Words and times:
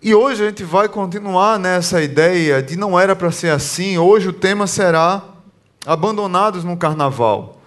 E 0.00 0.14
hoje 0.14 0.44
a 0.44 0.46
gente 0.46 0.62
vai 0.62 0.88
continuar 0.88 1.58
nessa 1.58 2.00
ideia 2.00 2.62
de 2.62 2.76
não 2.76 2.98
era 2.98 3.16
para 3.16 3.32
ser 3.32 3.50
assim. 3.50 3.98
Hoje 3.98 4.28
o 4.28 4.32
tema 4.32 4.68
será 4.68 5.24
abandonados 5.84 6.62
no 6.62 6.76
carnaval. 6.76 7.60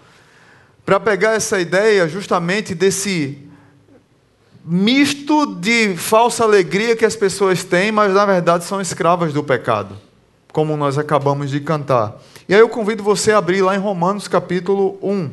Para 0.85 0.97
pegar 0.97 1.33
essa 1.33 1.59
ideia 1.59 2.07
justamente 2.07 2.73
desse 2.73 3.37
misto 4.63 5.55
de 5.55 5.97
falsa 5.97 6.45
alegria 6.45 6.95
que 6.95 7.03
as 7.03 7.17
pessoas 7.17 7.65
têm, 7.65 7.91
mas 7.91 8.13
na 8.13 8.25
verdade 8.25 8.63
são 8.63 8.79
escravas 8.79 9.33
do 9.33 9.43
pecado, 9.43 9.97
como 10.53 10.77
nós 10.77 10.97
acabamos 10.97 11.49
de 11.49 11.59
cantar. 11.59 12.15
E 12.47 12.53
aí 12.53 12.61
eu 12.61 12.69
convido 12.69 13.03
você 13.03 13.33
a 13.33 13.39
abrir 13.39 13.61
lá 13.61 13.75
em 13.75 13.79
Romanos 13.79 14.29
capítulo 14.29 14.97
1. 15.01 15.31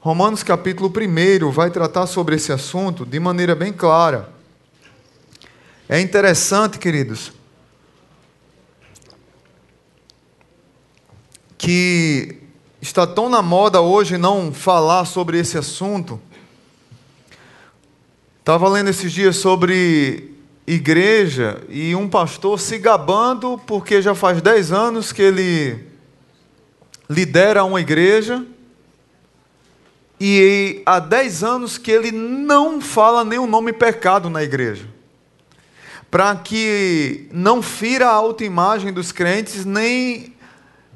Romanos 0.00 0.42
capítulo 0.42 0.92
1 0.92 1.52
vai 1.52 1.70
tratar 1.70 2.08
sobre 2.08 2.34
esse 2.34 2.50
assunto 2.50 3.06
de 3.06 3.20
maneira 3.20 3.54
bem 3.54 3.72
clara. 3.72 4.39
É 5.92 6.00
interessante, 6.00 6.78
queridos, 6.78 7.32
que 11.58 12.36
está 12.80 13.04
tão 13.04 13.28
na 13.28 13.42
moda 13.42 13.80
hoje 13.80 14.16
não 14.16 14.52
falar 14.52 15.04
sobre 15.04 15.40
esse 15.40 15.58
assunto. 15.58 16.20
Estava 18.38 18.68
lendo 18.68 18.88
esses 18.88 19.10
dias 19.10 19.34
sobre 19.34 20.32
igreja 20.64 21.60
e 21.68 21.92
um 21.96 22.08
pastor 22.08 22.60
se 22.60 22.78
gabando 22.78 23.60
porque 23.66 24.00
já 24.00 24.14
faz 24.14 24.40
10 24.40 24.70
anos 24.70 25.10
que 25.10 25.22
ele 25.22 25.88
lidera 27.10 27.64
uma 27.64 27.80
igreja 27.80 28.46
e 30.20 30.82
há 30.86 31.00
10 31.00 31.42
anos 31.42 31.76
que 31.76 31.90
ele 31.90 32.12
não 32.12 32.80
fala 32.80 33.24
o 33.40 33.46
nome 33.48 33.72
pecado 33.72 34.30
na 34.30 34.44
igreja. 34.44 34.99
Para 36.10 36.34
que 36.36 37.28
não 37.32 37.62
fira 37.62 38.08
a 38.08 38.12
autoimagem 38.12 38.92
dos 38.92 39.12
crentes, 39.12 39.64
nem, 39.64 40.34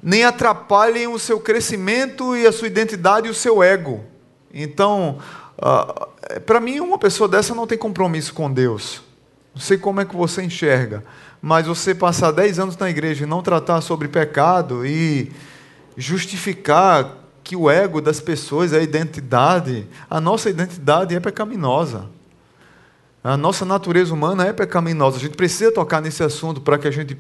nem 0.03 0.25
atrapalhem 0.25 1.07
o 1.07 1.19
seu 1.19 1.39
crescimento 1.39 2.37
e 2.37 2.47
a 2.47 2.53
sua 2.53 2.67
identidade 2.67 3.29
e 3.29 3.31
o 3.31 3.35
seu 3.35 3.63
ego. 3.63 4.05
Então, 4.53 5.19
uh, 5.59 6.41
para 6.41 6.61
mim, 6.61 6.81
uma 6.81 6.99
pessoa 6.99 7.29
dessa 7.29 7.55
não 7.55 7.67
tem 7.67 7.79
compromisso 7.79 8.35
com 8.35 8.53
Deus. 8.53 9.03
Não 9.55 9.61
sei 9.61 9.79
como 9.79 10.01
é 10.01 10.05
que 10.05 10.17
você 10.17 10.43
enxerga, 10.43 11.05
mas 11.41 11.67
você 11.67 11.95
passar 11.95 12.33
10 12.33 12.59
anos 12.59 12.77
na 12.77 12.91
igreja 12.91 13.25
e 13.25 13.27
não 13.27 13.41
tratar 13.41 13.81
sobre 13.81 14.09
pecado 14.09 14.85
e 14.85 15.31
justificar 15.97 17.19
que 17.45 17.55
o 17.55 17.71
ego 17.71 18.01
das 18.01 18.21
pessoas, 18.21 18.73
a 18.73 18.81
identidade, 18.81 19.87
a 20.09 20.21
nossa 20.21 20.51
identidade 20.51 21.15
é 21.15 21.21
pecaminosa. 21.21 22.07
A 23.25 23.39
nossa 23.39 23.65
natureza 23.65 24.13
humana 24.13 24.47
é 24.47 24.53
pecaminosa. 24.53 25.17
A 25.17 25.21
gente 25.21 25.35
precisa 25.35 25.73
tocar 25.73 26.03
nesse 26.03 26.23
assunto 26.23 26.61
para 26.61 26.77
que 26.77 26.87
a 26.87 26.91
gente 26.91 27.17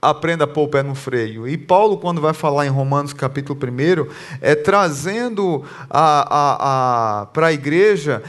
aprenda 0.00 0.44
a 0.44 0.46
pôr 0.46 0.64
o 0.64 0.68
pé 0.68 0.82
no 0.82 0.94
freio. 0.94 1.48
E 1.48 1.56
Paulo, 1.56 1.96
quando 1.96 2.20
vai 2.20 2.34
falar 2.34 2.66
em 2.66 2.68
Romanos 2.68 3.14
capítulo 3.14 3.58
1, 3.58 4.06
é 4.42 4.54
trazendo 4.54 5.64
a, 5.88 6.26
a, 6.28 7.20
a, 7.22 7.26
para 7.26 7.46
a 7.46 7.52
igreja 7.54 8.22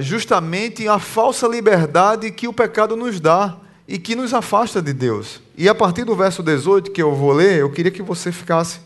justamente 0.00 0.86
a 0.86 0.98
falsa 0.98 1.48
liberdade 1.48 2.30
que 2.30 2.46
o 2.46 2.52
pecado 2.52 2.94
nos 2.94 3.20
dá 3.20 3.56
e 3.88 3.98
que 3.98 4.14
nos 4.14 4.34
afasta 4.34 4.82
de 4.82 4.92
Deus. 4.92 5.40
E 5.56 5.66
a 5.66 5.74
partir 5.74 6.04
do 6.04 6.14
verso 6.14 6.42
18 6.42 6.90
que 6.90 7.00
eu 7.00 7.14
vou 7.14 7.32
ler, 7.32 7.60
eu 7.60 7.70
queria 7.70 7.90
que 7.90 8.02
você 8.02 8.30
ficasse 8.30 8.80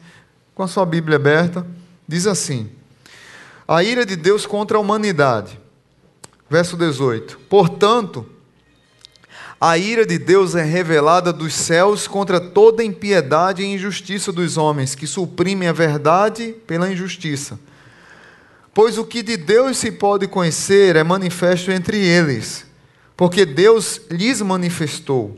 com 0.55 0.63
a 0.63 0.69
sua 0.69 0.87
Bíblia 0.87 1.17
aberta, 1.17 1.67
diz 2.07 2.25
assim: 2.29 2.71
A 3.67 3.83
ira 3.83 4.07
de 4.07 4.15
Deus 4.15 4.47
contra 4.47 4.77
a 4.77 4.81
humanidade. 4.81 5.64
Verso 6.55 6.77
18: 6.77 7.37
Portanto, 7.49 8.25
a 9.61 9.77
ira 9.77 10.07
de 10.07 10.17
Deus 10.19 10.55
é 10.55 10.63
revelada 10.63 11.33
dos 11.33 11.53
céus 11.53 12.07
contra 12.07 12.39
toda 12.39 12.85
impiedade 12.85 13.65
e 13.65 13.75
injustiça 13.75 14.31
dos 14.31 14.57
homens, 14.57 14.95
que 14.95 15.05
suprimem 15.05 15.67
a 15.67 15.73
verdade 15.73 16.55
pela 16.65 16.89
injustiça. 16.89 17.59
Pois 18.73 18.99
o 18.99 19.05
que 19.05 19.21
de 19.21 19.37
Deus 19.37 19.79
se 19.79 19.91
pode 19.91 20.29
conhecer 20.29 20.95
é 20.95 21.03
manifesto 21.03 21.73
entre 21.73 21.97
eles, 21.99 22.65
porque 23.17 23.45
Deus 23.45 24.03
lhes 24.09 24.41
manifestou. 24.41 25.37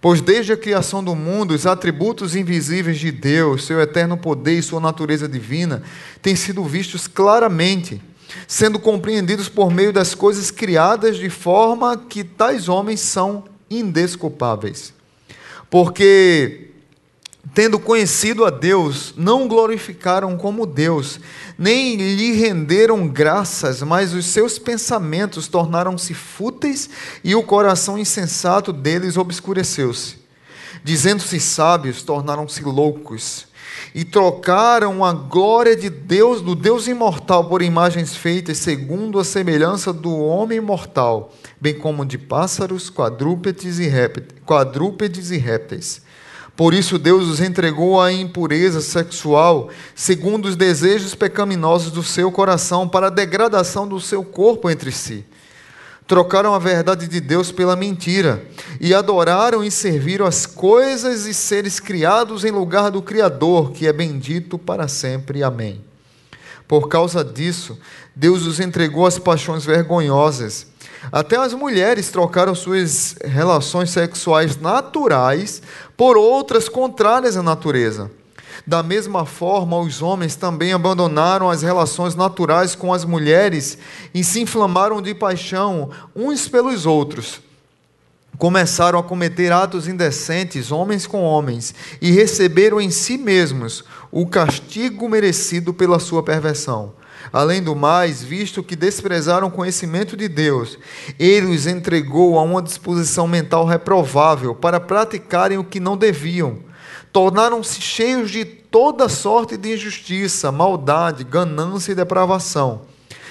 Pois 0.00 0.20
desde 0.20 0.54
a 0.54 0.56
criação 0.56 1.04
do 1.04 1.14
mundo, 1.14 1.54
os 1.54 1.66
atributos 1.68 2.34
invisíveis 2.34 2.98
de 2.98 3.12
Deus, 3.12 3.64
seu 3.64 3.80
eterno 3.80 4.16
poder 4.16 4.58
e 4.58 4.62
sua 4.62 4.80
natureza 4.80 5.28
divina, 5.28 5.84
têm 6.20 6.34
sido 6.34 6.64
vistos 6.64 7.06
claramente, 7.06 8.02
sendo 8.46 8.78
compreendidos 8.78 9.48
por 9.48 9.70
meio 9.70 9.92
das 9.92 10.14
coisas 10.14 10.50
criadas, 10.50 11.16
de 11.16 11.30
forma 11.30 11.96
que 11.96 12.24
tais 12.24 12.68
homens 12.68 13.00
são 13.00 13.44
indesculpáveis. 13.70 14.92
Porque 15.70 16.72
tendo 17.54 17.78
conhecido 17.78 18.44
a 18.44 18.50
Deus, 18.50 19.12
não 19.16 19.46
glorificaram 19.46 20.36
como 20.38 20.64
Deus, 20.64 21.20
nem 21.58 21.96
lhe 21.96 22.32
renderam 22.32 23.06
graças, 23.06 23.82
mas 23.82 24.14
os 24.14 24.26
seus 24.26 24.58
pensamentos 24.58 25.48
tornaram-se 25.48 26.14
fúteis 26.14 26.88
e 27.22 27.34
o 27.34 27.42
coração 27.42 27.98
insensato 27.98 28.72
deles 28.72 29.16
obscureceu-se. 29.16 30.16
Dizendo-se 30.82 31.38
sábios, 31.38 32.02
tornaram-se 32.02 32.62
loucos 32.62 33.46
e 33.94 34.04
trocaram 34.04 35.04
a 35.04 35.12
glória 35.12 35.76
de 35.76 35.90
Deus, 35.90 36.40
do 36.40 36.54
Deus 36.54 36.86
imortal, 36.86 37.44
por 37.44 37.60
imagens 37.60 38.16
feitas 38.16 38.58
segundo 38.58 39.18
a 39.18 39.24
semelhança 39.24 39.92
do 39.92 40.16
homem 40.18 40.60
mortal, 40.60 41.32
bem 41.60 41.74
como 41.74 42.06
de 42.06 42.16
pássaros, 42.16 42.88
quadrúpedes 42.88 43.78
e 43.78 43.86
répteis. 43.86 44.40
Quadrúpedes 44.46 45.30
e 45.30 45.36
répteis. 45.36 46.02
Por 46.56 46.74
isso 46.74 46.98
Deus 46.98 47.28
os 47.28 47.40
entregou 47.40 48.00
à 48.00 48.12
impureza 48.12 48.80
sexual, 48.80 49.70
segundo 49.94 50.46
os 50.46 50.56
desejos 50.56 51.14
pecaminosos 51.14 51.90
do 51.90 52.02
seu 52.02 52.30
coração, 52.30 52.86
para 52.86 53.06
a 53.06 53.10
degradação 53.10 53.88
do 53.88 53.98
seu 54.00 54.22
corpo 54.22 54.68
entre 54.70 54.92
si. 54.92 55.24
Trocaram 56.12 56.52
a 56.52 56.58
verdade 56.58 57.08
de 57.08 57.20
Deus 57.20 57.50
pela 57.50 57.74
mentira 57.74 58.44
e 58.78 58.92
adoraram 58.92 59.64
e 59.64 59.70
serviram 59.70 60.26
as 60.26 60.44
coisas 60.44 61.24
e 61.24 61.32
seres 61.32 61.80
criados 61.80 62.44
em 62.44 62.50
lugar 62.50 62.90
do 62.90 63.00
Criador, 63.00 63.72
que 63.72 63.86
é 63.86 63.92
bendito 63.94 64.58
para 64.58 64.86
sempre. 64.88 65.42
Amém. 65.42 65.82
Por 66.68 66.86
causa 66.90 67.24
disso, 67.24 67.78
Deus 68.14 68.46
os 68.46 68.60
entregou 68.60 69.06
às 69.06 69.18
paixões 69.18 69.64
vergonhosas 69.64 70.66
até 71.10 71.36
as 71.36 71.52
mulheres 71.52 72.10
trocaram 72.10 72.54
suas 72.54 73.16
relações 73.24 73.90
sexuais 73.90 74.56
naturais 74.56 75.62
por 75.96 76.16
outras 76.16 76.68
contrárias 76.68 77.36
à 77.36 77.42
natureza. 77.42 78.10
Da 78.66 78.82
mesma 78.82 79.26
forma, 79.26 79.78
os 79.78 80.00
homens 80.00 80.36
também 80.36 80.72
abandonaram 80.72 81.50
as 81.50 81.62
relações 81.62 82.14
naturais 82.14 82.74
com 82.74 82.92
as 82.92 83.04
mulheres 83.04 83.76
e 84.14 84.22
se 84.22 84.40
inflamaram 84.40 85.02
de 85.02 85.14
paixão 85.14 85.90
uns 86.14 86.48
pelos 86.48 86.86
outros. 86.86 87.40
Começaram 88.38 88.98
a 88.98 89.02
cometer 89.02 89.52
atos 89.52 89.88
indecentes, 89.88 90.72
homens 90.72 91.06
com 91.06 91.22
homens, 91.22 91.74
e 92.00 92.10
receberam 92.10 92.80
em 92.80 92.90
si 92.90 93.18
mesmos 93.18 93.84
o 94.10 94.26
castigo 94.26 95.08
merecido 95.08 95.74
pela 95.74 95.98
sua 95.98 96.22
perversão. 96.22 96.94
Além 97.32 97.62
do 97.62 97.76
mais, 97.76 98.22
visto 98.22 98.62
que 98.62 98.74
desprezaram 98.74 99.48
o 99.48 99.50
conhecimento 99.50 100.16
de 100.16 100.28
Deus, 100.28 100.78
ele 101.18 101.46
os 101.46 101.66
entregou 101.66 102.38
a 102.38 102.42
uma 102.42 102.62
disposição 102.62 103.28
mental 103.28 103.64
reprovável 103.64 104.54
para 104.54 104.80
praticarem 104.80 105.58
o 105.58 105.64
que 105.64 105.78
não 105.78 105.96
deviam. 105.96 106.58
Tornaram-se 107.12 107.80
cheios 107.80 108.30
de 108.30 108.44
toda 108.44 109.08
sorte 109.08 109.56
de 109.56 109.74
injustiça, 109.74 110.50
maldade, 110.50 111.24
ganância 111.24 111.92
e 111.92 111.94
depravação. 111.94 112.82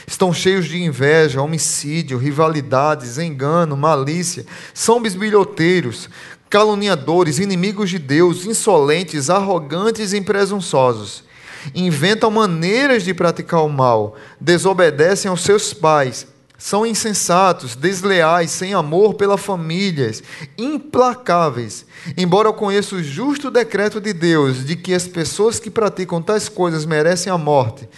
Estão 0.06 0.32
cheios 0.32 0.66
de 0.66 0.82
inveja, 0.82 1.42
homicídio, 1.42 2.18
rivalidades, 2.18 3.18
engano, 3.18 3.76
malícia. 3.76 4.46
São 4.74 5.02
bisbilhoteiros, 5.02 6.10
caluniadores, 6.50 7.40
inimigos 7.40 7.90
de 7.90 7.98
Deus, 7.98 8.46
insolentes, 8.46 9.30
arrogantes 9.30 10.14
e 10.14 10.22
presunçosos 10.22 11.24
inventam 11.76 12.32
maneiras 12.32 13.04
de 13.04 13.14
praticar 13.14 13.64
o 13.64 13.70
mal, 13.70 14.16
desobedecem 14.40 15.30
aos 15.30 15.42
seus 15.42 15.74
pais, 15.74 16.28
são 16.62 16.86
insensatos, 16.86 17.76
desleais, 17.76 18.52
sem 18.52 18.76
amor 18.76 19.16
pela 19.16 19.36
família, 19.36 20.12
implacáveis. 20.56 21.88
Embora 22.16 22.50
eu 22.50 22.54
conheça 22.54 22.96
o 22.96 23.02
justo 23.02 23.50
decreto 23.50 24.00
de 24.00 24.14
Deus 24.14 24.64
de 24.64 24.76
que 24.76 24.94
as 24.94 25.08
pessoas 25.08 25.60
que 25.60 25.72
praticam 25.72 26.22
tais 26.22 26.48
coisas 26.48 26.86
merecem 26.86 27.34
a 27.34 27.38
morte, 27.38 27.90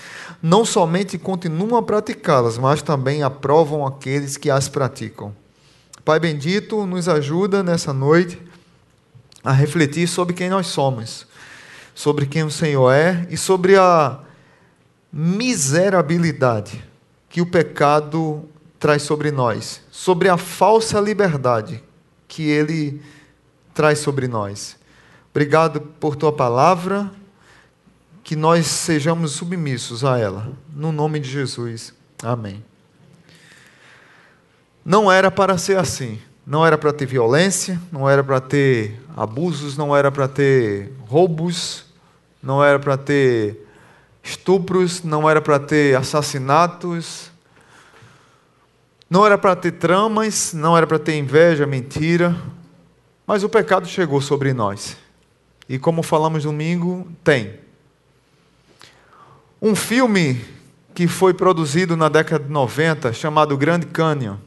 não 0.42 0.64
somente 0.64 1.18
continuam 1.18 1.76
a 1.76 1.84
praticá-las, 1.84 2.58
mas 2.58 2.82
também 2.82 3.22
aprovam 3.22 3.86
aqueles 3.86 4.38
que 4.38 4.50
as 4.50 4.70
praticam. 4.70 5.36
Pai 6.06 6.20
bendito, 6.20 6.86
nos 6.86 7.10
ajuda 7.10 7.62
nessa 7.62 7.92
noite 7.92 8.42
a 9.44 9.52
refletir 9.52 10.08
sobre 10.08 10.34
quem 10.34 10.50
nós 10.50 10.68
somos 10.68 11.28
sobre 11.96 12.26
quem 12.26 12.44
o 12.44 12.50
Senhor 12.50 12.92
é 12.92 13.28
e 13.30 13.38
sobre 13.38 13.78
a 13.78 14.20
miserabilidade 15.12 16.84
que 17.30 17.42
o 17.42 17.46
pecado 17.46 18.48
traz 18.84 19.04
sobre 19.04 19.32
nós, 19.32 19.80
sobre 19.90 20.28
a 20.28 20.36
falsa 20.36 21.00
liberdade 21.00 21.82
que 22.28 22.50
Ele 22.50 23.02
traz 23.74 24.00
sobre 24.00 24.28
nós. 24.28 24.76
Obrigado 25.32 25.80
por 25.80 26.18
tua 26.18 26.34
palavra, 26.34 27.10
que 28.26 28.36
nós 28.36 28.68
sejamos 28.68 29.32
submissos 29.32 30.04
a 30.04 30.20
ela. 30.20 30.52
No 30.76 30.92
nome 30.92 31.22
de 31.22 31.30
Jesus. 31.30 31.94
Amém. 32.22 32.62
Não 34.84 35.10
era 35.10 35.32
para 35.32 35.58
ser 35.58 35.78
assim. 35.78 36.20
Não 36.46 36.66
era 36.66 36.78
para 36.78 36.92
ter 36.92 37.06
violência, 37.06 37.80
não 37.90 38.10
era 38.10 38.22
para 38.22 38.42
ter 38.42 39.00
abusos, 39.16 39.78
não 39.78 39.96
era 39.96 40.12
para 40.12 40.28
ter 40.28 40.92
roubos, 41.08 41.86
não 42.42 42.62
era 42.62 42.78
para 42.78 42.98
ter 42.98 43.66
estupros, 44.22 45.02
não 45.06 45.30
era 45.30 45.42
para 45.42 45.58
ter 45.58 45.96
assassinatos, 45.96 47.32
não 49.14 49.24
era 49.28 49.38
para 49.38 49.56
ter 49.56 49.74
tramas, 49.74 50.54
não 50.56 50.76
era 50.76 50.88
para 50.88 50.98
ter 50.98 51.16
inveja, 51.20 51.68
mentira, 51.68 52.36
mas 53.28 53.44
o 53.44 53.48
pecado 53.48 53.88
chegou 53.88 54.20
sobre 54.20 54.54
nós. 54.54 54.98
E 55.70 55.78
como 55.78 56.02
falamos 56.02 56.46
domingo, 56.46 57.08
tem. 57.24 57.60
Um 59.62 59.76
filme 59.76 60.44
que 60.96 61.08
foi 61.08 61.32
produzido 61.32 61.96
na 61.96 62.10
década 62.10 62.44
de 62.44 62.50
90, 62.50 63.14
chamado 63.14 63.56
Grande 63.56 63.86
Canyon, 63.86 64.38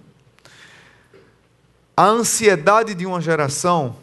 a 1.96 2.06
ansiedade 2.06 2.92
de 2.92 3.06
uma 3.06 3.20
geração 3.20 3.94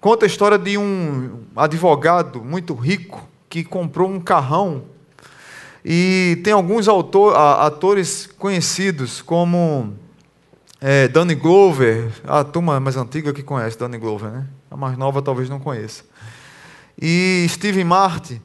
conta 0.00 0.26
a 0.26 0.28
história 0.28 0.58
de 0.58 0.76
um 0.76 1.44
advogado 1.54 2.42
muito 2.42 2.74
rico 2.74 3.28
que 3.48 3.62
comprou 3.62 4.10
um 4.10 4.18
carrão 4.18 4.86
e 5.84 6.40
tem 6.44 6.52
alguns 6.52 6.88
autor, 6.88 7.36
atores 7.36 8.28
conhecidos 8.38 9.22
como 9.22 9.94
é, 10.80 11.08
Danny 11.08 11.34
Glover, 11.34 12.10
a 12.24 12.44
turma 12.44 12.78
mais 12.80 12.96
antiga 12.96 13.32
que 13.32 13.42
conhece 13.42 13.78
Danny 13.78 13.98
Glover, 13.98 14.30
né? 14.30 14.46
A 14.70 14.76
mais 14.76 14.96
nova 14.96 15.20
talvez 15.20 15.48
não 15.48 15.58
conheça. 15.58 16.04
E 17.00 17.46
Steve 17.48 17.82
Martin. 17.84 18.40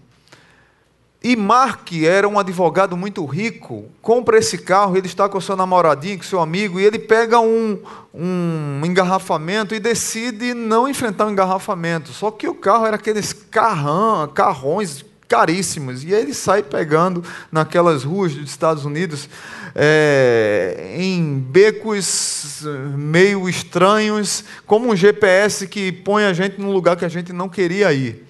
E 1.22 1.36
Mark 1.36 1.92
era 1.92 2.28
um 2.28 2.38
advogado 2.38 2.96
muito 2.96 3.26
rico, 3.26 3.86
compra 4.00 4.38
esse 4.38 4.60
carro, 4.60 4.96
ele 4.96 5.08
está 5.08 5.28
com 5.28 5.42
seu 5.42 5.56
namoradinho, 5.56 6.20
com 6.20 6.24
seu 6.24 6.40
amigo, 6.40 6.80
e 6.80 6.86
ele 6.86 7.00
pega 7.00 7.40
um, 7.40 7.82
um 8.14 8.82
engarrafamento 8.86 9.74
e 9.74 9.80
decide 9.80 10.54
não 10.54 10.88
enfrentar 10.88 11.26
o 11.26 11.30
um 11.30 11.32
engarrafamento. 11.32 12.12
Só 12.12 12.30
que 12.30 12.48
o 12.48 12.54
carro 12.54 12.86
era 12.86 12.98
aqueles 12.98 13.34
carrão, 13.34 14.28
carrões 14.28 15.04
caríssimos, 15.28 16.04
e 16.04 16.14
ele 16.14 16.34
sai 16.34 16.62
pegando 16.64 17.24
naquelas 17.52 18.04
ruas 18.04 18.34
dos 18.34 18.50
Estados 18.50 18.86
Unidos, 18.86 19.30
é, 19.74 20.96
em 20.98 21.38
becos 21.40 22.62
meio 22.96 23.50
estranhos, 23.50 24.44
como 24.66 24.90
um 24.90 24.96
GPS 24.96 25.68
que 25.68 25.92
põe 25.92 26.24
a 26.24 26.34
gente 26.34 26.60
num 26.60 26.72
lugar 26.72 26.96
que 26.96 27.06
a 27.06 27.10
gente 27.10 27.34
não 27.34 27.50
queria 27.50 27.92
ir. 27.92 28.26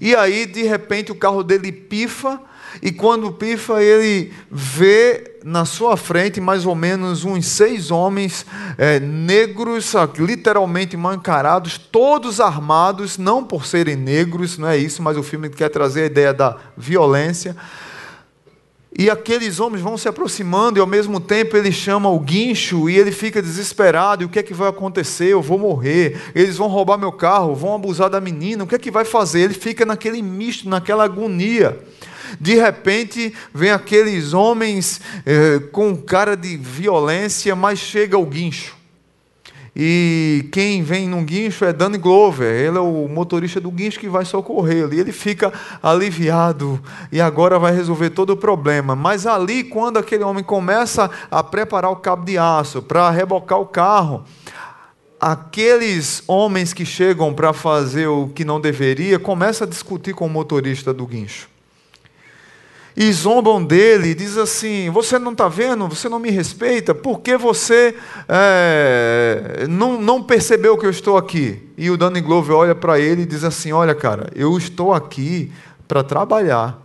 E 0.00 0.14
aí, 0.14 0.46
de 0.46 0.62
repente, 0.62 1.12
o 1.12 1.14
carro 1.14 1.42
dele 1.42 1.70
pifa, 1.70 2.40
e 2.82 2.92
quando 2.92 3.32
pifa, 3.32 3.82
ele 3.82 4.32
vê 4.50 5.38
na 5.44 5.64
sua 5.64 5.96
frente 5.96 6.40
mais 6.40 6.66
ou 6.66 6.74
menos 6.74 7.24
uns 7.24 7.46
seis 7.46 7.90
homens 7.90 8.44
é, 8.76 8.98
negros, 9.00 9.92
literalmente 10.18 10.96
mancarados, 10.96 11.78
todos 11.78 12.40
armados, 12.40 13.18
não 13.18 13.44
por 13.44 13.66
serem 13.66 13.96
negros, 13.96 14.58
não 14.58 14.68
é 14.68 14.76
isso, 14.76 15.02
mas 15.02 15.16
o 15.16 15.22
filme 15.22 15.48
quer 15.48 15.68
trazer 15.68 16.02
a 16.02 16.06
ideia 16.06 16.34
da 16.34 16.56
violência 16.76 17.56
e 18.98 19.10
aqueles 19.10 19.60
homens 19.60 19.82
vão 19.82 19.98
se 19.98 20.08
aproximando 20.08 20.78
e 20.78 20.80
ao 20.80 20.86
mesmo 20.86 21.20
tempo 21.20 21.54
ele 21.54 21.70
chama 21.70 22.08
o 22.08 22.18
guincho 22.18 22.88
e 22.88 22.96
ele 22.96 23.12
fica 23.12 23.42
desesperado. 23.42 24.22
E 24.22 24.26
o 24.26 24.28
que 24.28 24.38
é 24.38 24.42
que 24.42 24.54
vai 24.54 24.70
acontecer? 24.70 25.26
Eu 25.26 25.42
vou 25.42 25.58
morrer. 25.58 26.18
Eles 26.34 26.56
vão 26.56 26.66
roubar 26.66 26.96
meu 26.96 27.12
carro, 27.12 27.54
vão 27.54 27.74
abusar 27.74 28.08
da 28.08 28.22
menina. 28.22 28.64
O 28.64 28.66
que 28.66 28.74
é 28.74 28.78
que 28.78 28.90
vai 28.90 29.04
fazer? 29.04 29.40
Ele 29.40 29.54
fica 29.54 29.84
naquele 29.84 30.22
misto, 30.22 30.66
naquela 30.66 31.04
agonia. 31.04 31.78
De 32.40 32.54
repente 32.54 33.32
vem 33.52 33.70
aqueles 33.70 34.32
homens 34.32 35.00
eh, 35.24 35.60
com 35.72 35.96
cara 35.96 36.36
de 36.36 36.56
violência, 36.56 37.54
mas 37.54 37.78
chega 37.78 38.18
o 38.18 38.26
guincho. 38.26 38.76
E 39.78 40.48
quem 40.52 40.82
vem 40.82 41.06
num 41.06 41.22
guincho 41.22 41.62
é 41.62 41.70
Danny 41.70 41.98
Glover, 41.98 42.48
ele 42.50 42.78
é 42.78 42.80
o 42.80 43.06
motorista 43.06 43.60
do 43.60 43.70
guincho 43.70 44.00
que 44.00 44.08
vai 44.08 44.24
socorrê-lo. 44.24 44.94
E 44.94 44.98
ele 44.98 45.12
fica 45.12 45.52
aliviado 45.82 46.80
e 47.12 47.20
agora 47.20 47.58
vai 47.58 47.74
resolver 47.74 48.08
todo 48.08 48.30
o 48.30 48.36
problema. 48.38 48.96
Mas 48.96 49.26
ali, 49.26 49.62
quando 49.62 49.98
aquele 49.98 50.24
homem 50.24 50.42
começa 50.42 51.10
a 51.30 51.44
preparar 51.44 51.90
o 51.90 51.96
cabo 51.96 52.24
de 52.24 52.38
aço 52.38 52.80
para 52.80 53.10
rebocar 53.10 53.60
o 53.60 53.66
carro, 53.66 54.24
aqueles 55.20 56.22
homens 56.26 56.72
que 56.72 56.86
chegam 56.86 57.34
para 57.34 57.52
fazer 57.52 58.06
o 58.06 58.28
que 58.28 58.46
não 58.46 58.58
deveria 58.58 59.18
começam 59.18 59.66
a 59.66 59.70
discutir 59.70 60.14
com 60.14 60.24
o 60.24 60.30
motorista 60.30 60.94
do 60.94 61.06
guincho 61.06 61.54
e 62.96 63.12
zombam 63.12 63.62
dele, 63.62 64.08
e 64.08 64.14
diz 64.14 64.38
assim: 64.38 64.88
Você 64.90 65.18
não 65.18 65.32
está 65.32 65.48
vendo? 65.48 65.86
Você 65.88 66.08
não 66.08 66.18
me 66.18 66.30
respeita? 66.30 66.94
Por 66.94 67.20
que 67.20 67.36
você 67.36 67.94
é, 68.26 69.66
não, 69.68 70.00
não 70.00 70.22
percebeu 70.22 70.78
que 70.78 70.86
eu 70.86 70.90
estou 70.90 71.18
aqui? 71.18 71.62
E 71.76 71.90
o 71.90 71.96
Danny 71.96 72.22
Glover 72.22 72.56
olha 72.56 72.74
para 72.74 72.98
ele 72.98 73.22
e 73.22 73.26
diz 73.26 73.44
assim: 73.44 73.70
Olha, 73.70 73.94
cara, 73.94 74.30
eu 74.34 74.56
estou 74.56 74.94
aqui 74.94 75.52
para 75.86 76.02
trabalhar. 76.02 76.82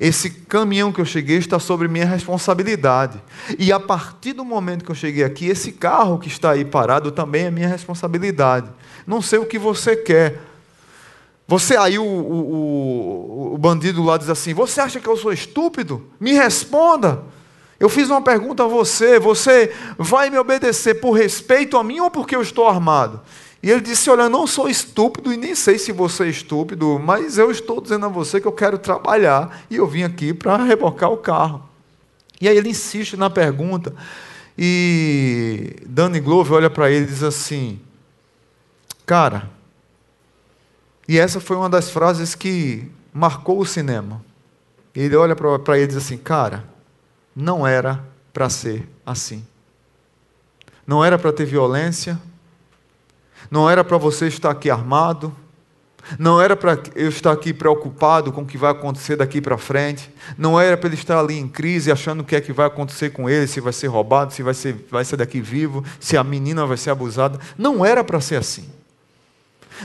Esse 0.00 0.30
caminhão 0.30 0.90
que 0.90 1.02
eu 1.02 1.04
cheguei 1.04 1.36
está 1.36 1.58
sobre 1.58 1.86
minha 1.86 2.06
responsabilidade. 2.06 3.20
E 3.58 3.70
a 3.70 3.78
partir 3.78 4.32
do 4.32 4.44
momento 4.44 4.84
que 4.84 4.90
eu 4.90 4.94
cheguei 4.94 5.22
aqui, 5.22 5.46
esse 5.46 5.72
carro 5.72 6.18
que 6.18 6.28
está 6.28 6.52
aí 6.52 6.64
parado 6.64 7.10
também 7.10 7.44
é 7.44 7.50
minha 7.50 7.68
responsabilidade. 7.68 8.70
Não 9.06 9.20
sei 9.20 9.38
o 9.38 9.44
que 9.44 9.58
você 9.58 9.94
quer, 9.94 10.40
você 11.46 11.76
aí, 11.76 11.98
o, 11.98 12.04
o, 12.04 13.54
o, 13.54 13.58
bandido 13.58 14.02
lá 14.02 14.16
diz 14.16 14.30
assim: 14.30 14.54
Você 14.54 14.80
acha 14.80 15.00
que 15.00 15.08
eu 15.08 15.16
sou 15.16 15.32
estúpido? 15.32 16.06
Me 16.18 16.32
responda. 16.32 17.22
Eu 17.78 17.88
fiz 17.88 18.08
uma 18.08 18.22
pergunta 18.22 18.64
a 18.64 18.68
você: 18.68 19.18
Você 19.18 19.74
vai 19.98 20.30
me 20.30 20.38
obedecer 20.38 21.00
por 21.00 21.12
respeito 21.12 21.76
a 21.76 21.84
mim 21.84 22.00
ou 22.00 22.10
porque 22.10 22.36
eu 22.36 22.42
estou 22.42 22.68
armado? 22.68 23.20
E 23.62 23.70
ele 23.70 23.80
disse: 23.80 24.08
Olha, 24.08 24.22
eu 24.22 24.30
não 24.30 24.46
sou 24.46 24.68
estúpido 24.68 25.32
e 25.32 25.36
nem 25.36 25.54
sei 25.54 25.78
se 25.78 25.92
você 25.92 26.24
é 26.24 26.28
estúpido, 26.28 26.98
mas 26.98 27.38
eu 27.38 27.50
estou 27.50 27.80
dizendo 27.80 28.06
a 28.06 28.08
você 28.08 28.40
que 28.40 28.46
eu 28.46 28.52
quero 28.52 28.78
trabalhar 28.78 29.64
e 29.68 29.76
eu 29.76 29.86
vim 29.86 30.04
aqui 30.04 30.32
para 30.32 30.56
rebocar 30.62 31.10
o 31.10 31.16
carro. 31.16 31.68
E 32.40 32.48
aí 32.48 32.56
ele 32.56 32.70
insiste 32.70 33.16
na 33.16 33.30
pergunta 33.30 33.94
e 34.56 35.76
Danny 35.86 36.20
Glover 36.20 36.54
olha 36.54 36.70
para 36.70 36.90
ele 36.90 37.04
e 37.04 37.08
diz 37.08 37.22
assim: 37.22 37.80
Cara, 39.06 39.48
e 41.08 41.18
essa 41.18 41.40
foi 41.40 41.56
uma 41.56 41.68
das 41.68 41.90
frases 41.90 42.34
que 42.34 42.90
marcou 43.12 43.58
o 43.58 43.66
cinema. 43.66 44.24
Ele 44.94 45.16
olha 45.16 45.34
para 45.34 45.76
ele 45.76 45.84
e 45.84 45.86
diz 45.88 45.96
assim: 45.96 46.16
Cara, 46.16 46.64
não 47.34 47.66
era 47.66 48.04
para 48.32 48.48
ser 48.48 48.88
assim. 49.04 49.44
Não 50.86 51.04
era 51.04 51.18
para 51.18 51.32
ter 51.32 51.44
violência. 51.44 52.20
Não 53.50 53.68
era 53.68 53.82
para 53.82 53.98
você 53.98 54.26
estar 54.28 54.50
aqui 54.50 54.70
armado. 54.70 55.34
Não 56.18 56.40
era 56.40 56.56
para 56.56 56.78
eu 56.96 57.08
estar 57.08 57.30
aqui 57.30 57.54
preocupado 57.54 58.32
com 58.32 58.42
o 58.42 58.46
que 58.46 58.58
vai 58.58 58.72
acontecer 58.72 59.16
daqui 59.16 59.40
para 59.40 59.56
frente. 59.56 60.12
Não 60.36 60.60
era 60.60 60.76
para 60.76 60.88
ele 60.88 60.96
estar 60.96 61.18
ali 61.18 61.38
em 61.38 61.48
crise, 61.48 61.92
achando 61.92 62.20
o 62.20 62.24
que 62.24 62.34
é 62.34 62.40
que 62.40 62.52
vai 62.52 62.66
acontecer 62.66 63.10
com 63.10 63.30
ele, 63.30 63.46
se 63.46 63.60
vai 63.60 63.72
ser 63.72 63.86
roubado, 63.86 64.32
se 64.32 64.42
vai 64.42 64.52
ser, 64.52 64.84
vai 64.90 65.04
ser 65.04 65.16
daqui 65.16 65.40
vivo, 65.40 65.84
se 66.00 66.16
a 66.16 66.24
menina 66.24 66.66
vai 66.66 66.76
ser 66.76 66.90
abusada. 66.90 67.38
Não 67.56 67.86
era 67.86 68.02
para 68.02 68.20
ser 68.20 68.36
assim 68.36 68.68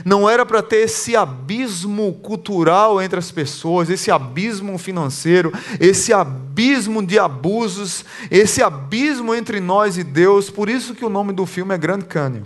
não 0.04 0.28
era 0.28 0.44
para 0.44 0.62
ter 0.62 0.78
esse 0.78 1.16
abismo 1.16 2.14
cultural 2.14 3.00
entre 3.00 3.18
as 3.18 3.30
pessoas, 3.30 3.90
esse 3.90 4.10
abismo 4.10 4.78
financeiro, 4.78 5.52
esse 5.80 6.12
abismo 6.12 7.04
de 7.04 7.18
abusos, 7.18 8.04
esse 8.30 8.62
abismo 8.62 9.34
entre 9.34 9.60
nós 9.60 9.98
e 9.98 10.04
Deus. 10.04 10.50
Por 10.50 10.68
isso 10.68 10.94
que 10.94 11.04
o 11.04 11.08
nome 11.08 11.32
do 11.32 11.46
filme 11.46 11.74
é 11.74 11.78
Grande 11.78 12.04
Cânio. 12.04 12.44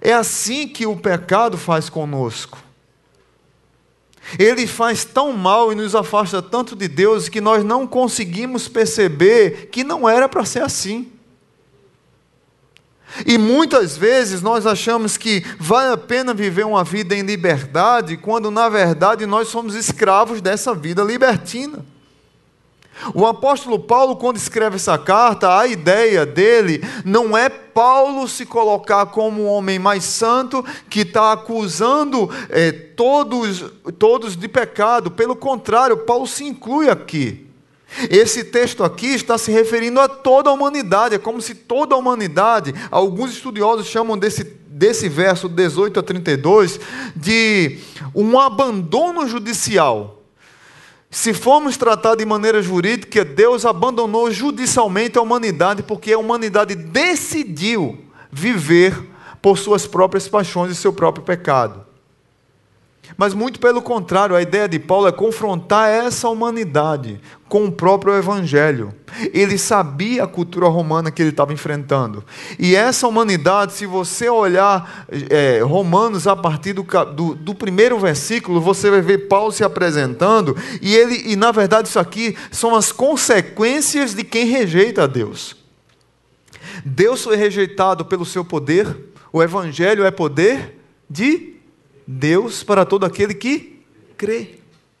É 0.00 0.12
assim 0.12 0.66
que 0.66 0.86
o 0.86 0.96
pecado 0.96 1.58
faz 1.58 1.88
conosco. 1.88 2.58
Ele 4.38 4.66
faz 4.66 5.04
tão 5.04 5.32
mal 5.32 5.72
e 5.72 5.74
nos 5.74 5.94
afasta 5.94 6.40
tanto 6.40 6.76
de 6.76 6.88
Deus 6.88 7.28
que 7.28 7.40
nós 7.40 7.64
não 7.64 7.86
conseguimos 7.86 8.68
perceber 8.68 9.68
que 9.70 9.82
não 9.82 10.08
era 10.08 10.28
para 10.28 10.44
ser 10.44 10.62
assim. 10.62 11.10
E 13.26 13.36
muitas 13.36 13.96
vezes 13.96 14.40
nós 14.42 14.66
achamos 14.66 15.16
que 15.16 15.44
vale 15.58 15.92
a 15.92 15.96
pena 15.96 16.32
viver 16.32 16.64
uma 16.64 16.84
vida 16.84 17.14
em 17.14 17.22
liberdade, 17.22 18.16
quando 18.16 18.50
na 18.50 18.68
verdade 18.68 19.26
nós 19.26 19.48
somos 19.48 19.74
escravos 19.74 20.40
dessa 20.40 20.74
vida 20.74 21.02
libertina. 21.02 21.84
O 23.14 23.26
apóstolo 23.26 23.78
Paulo, 23.78 24.16
quando 24.16 24.36
escreve 24.36 24.76
essa 24.76 24.98
carta, 24.98 25.58
a 25.58 25.66
ideia 25.66 26.26
dele 26.26 26.82
não 27.04 27.36
é 27.36 27.48
Paulo 27.48 28.28
se 28.28 28.44
colocar 28.44 29.06
como 29.06 29.42
um 29.42 29.48
homem 29.48 29.78
mais 29.78 30.04
santo 30.04 30.64
que 30.88 31.00
está 31.00 31.32
acusando 31.32 32.28
é, 32.50 32.70
todos, 32.70 33.64
todos 33.98 34.36
de 34.36 34.46
pecado. 34.48 35.10
Pelo 35.10 35.34
contrário, 35.34 35.98
Paulo 35.98 36.26
se 36.26 36.44
inclui 36.44 36.90
aqui. 36.90 37.49
Esse 38.08 38.44
texto 38.44 38.84
aqui 38.84 39.08
está 39.08 39.36
se 39.36 39.50
referindo 39.50 40.00
a 40.00 40.08
toda 40.08 40.50
a 40.50 40.52
humanidade, 40.52 41.14
é 41.14 41.18
como 41.18 41.40
se 41.40 41.54
toda 41.54 41.94
a 41.94 41.98
humanidade, 41.98 42.74
alguns 42.90 43.32
estudiosos 43.32 43.86
chamam 43.86 44.16
desse, 44.16 44.44
desse 44.44 45.08
verso 45.08 45.48
18 45.48 45.98
a 45.98 46.02
32 46.02 46.80
de 47.16 47.78
um 48.14 48.38
abandono 48.38 49.26
judicial. 49.26 50.22
Se 51.10 51.34
formos 51.34 51.76
tratar 51.76 52.14
de 52.14 52.24
maneira 52.24 52.62
jurídica, 52.62 53.24
Deus 53.24 53.66
abandonou 53.66 54.30
judicialmente 54.30 55.18
a 55.18 55.22
humanidade 55.22 55.82
porque 55.82 56.12
a 56.12 56.18
humanidade 56.18 56.76
decidiu 56.76 57.98
viver 58.30 58.96
por 59.42 59.58
suas 59.58 59.86
próprias 59.88 60.28
paixões 60.28 60.70
e 60.70 60.76
seu 60.76 60.92
próprio 60.92 61.24
pecado. 61.24 61.89
Mas 63.20 63.34
muito 63.34 63.60
pelo 63.60 63.82
contrário, 63.82 64.34
a 64.34 64.40
ideia 64.40 64.66
de 64.66 64.78
Paulo 64.78 65.06
é 65.06 65.12
confrontar 65.12 65.90
essa 65.90 66.26
humanidade 66.26 67.20
com 67.50 67.66
o 67.66 67.70
próprio 67.70 68.14
Evangelho. 68.14 68.94
Ele 69.34 69.58
sabia 69.58 70.24
a 70.24 70.26
cultura 70.26 70.68
romana 70.68 71.10
que 71.10 71.20
ele 71.20 71.28
estava 71.28 71.52
enfrentando. 71.52 72.24
E 72.58 72.74
essa 72.74 73.06
humanidade, 73.06 73.74
se 73.74 73.84
você 73.84 74.30
olhar 74.30 75.06
é, 75.28 75.60
Romanos 75.60 76.26
a 76.26 76.34
partir 76.34 76.72
do, 76.72 76.82
do, 76.82 77.34
do, 77.34 77.54
primeiro 77.54 77.98
versículo, 77.98 78.58
você 78.58 78.88
vai 78.88 79.02
ver 79.02 79.28
Paulo 79.28 79.52
se 79.52 79.62
apresentando, 79.62 80.56
e 80.80 80.96
ele, 80.96 81.30
e 81.30 81.36
na 81.36 81.52
verdade, 81.52 81.88
isso 81.88 81.98
aqui 81.98 82.34
são 82.50 82.74
as 82.74 82.90
consequências 82.90 84.14
de 84.14 84.24
quem 84.24 84.46
rejeita 84.46 85.02
a 85.02 85.06
Deus. 85.06 85.54
Deus 86.86 87.22
foi 87.22 87.36
rejeitado 87.36 88.02
pelo 88.02 88.24
seu 88.24 88.46
poder, 88.46 88.96
o 89.30 89.42
Evangelho 89.42 90.06
é 90.06 90.10
poder 90.10 90.80
de 91.10 91.59
Deus 92.10 92.64
para 92.64 92.84
todo 92.84 93.06
aquele 93.06 93.34
que 93.34 93.80
crê. 94.16 94.56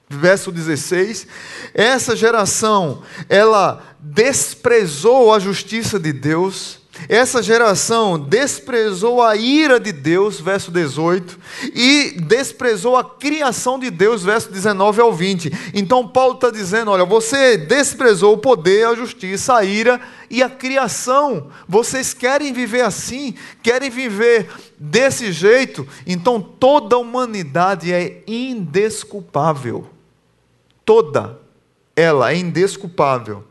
Verso 0.08 0.52
16: 0.52 1.26
Essa 1.74 2.14
geração, 2.14 3.02
ela 3.28 3.96
desprezou 4.00 5.34
a 5.34 5.38
justiça 5.38 5.98
de 5.98 6.12
Deus 6.12 6.79
essa 7.08 7.42
geração 7.42 8.18
desprezou 8.18 9.22
a 9.22 9.36
ira 9.36 9.78
de 9.78 9.92
Deus, 9.92 10.40
verso 10.40 10.70
18, 10.70 11.38
e 11.74 12.16
desprezou 12.20 12.96
a 12.96 13.04
criação 13.04 13.78
de 13.78 13.90
Deus, 13.90 14.22
verso 14.24 14.50
19 14.50 15.00
ao 15.00 15.12
20. 15.12 15.52
Então 15.72 16.06
Paulo 16.06 16.34
está 16.34 16.50
dizendo: 16.50 16.90
olha, 16.90 17.04
você 17.04 17.56
desprezou 17.56 18.34
o 18.34 18.38
poder, 18.38 18.86
a 18.86 18.94
justiça, 18.94 19.54
a 19.54 19.64
ira 19.64 20.00
e 20.28 20.42
a 20.42 20.50
criação. 20.50 21.48
Vocês 21.68 22.12
querem 22.12 22.52
viver 22.52 22.82
assim? 22.82 23.34
Querem 23.62 23.88
viver 23.88 24.48
desse 24.78 25.32
jeito? 25.32 25.86
Então 26.06 26.40
toda 26.40 26.96
a 26.96 26.98
humanidade 26.98 27.92
é 27.92 28.22
indesculpável. 28.26 29.86
Toda 30.84 31.38
ela 31.94 32.32
é 32.32 32.36
indesculpável. 32.36 33.49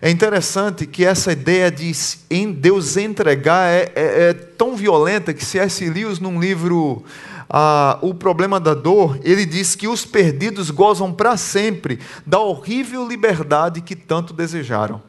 É 0.00 0.10
interessante 0.10 0.86
que 0.86 1.04
essa 1.04 1.32
ideia 1.32 1.70
de 1.70 1.92
em 2.28 2.52
Deus 2.52 2.96
entregar 2.96 3.70
é, 3.70 3.92
é, 3.94 4.28
é 4.28 4.32
tão 4.32 4.76
violenta 4.76 5.32
que 5.32 5.44
C.S. 5.44 5.88
Lewis, 5.88 6.18
num 6.18 6.40
livro 6.40 7.04
ah, 7.48 7.98
O 8.02 8.14
Problema 8.14 8.58
da 8.58 8.74
Dor, 8.74 9.18
ele 9.22 9.46
diz 9.46 9.74
que 9.74 9.86
os 9.86 10.04
perdidos 10.04 10.70
gozam 10.70 11.12
para 11.12 11.36
sempre 11.36 12.00
da 12.26 12.38
horrível 12.38 13.06
liberdade 13.06 13.80
que 13.80 13.94
tanto 13.94 14.32
desejaram. 14.32 15.00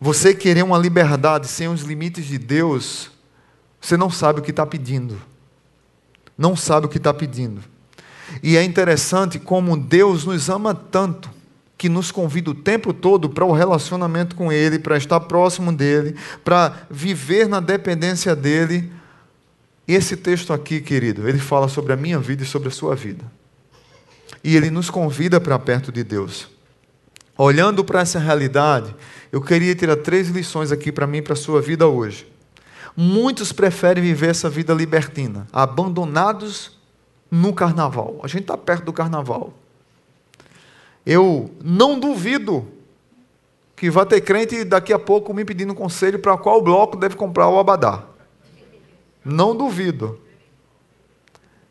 Você 0.00 0.34
querer 0.34 0.62
uma 0.62 0.78
liberdade 0.78 1.46
sem 1.46 1.68
os 1.68 1.82
limites 1.82 2.24
de 2.24 2.38
Deus, 2.38 3.10
você 3.78 3.98
não 3.98 4.08
sabe 4.10 4.40
o 4.40 4.42
que 4.42 4.50
está 4.50 4.64
pedindo. 4.64 5.20
Não 6.38 6.56
sabe 6.56 6.86
o 6.86 6.88
que 6.88 6.96
está 6.96 7.12
pedindo. 7.12 7.62
E 8.42 8.56
é 8.56 8.64
interessante 8.64 9.38
como 9.38 9.76
Deus 9.76 10.24
nos 10.24 10.48
ama 10.48 10.74
tanto 10.74 11.39
que 11.80 11.88
nos 11.88 12.12
convida 12.12 12.50
o 12.50 12.54
tempo 12.54 12.92
todo 12.92 13.30
para 13.30 13.42
o 13.42 13.52
relacionamento 13.52 14.36
com 14.36 14.52
Ele, 14.52 14.78
para 14.78 14.98
estar 14.98 15.18
próximo 15.20 15.72
dEle, 15.72 16.14
para 16.44 16.86
viver 16.90 17.48
na 17.48 17.58
dependência 17.58 18.36
dEle. 18.36 18.92
E 19.88 19.94
esse 19.94 20.14
texto 20.14 20.52
aqui, 20.52 20.82
querido, 20.82 21.26
ele 21.26 21.38
fala 21.38 21.68
sobre 21.68 21.94
a 21.94 21.96
minha 21.96 22.18
vida 22.18 22.42
e 22.42 22.46
sobre 22.46 22.68
a 22.68 22.70
sua 22.70 22.94
vida. 22.94 23.24
E 24.44 24.54
ele 24.54 24.68
nos 24.68 24.90
convida 24.90 25.40
para 25.40 25.58
perto 25.58 25.90
de 25.90 26.04
Deus. 26.04 26.50
Olhando 27.34 27.82
para 27.82 28.02
essa 28.02 28.18
realidade, 28.18 28.94
eu 29.32 29.40
queria 29.40 29.74
tirar 29.74 29.96
três 29.96 30.28
lições 30.28 30.70
aqui 30.70 30.92
para 30.92 31.06
mim 31.06 31.16
e 31.16 31.22
para 31.22 31.32
a 31.32 31.36
sua 31.36 31.62
vida 31.62 31.88
hoje. 31.88 32.30
Muitos 32.94 33.52
preferem 33.52 34.04
viver 34.04 34.28
essa 34.28 34.50
vida 34.50 34.74
libertina, 34.74 35.46
abandonados 35.50 36.78
no 37.30 37.54
carnaval. 37.54 38.20
A 38.22 38.28
gente 38.28 38.42
está 38.42 38.58
perto 38.58 38.84
do 38.84 38.92
carnaval. 38.92 39.54
Eu 41.04 41.50
não 41.62 41.98
duvido 41.98 42.66
que 43.76 43.90
vai 43.90 44.04
ter 44.04 44.20
crente 44.20 44.62
daqui 44.64 44.92
a 44.92 44.98
pouco 44.98 45.32
me 45.32 45.44
pedindo 45.44 45.74
conselho 45.74 46.18
para 46.18 46.36
qual 46.36 46.60
bloco 46.60 46.96
deve 46.96 47.16
comprar 47.16 47.48
o 47.48 47.58
abadá. 47.58 48.04
Não 49.24 49.56
duvido. 49.56 50.20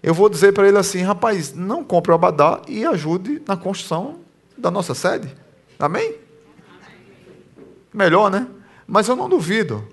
Eu 0.01 0.13
vou 0.13 0.29
dizer 0.29 0.53
para 0.53 0.67
ele 0.67 0.77
assim, 0.77 1.01
rapaz, 1.01 1.53
não 1.53 1.83
compre 1.83 2.11
o 2.11 2.15
abadá 2.15 2.61
e 2.67 2.85
ajude 2.85 3.41
na 3.47 3.55
construção 3.55 4.21
da 4.57 4.71
nossa 4.71 4.95
sede. 4.95 5.35
Amém? 5.77 6.15
Melhor, 7.93 8.31
né? 8.31 8.47
Mas 8.87 9.07
eu 9.07 9.15
não 9.15 9.29
duvido. 9.29 9.87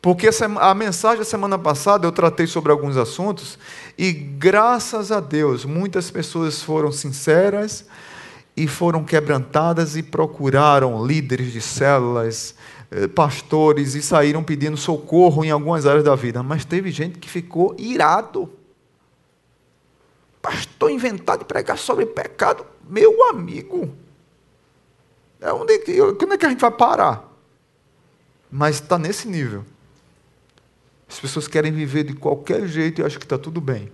Porque 0.00 0.28
a 0.60 0.74
mensagem 0.74 1.18
da 1.18 1.24
semana 1.24 1.58
passada 1.58 2.06
eu 2.06 2.12
tratei 2.12 2.46
sobre 2.46 2.70
alguns 2.70 2.96
assuntos 2.96 3.58
e 3.96 4.12
graças 4.12 5.10
a 5.10 5.18
Deus 5.18 5.64
muitas 5.64 6.10
pessoas 6.10 6.62
foram 6.62 6.92
sinceras, 6.92 7.84
e 8.58 8.66
foram 8.66 9.04
quebrantadas 9.04 9.96
e 9.96 10.02
procuraram 10.02 11.06
líderes 11.06 11.52
de 11.52 11.60
células, 11.60 12.56
eh, 12.90 13.06
pastores 13.06 13.94
e 13.94 14.02
saíram 14.02 14.42
pedindo 14.42 14.76
socorro 14.76 15.44
em 15.44 15.50
algumas 15.52 15.86
áreas 15.86 16.02
da 16.02 16.16
vida. 16.16 16.42
Mas 16.42 16.64
teve 16.64 16.90
gente 16.90 17.18
que 17.18 17.30
ficou 17.30 17.76
irado. 17.78 18.50
Pastor 20.42 20.90
inventado 20.90 21.40
de 21.40 21.44
pregar 21.44 21.78
sobre 21.78 22.04
pecado, 22.04 22.66
meu 22.88 23.28
amigo. 23.30 23.94
É 25.40 25.52
onde, 25.52 25.78
quando 26.18 26.34
é 26.34 26.38
que 26.38 26.46
a 26.46 26.48
gente 26.48 26.60
vai 26.60 26.72
parar? 26.72 27.32
Mas 28.50 28.76
está 28.76 28.98
nesse 28.98 29.28
nível. 29.28 29.64
As 31.08 31.20
pessoas 31.20 31.46
querem 31.46 31.70
viver 31.70 32.02
de 32.02 32.14
qualquer 32.14 32.66
jeito 32.66 33.00
e 33.00 33.04
acham 33.04 33.20
que 33.20 33.24
está 33.24 33.38
tudo 33.38 33.60
bem. 33.60 33.92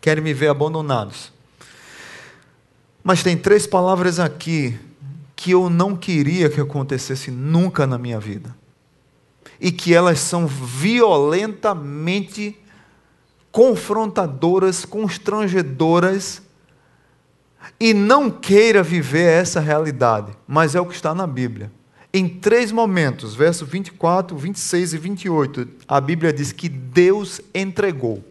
Querem 0.00 0.24
me 0.24 0.32
ver 0.32 0.48
abandonados. 0.48 1.36
Mas 3.08 3.22
tem 3.22 3.38
três 3.38 3.66
palavras 3.66 4.20
aqui 4.20 4.78
que 5.34 5.52
eu 5.52 5.70
não 5.70 5.96
queria 5.96 6.50
que 6.50 6.60
acontecesse 6.60 7.30
nunca 7.30 7.86
na 7.86 7.96
minha 7.96 8.20
vida. 8.20 8.54
E 9.58 9.72
que 9.72 9.94
elas 9.94 10.20
são 10.20 10.46
violentamente 10.46 12.54
confrontadoras, 13.50 14.84
constrangedoras. 14.84 16.42
E 17.80 17.94
não 17.94 18.30
queira 18.30 18.82
viver 18.82 19.40
essa 19.40 19.58
realidade, 19.58 20.32
mas 20.46 20.74
é 20.74 20.80
o 20.82 20.84
que 20.84 20.94
está 20.94 21.14
na 21.14 21.26
Bíblia. 21.26 21.72
Em 22.12 22.28
três 22.28 22.70
momentos, 22.70 23.34
versos 23.34 23.66
24, 23.66 24.36
26 24.36 24.92
e 24.92 24.98
28, 24.98 25.66
a 25.88 25.98
Bíblia 25.98 26.30
diz 26.30 26.52
que 26.52 26.68
Deus 26.68 27.40
entregou. 27.54 28.22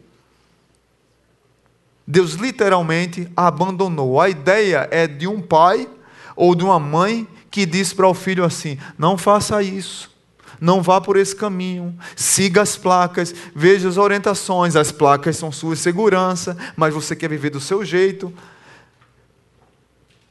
Deus 2.07 2.33
literalmente 2.33 3.27
abandonou. 3.35 4.21
A 4.21 4.29
ideia 4.29 4.87
é 4.89 5.05
de 5.05 5.27
um 5.27 5.41
pai 5.41 5.89
ou 6.37 6.55
de 6.55 6.63
uma 6.63 6.79
mãe 6.79 7.27
que 7.51 7.65
diz 7.65 7.91
para 7.91 8.07
o 8.07 8.13
filho 8.13 8.45
assim: 8.45 8.77
não 8.97 9.17
faça 9.17 9.61
isso. 9.61 10.15
Não 10.59 10.81
vá 10.81 10.99
por 10.99 11.17
esse 11.17 11.35
caminho, 11.35 11.95
siga 12.15 12.63
as 12.63 12.75
placas, 12.75 13.35
veja 13.53 13.87
as 13.87 13.97
orientações. 13.97 14.75
As 14.75 14.91
placas 14.91 15.37
são 15.37 15.51
sua 15.51 15.75
segurança, 15.75 16.57
mas 16.75 16.93
você 16.93 17.15
quer 17.15 17.29
viver 17.29 17.51
do 17.51 17.59
seu 17.59 17.85
jeito. 17.85 18.33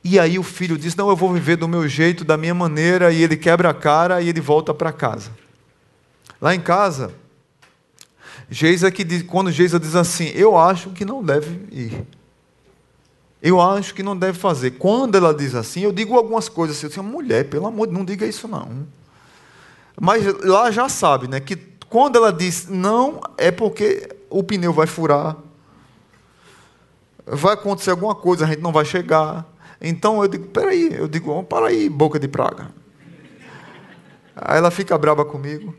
E 0.02 0.18
aí 0.18 0.37
o 0.37 0.42
filho 0.42 0.76
diz: 0.76 0.97
Não, 0.97 1.09
eu 1.09 1.14
vou 1.14 1.33
viver 1.33 1.56
do 1.56 1.68
meu 1.68 1.87
jeito, 1.87 2.25
da 2.25 2.37
minha 2.37 2.54
maneira, 2.54 3.12
e 3.12 3.23
ele 3.23 3.37
quebra 3.37 3.71
a 3.71 3.75
cara 3.75 4.21
e 4.21 4.28
ele 4.28 4.40
volta 4.40 4.75
para 4.75 4.90
casa. 4.90 5.30
Lá 6.40 6.54
em 6.54 6.61
casa, 6.61 7.12
Geisa 8.49 8.91
que 8.91 9.03
diz, 9.03 9.23
quando 9.23 9.50
Geisa 9.50 9.79
diz 9.79 9.97
assim, 9.97 10.31
eu 10.35 10.57
acho 10.57 10.91
que 10.91 11.05
não 11.05 11.23
deve 11.23 11.67
ir. 11.71 12.07
Eu 13.43 13.61
acho 13.61 13.95
que 13.95 14.03
não 14.03 14.17
deve 14.17 14.38
fazer. 14.38 14.73
Quando 14.73 15.17
ela 15.17 15.35
diz 15.35 15.55
assim, 15.55 15.81
eu 15.81 15.93
digo 15.93 16.17
algumas 16.17 16.49
coisas 16.49 16.76
assim, 16.76 16.87
eu 16.87 16.91
digo, 16.91 17.03
mulher, 17.03 17.49
pelo 17.49 17.67
amor 17.67 17.87
de 17.87 17.93
Deus, 17.93 17.99
não 17.99 18.05
diga 18.05 18.26
isso 18.26 18.49
não. 18.49 18.87
Mas 20.00 20.25
lá 20.43 20.71
já 20.71 20.88
sabe, 20.88 21.26
né, 21.29 21.41
que 21.41 21.57
quando 21.88 22.17
ela 22.17 22.33
diz 22.33 22.69
não, 22.69 23.21
é 23.37 23.50
porque 23.50 24.09
o 24.29 24.43
pneu 24.43 24.73
vai 24.73 24.87
furar, 24.87 25.37
vai 27.26 27.55
acontecer 27.55 27.91
alguma 27.91 28.15
coisa, 28.15 28.45
a 28.45 28.49
gente 28.49 28.61
não 28.61 28.73
vai 28.73 28.85
chegar. 28.85 29.47
Então 29.81 30.23
eu 30.23 30.29
digo, 30.29 30.47
peraí, 30.49 30.95
eu 30.95 31.09
digo, 31.09 31.43
para 31.45 31.67
aí, 31.67 31.88
boca 31.88 32.19
de 32.19 32.29
praga. 32.29 32.71
Aí 34.35 34.59
ela 34.59 34.71
fica 34.71 34.97
brava 34.99 35.25
comigo. 35.25 35.75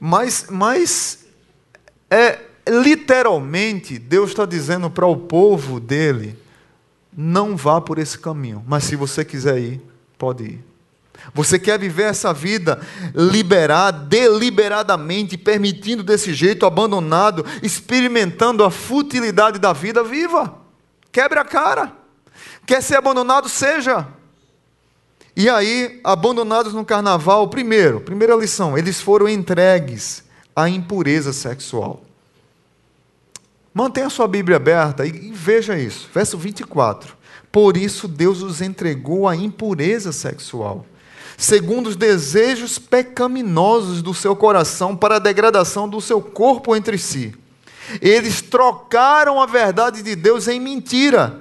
Mas, 0.00 0.46
mas 0.50 1.27
é 2.10 2.38
literalmente 2.68 3.98
Deus 3.98 4.30
está 4.30 4.44
dizendo 4.44 4.90
para 4.90 5.06
o 5.06 5.16
povo 5.16 5.80
dele: 5.80 6.38
não 7.16 7.56
vá 7.56 7.80
por 7.80 7.98
esse 7.98 8.18
caminho. 8.18 8.62
Mas 8.66 8.84
se 8.84 8.96
você 8.96 9.24
quiser 9.24 9.58
ir, 9.58 9.80
pode 10.16 10.44
ir. 10.44 10.64
Você 11.34 11.58
quer 11.58 11.78
viver 11.78 12.04
essa 12.04 12.32
vida 12.32 12.80
liberada, 13.14 14.06
deliberadamente, 14.06 15.36
permitindo 15.36 16.02
desse 16.02 16.32
jeito, 16.32 16.64
abandonado, 16.64 17.44
experimentando 17.62 18.62
a 18.62 18.70
futilidade 18.70 19.58
da 19.58 19.72
vida, 19.72 20.04
viva. 20.04 20.54
Quebre 21.10 21.38
a 21.40 21.44
cara. 21.44 21.92
Quer 22.64 22.82
ser 22.82 22.96
abandonado, 22.96 23.48
seja. 23.48 24.06
E 25.36 25.48
aí, 25.48 26.00
abandonados 26.04 26.72
no 26.72 26.84
carnaval, 26.84 27.48
primeiro, 27.48 28.00
primeira 28.00 28.34
lição, 28.34 28.78
eles 28.78 29.00
foram 29.00 29.28
entregues 29.28 30.27
à 30.58 30.68
impureza 30.68 31.32
sexual. 31.32 32.02
Mantenha 33.72 34.10
sua 34.10 34.26
Bíblia 34.26 34.56
aberta 34.56 35.06
e, 35.06 35.30
veja 35.32 35.78
isso. 35.78 36.08
Verso 36.12 36.36
24. 36.36 37.16
Por 37.52 37.76
isso 37.76 38.08
Deus 38.08 38.42
os 38.42 38.60
entregou 38.60 39.28
à 39.28 39.36
impureza 39.36 40.10
sexual, 40.10 40.84
segundo 41.36 41.86
os 41.86 41.94
desejos 41.94 42.76
pecaminosos 42.76 44.02
do 44.02 44.12
seu 44.12 44.34
coração, 44.34 44.96
para 44.96 45.16
a 45.16 45.20
degradação 45.20 45.88
do 45.88 46.00
seu 46.00 46.20
corpo 46.20 46.74
entre 46.74 46.98
si. 46.98 47.32
Eles 48.02 48.42
trocaram 48.42 49.40
a 49.40 49.46
verdade 49.46 50.02
de 50.02 50.16
Deus 50.16 50.48
em 50.48 50.58
mentira 50.58 51.40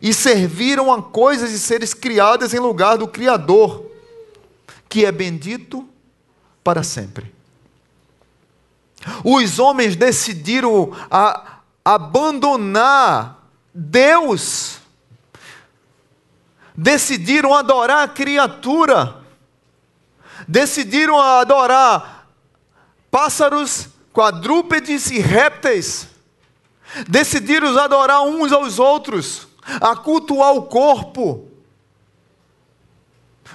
e 0.00 0.14
serviram 0.14 0.92
a 0.92 1.02
coisas 1.02 1.50
e 1.50 1.58
seres 1.58 1.92
criadas 1.92 2.54
em 2.54 2.60
lugar 2.60 2.96
do 2.96 3.08
Criador, 3.08 3.84
que 4.88 5.04
é 5.04 5.10
bendito 5.10 5.84
para 6.62 6.84
sempre. 6.84 7.41
Os 9.24 9.58
homens 9.58 9.96
decidiram 9.96 10.92
a, 11.10 11.58
abandonar 11.84 13.38
Deus, 13.74 14.78
decidiram 16.76 17.54
adorar 17.54 18.04
a 18.04 18.08
criatura, 18.08 19.16
decidiram 20.46 21.20
adorar 21.20 22.26
pássaros, 23.10 23.88
quadrúpedes 24.12 25.10
e 25.10 25.18
répteis, 25.18 26.08
decidiram 27.08 27.76
adorar 27.78 28.22
uns 28.22 28.52
aos 28.52 28.78
outros, 28.78 29.48
a 29.80 29.96
cultuar 29.96 30.54
o 30.54 30.62
corpo, 30.62 31.51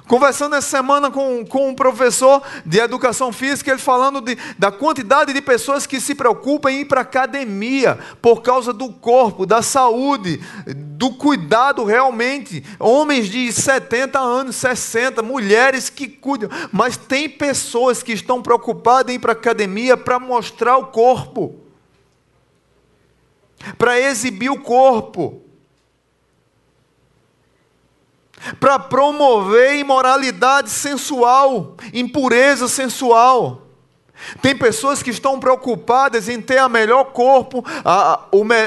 Conversando 0.08 0.56
essa 0.56 0.70
semana 0.70 1.12
com, 1.12 1.46
com 1.46 1.70
um 1.70 1.76
professor 1.76 2.42
de 2.66 2.80
educação 2.80 3.34
física, 3.34 3.72
ele 3.72 3.80
falando 3.80 4.22
de, 4.22 4.38
da 4.58 4.72
quantidade 4.72 5.34
de 5.34 5.42
pessoas 5.42 5.86
que 5.86 6.00
se 6.00 6.16
preocupam 6.16 6.72
em 6.72 6.82
ir 6.82 6.86
para 6.86 7.02
academia 7.02 8.00
por 8.22 8.42
causa 8.42 8.72
do 8.72 8.90
corpo, 8.90 9.46
da 9.46 9.62
saúde, 9.62 10.42
do 10.66 11.14
cuidado 11.14 11.84
realmente. 11.84 12.64
Homens 12.80 13.28
de 13.28 13.52
70 13.52 14.18
anos, 14.18 14.56
60, 14.56 15.22
mulheres 15.22 15.90
que 15.90 16.08
cuidam. 16.08 16.50
Mas 16.72 16.96
tem 16.96 17.28
pessoas 17.28 18.02
que 18.02 18.14
estão 18.14 18.42
preocupadas 18.42 19.12
em 19.12 19.18
ir 19.18 19.20
para 19.20 19.34
a 19.34 19.36
academia 19.36 19.98
para 19.98 20.20
mostrar 20.20 20.78
o 20.78 20.88
corpo, 20.88 21.56
para 23.78 24.00
exibir 24.00 24.50
o 24.50 24.62
corpo 24.62 25.47
para 28.60 28.80
promover 28.80 29.76
imoralidade 29.76 30.70
sensual, 30.70 31.76
impureza 31.94 32.68
sensual. 32.68 33.68
Tem 34.42 34.58
pessoas 34.58 35.04
que 35.04 35.12
estão 35.12 35.40
preocupadas 35.40 36.28
em 36.28 36.42
ter 36.42 36.58
a 36.58 36.68
melhor 36.68 37.06
corpo, 37.06 37.64
a, 37.86 38.26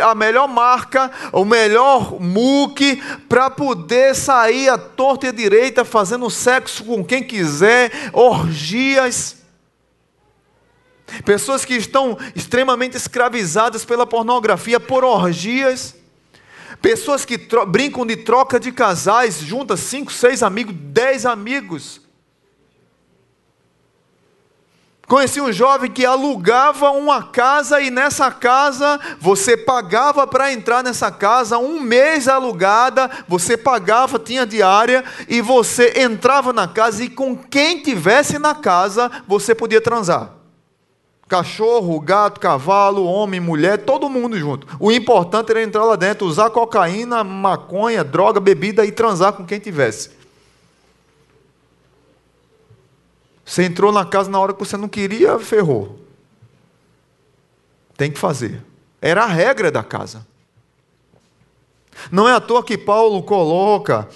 a 0.09 0.15
melhor 0.15 0.47
marca, 0.47 1.11
o 1.33 1.45
melhor 1.45 2.21
muque, 2.21 3.03
para 3.29 3.51
poder 3.51 4.15
sair 4.15 4.69
à 4.69 4.79
torta 4.79 5.27
e 5.27 5.29
à 5.29 5.33
direita 5.33 5.85
fazendo 5.85 6.31
sexo 6.31 6.85
com 6.85 7.05
quem 7.05 7.23
quiser, 7.23 7.91
orgias. 8.13 9.39
Pessoas 11.25 11.65
que 11.65 11.75
estão 11.75 12.17
extremamente 12.37 12.97
escravizadas 12.97 13.85
pela 13.85 14.07
pornografia, 14.07 14.79
por 14.79 15.03
orgias. 15.05 15.97
Pessoas 16.81 17.25
que 17.25 17.37
brincam 17.69 18.07
de 18.07 18.17
troca 18.17 18.59
de 18.59 18.73
casais, 18.73 19.39
juntas 19.39 19.81
cinco, 19.81 20.11
seis 20.11 20.43
amigos, 20.43 20.75
dez 20.75 21.27
amigos. 21.27 22.01
Conheci 25.07 25.41
um 25.41 25.53
jovem 25.53 25.91
que 25.91 26.07
alugava 26.07 26.93
uma 26.93 27.21
casa 27.21 27.81
e 27.81 27.91
nessa 27.91 28.31
casa 28.31 28.99
você 29.19 29.57
pagava 29.57 30.25
para 30.25 30.53
entrar 30.53 30.85
nessa 30.85 31.11
casa, 31.11 31.59
um 31.59 31.81
mês 31.81 32.29
alugada, 32.29 33.11
você 33.27 33.57
pagava, 33.57 34.21
tinha 34.21 34.47
diária 34.47 35.05
e 35.29 35.41
você 35.41 36.01
entrava 36.01 36.53
na 36.53 36.69
casa 36.69 37.03
e 37.03 37.11
com 37.11 37.37
quem 37.37 37.83
tivesse 37.83 38.39
na 38.39 38.55
casa 38.55 39.11
você 39.27 39.53
podia 39.53 39.81
transar. 39.81 40.40
Cachorro, 41.31 42.01
gato, 42.01 42.41
cavalo, 42.41 43.05
homem, 43.05 43.39
mulher, 43.39 43.85
todo 43.85 44.11
mundo 44.11 44.37
junto. 44.37 44.67
O 44.81 44.91
importante 44.91 45.53
era 45.53 45.63
entrar 45.63 45.85
lá 45.85 45.95
dentro, 45.95 46.27
usar 46.27 46.51
cocaína, 46.51 47.23
maconha, 47.23 48.03
droga, 48.03 48.41
bebida 48.41 48.85
e 48.85 48.91
transar 48.91 49.35
com 49.35 49.47
quem 49.47 49.61
tivesse. 49.61 50.11
Você 53.45 53.63
entrou 53.63 53.93
na 53.93 54.05
casa 54.05 54.29
na 54.29 54.41
hora 54.41 54.53
que 54.53 54.59
você 54.59 54.77
não 54.77 54.89
queria, 54.89 55.39
ferrou. 55.39 56.01
Tem 57.97 58.11
que 58.11 58.19
fazer. 58.19 58.61
Era 59.01 59.23
a 59.23 59.29
regra 59.29 59.71
da 59.71 59.85
casa. 59.85 60.27
Não 62.11 62.29
é 62.29 62.35
à 62.35 62.41
toa 62.41 62.65
que 62.65 62.77
Paulo 62.77 63.23
coloca 63.23 64.09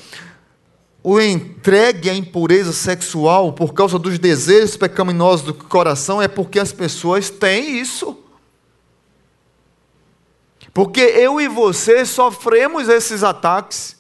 o 1.07 1.21
entregue 1.21 2.09
à 2.09 2.15
impureza 2.15 2.73
sexual 2.73 3.53
por 3.53 3.75
causa 3.75 3.99
dos 3.99 4.19
desejos 4.19 4.75
pecaminosos 4.75 5.45
do 5.45 5.53
coração 5.53 6.23
é 6.23 6.27
porque 6.27 6.59
as 6.59 6.73
pessoas 6.73 7.29
têm 7.29 7.79
isso. 7.79 8.19
Porque 10.73 11.03
eu 11.03 11.39
e 11.39 11.47
você 11.47 12.07
sofremos 12.07 12.89
esses 12.89 13.23
ataques, 13.23 13.97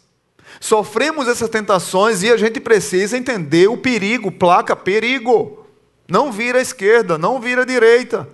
sofremos 0.58 1.28
essas 1.28 1.50
tentações 1.50 2.22
e 2.22 2.32
a 2.32 2.38
gente 2.38 2.58
precisa 2.58 3.18
entender 3.18 3.68
o 3.68 3.76
perigo, 3.76 4.32
placa, 4.32 4.74
perigo. 4.74 5.62
Não 6.08 6.32
vira 6.32 6.58
à 6.58 6.62
esquerda, 6.62 7.18
não 7.18 7.38
vira 7.38 7.62
à 7.62 7.66
direita. 7.66 8.26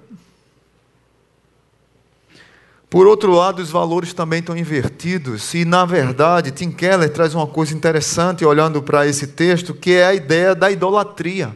Por 2.90 3.06
outro 3.06 3.30
lado, 3.30 3.62
os 3.62 3.70
valores 3.70 4.12
também 4.12 4.40
estão 4.40 4.56
invertidos, 4.56 5.54
e 5.54 5.64
na 5.64 5.84
verdade, 5.84 6.50
Tim 6.50 6.72
Keller 6.72 7.08
traz 7.08 7.36
uma 7.36 7.46
coisa 7.46 7.72
interessante 7.72 8.44
olhando 8.44 8.82
para 8.82 9.06
esse 9.06 9.28
texto, 9.28 9.72
que 9.72 9.92
é 9.92 10.06
a 10.06 10.12
ideia 10.12 10.56
da 10.56 10.68
idolatria. 10.72 11.54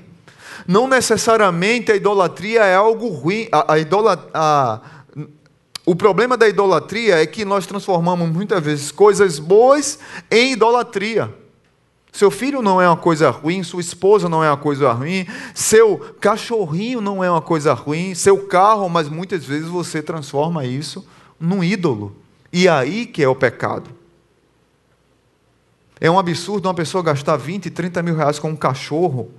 Não 0.65 0.87
necessariamente 0.87 1.91
a 1.91 1.97
idolatria 1.97 2.63
é 2.63 2.77
algo 2.77 3.09
ruim, 3.09 3.49
a, 3.51 3.75
a, 3.75 4.19
a 4.33 4.81
o 5.85 5.97
problema 5.97 6.37
da 6.37 6.49
idolatria 6.49 7.21
é 7.21 7.27
que 7.27 7.45
nós 7.45 7.67
transformamos 7.67 8.31
muitas 8.31 8.63
vezes 8.63 8.93
coisas 8.93 9.41
boas 9.41 9.99
em 10.31 10.53
idolatria. 10.53 11.35
Seu 12.13 12.31
filho 12.31 12.63
não 12.63 12.81
é 12.81 12.89
uma 12.89 12.97
coisa 12.97 13.29
ruim, 13.29 13.65
sua 13.65 13.81
esposa 13.81 14.29
não 14.29 14.43
é 14.43 14.49
uma 14.49 14.57
coisa 14.57 14.93
ruim, 14.93 15.27
seu 15.53 15.99
cachorrinho 16.21 17.01
não 17.01 17.25
é 17.25 17.31
uma 17.31 17.43
coisa 17.43 17.75
ruim, 17.75 18.15
seu 18.15 18.47
carro, 18.47 18.89
mas 18.89 19.09
muitas 19.09 19.45
vezes 19.45 19.69
você 19.69 20.01
transforma 20.01 20.65
isso 20.65 21.05
num 21.39 21.63
ídolo. 21.63 22.17
E 22.53 22.69
aí 22.69 23.07
que 23.07 23.23
é 23.23 23.29
o 23.29 23.35
pecado. 23.35 23.91
É 26.01 26.11
um 26.11 26.19
absurdo 26.19 26.69
uma 26.69 26.75
pessoa 26.75 27.03
gastar 27.03 27.37
20, 27.37 27.71
30 27.71 28.03
mil 28.03 28.17
reais 28.17 28.39
com 28.39 28.51
um 28.51 28.57
cachorro, 28.57 29.31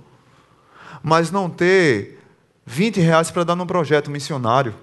mas 1.02 1.30
não 1.30 1.48
ter 1.48 2.20
20 2.64 3.00
reais 3.00 3.30
para 3.30 3.44
dar 3.44 3.54
num 3.54 3.66
projeto 3.66 4.10
missionário. 4.10 4.74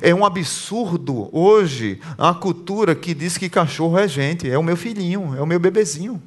É 0.00 0.14
um 0.14 0.24
absurdo 0.24 1.28
hoje 1.32 2.00
a 2.18 2.34
cultura 2.34 2.94
que 2.94 3.14
diz 3.14 3.38
que 3.38 3.48
cachorro 3.48 3.98
é 3.98 4.08
gente, 4.08 4.50
é 4.50 4.58
o 4.58 4.62
meu 4.62 4.76
filhinho, 4.76 5.34
é 5.36 5.40
o 5.40 5.46
meu 5.46 5.60
bebezinho. 5.60 6.20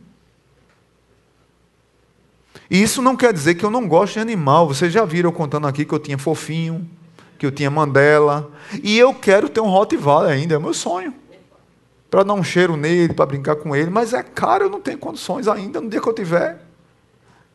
E 2.70 2.82
isso 2.82 3.02
não 3.02 3.16
quer 3.16 3.34
dizer 3.34 3.56
que 3.56 3.64
eu 3.64 3.72
não 3.72 3.88
gosto 3.88 4.14
de 4.14 4.20
animal. 4.20 4.68
Vocês 4.68 4.94
já 4.94 5.04
viram 5.04 5.32
contando 5.32 5.68
aqui 5.68 5.84
que 5.84 5.94
eu 5.94 6.00
tinha 6.00 6.18
fofinho, 6.18 6.88
que 7.40 7.46
eu 7.46 7.52
tinha 7.52 7.72
Mandela. 7.72 8.52
E 8.84 9.00
eu 9.00 9.14
quero 9.14 9.50
ter 9.50 9.62
um 9.62 9.70
Rottweiler 9.70 10.32
ainda, 10.32 10.54
é 10.54 10.58
o 10.58 10.62
meu 10.62 10.74
sonho. 10.74 11.14
Para 12.12 12.24
dar 12.24 12.34
um 12.34 12.44
cheiro 12.44 12.76
nele, 12.76 13.14
para 13.14 13.26
brincar 13.26 13.56
com 13.56 13.76
ele. 13.76 13.90
Mas 13.90 14.14
é 14.14 14.22
caro, 14.22 14.66
eu 14.66 14.70
não 14.70 14.82
tenho 14.82 14.98
condições 14.98 15.48
ainda. 15.48 15.80
No 15.80 15.90
dia 15.90 16.02
que 16.02 16.10
eu 16.10 16.14
tiver, 16.14 16.62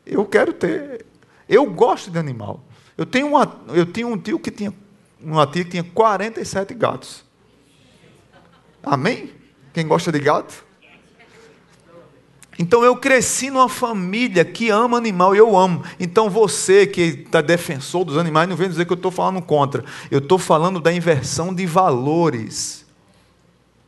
eu 0.07 0.25
quero 0.25 0.53
ter. 0.53 1.05
Eu 1.49 1.67
gosto 1.67 2.11
de 2.11 2.19
animal. 2.19 2.65
Eu 2.97 3.05
tenho, 3.05 3.29
uma, 3.29 3.61
eu 3.69 3.85
tenho 3.85 4.09
um 4.09 4.17
tio 4.17 4.39
que 4.39 4.51
tinha 4.51 4.73
uma 5.21 5.47
tia 5.47 5.65
que 5.65 5.71
tinha 5.71 5.85
47 5.85 6.75
gatos. 6.75 7.25
Amém? 8.83 9.33
Quem 9.73 9.87
gosta 9.87 10.11
de 10.11 10.21
gato? 10.21 10.64
Então 12.59 12.85
eu 12.85 12.97
cresci 12.97 13.51
numa 13.51 13.69
família 13.69 14.45
que 14.45 14.71
ama 14.71 14.97
animal 14.97 15.35
e 15.35 15.39
eu 15.39 15.57
amo. 15.57 15.83
Então 15.99 16.31
você 16.31 16.87
que 16.87 17.01
está 17.01 17.41
defensor 17.41 18.05
dos 18.05 18.17
animais, 18.17 18.49
não 18.49 18.57
vem 18.57 18.69
dizer 18.69 18.85
que 18.85 18.93
eu 18.93 18.97
estou 18.97 19.11
falando 19.11 19.43
contra. 19.43 19.85
Eu 20.11 20.19
estou 20.19 20.39
falando 20.39 20.81
da 20.81 20.93
inversão 20.93 21.53
de 21.53 21.67
valores. 21.67 22.85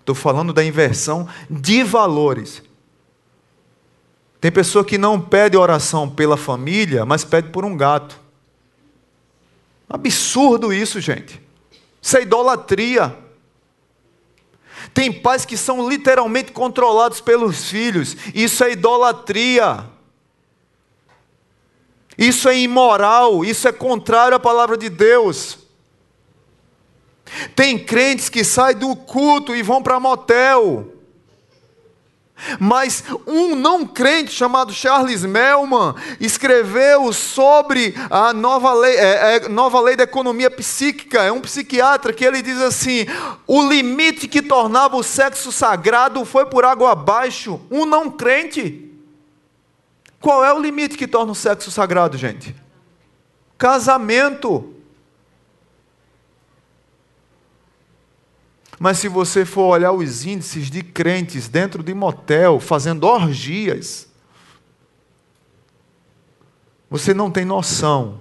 Estou 0.01 0.15
falando 0.15 0.53
da 0.53 0.65
inversão 0.65 1.29
de 1.49 1.83
valores. 1.83 2.63
Tem 4.41 4.53
pessoa 4.53 4.85
que 4.85 4.99
não 4.99 5.21
pede 5.21 5.57
oração 5.57 6.09
pela 6.09 6.37
família, 6.37 7.05
mas 7.05 7.25
pede 7.25 7.49
por 7.51 7.65
um 7.65 7.77
gato. 7.77 8.21
Absurdo 9.89 10.73
isso, 10.73 11.01
gente. 11.01 11.41
Isso 12.03 12.17
é 12.17 12.23
idolatria. 12.23 13.17
Tem 14.97 15.13
pais 15.13 15.45
que 15.45 15.59
são 15.59 15.87
literalmente 15.87 16.53
controlados 16.53 17.21
pelos 17.21 17.69
filhos. 17.69 18.17
Isso 18.35 18.65
é 18.65 18.73
idolatria. 18.73 19.85
Isso 22.17 22.49
é 22.49 22.59
imoral. 22.59 23.45
Isso 23.45 23.69
é 23.69 23.73
contrário 23.73 24.39
à 24.39 24.41
palavra 24.41 24.75
de 24.75 24.89
Deus. 24.89 25.59
Tem 27.55 27.79
crentes 27.79 28.31
que 28.31 28.43
saem 28.43 28.79
do 28.79 28.97
culto 28.97 29.55
e 29.55 29.63
vão 29.63 29.83
para 29.83 30.01
motel. 30.01 30.91
Mas 32.61 33.03
um 33.27 33.57
não 33.57 33.87
crente 33.87 34.31
chamado 34.31 34.73
Charles 34.73 35.25
Melman 35.25 35.95
escreveu 36.21 37.11
sobre 37.13 37.95
a 38.11 38.33
nova 38.33 38.75
lei, 38.75 38.95
é, 38.97 39.37
é, 39.37 39.49
nova 39.49 39.81
lei 39.81 39.97
da 39.97 40.05
economia 40.05 40.51
psíquica. 40.51 41.23
É 41.23 41.33
um 41.33 41.41
psiquiatra 41.41 42.13
que 42.13 42.25
ele 42.25 42.43
diz 42.43 42.61
assim: 42.61 43.07
o 43.47 43.67
limite 43.67 44.29
que 44.29 44.43
tornava 44.43 44.97
o 44.97 45.03
sexo 45.03 45.51
sagrado 45.51 46.25
foi 46.25 46.45
por 46.47 46.65
água 46.65 46.93
abaixo. 46.93 47.61
Um 47.71 47.87
não 47.87 48.11
crente. 48.11 48.83
Qual 50.21 50.45
é 50.45 50.53
o 50.53 50.61
limite 50.61 50.97
que 50.97 51.07
torna 51.07 51.33
o 51.33 51.37
sexo 51.37 51.71
sagrado, 51.71 52.19
gente? 52.19 52.55
Casamento. 53.57 54.76
Mas 58.79 58.99
se 58.99 59.09
você 59.09 59.45
for 59.45 59.69
olhar 59.69 59.93
os 59.93 60.25
índices 60.25 60.71
de 60.71 60.83
crentes 60.83 61.49
dentro 61.49 61.83
de 61.83 61.95
motel, 61.95 62.61
fazendo 62.61 63.05
orgias, 63.05 64.07
você 66.91 67.15
não 67.15 67.31
tem 67.31 67.45
noção 67.45 68.21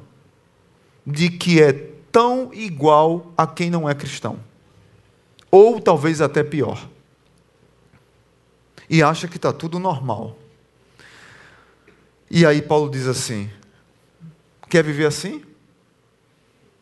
de 1.05 1.29
que 1.29 1.61
é 1.61 1.73
tão 2.11 2.53
igual 2.53 3.33
a 3.37 3.45
quem 3.45 3.69
não 3.69 3.89
é 3.89 3.93
cristão. 3.93 4.39
Ou 5.51 5.79
talvez 5.79 6.21
até 6.21 6.43
pior. 6.43 6.89
E 8.89 9.03
acha 9.03 9.27
que 9.27 9.37
está 9.37 9.51
tudo 9.51 9.79
normal. 9.79 10.37
E 12.29 12.45
aí 12.45 12.61
Paulo 12.61 12.89
diz 12.89 13.07
assim: 13.07 13.49
quer 14.69 14.83
viver 14.83 15.05
assim? 15.05 15.43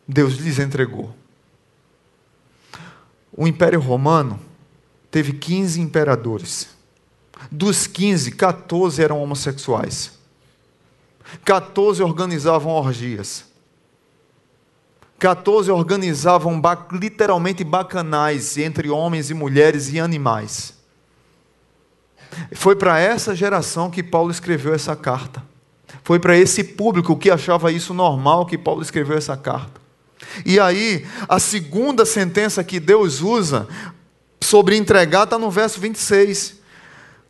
Deus 0.06 0.34
lhes 0.34 0.58
entregou. 0.58 1.14
O 3.36 3.46
Império 3.48 3.80
Romano 3.80 4.38
teve 5.10 5.32
15 5.32 5.80
imperadores. 5.80 6.68
Dos 7.50 7.86
15, 7.86 8.32
14 8.32 9.02
eram 9.02 9.22
homossexuais. 9.22 10.12
14 11.44 12.02
organizavam 12.02 12.72
orgias. 12.72 13.44
14 15.18 15.70
organizavam 15.70 16.60
literalmente 16.92 17.64
bacanais 17.64 18.56
entre 18.58 18.88
homens 18.90 19.30
e 19.30 19.34
mulheres 19.34 19.92
e 19.92 19.98
animais. 19.98 20.74
Foi 22.52 22.76
para 22.76 22.98
essa 22.98 23.34
geração 23.34 23.90
que 23.90 24.02
Paulo 24.02 24.30
escreveu 24.30 24.74
essa 24.74 24.94
carta. 24.94 25.42
Foi 26.02 26.18
para 26.18 26.36
esse 26.36 26.62
público 26.62 27.16
que 27.16 27.30
achava 27.30 27.72
isso 27.72 27.94
normal 27.94 28.46
que 28.46 28.58
Paulo 28.58 28.82
escreveu 28.82 29.16
essa 29.16 29.36
carta. 29.36 29.83
E 30.44 30.58
aí, 30.60 31.06
a 31.28 31.38
segunda 31.38 32.04
sentença 32.04 32.64
que 32.64 32.78
Deus 32.78 33.20
usa 33.20 33.68
sobre 34.40 34.76
entregar 34.76 35.24
está 35.24 35.38
no 35.38 35.50
verso 35.50 35.80
26. 35.80 36.62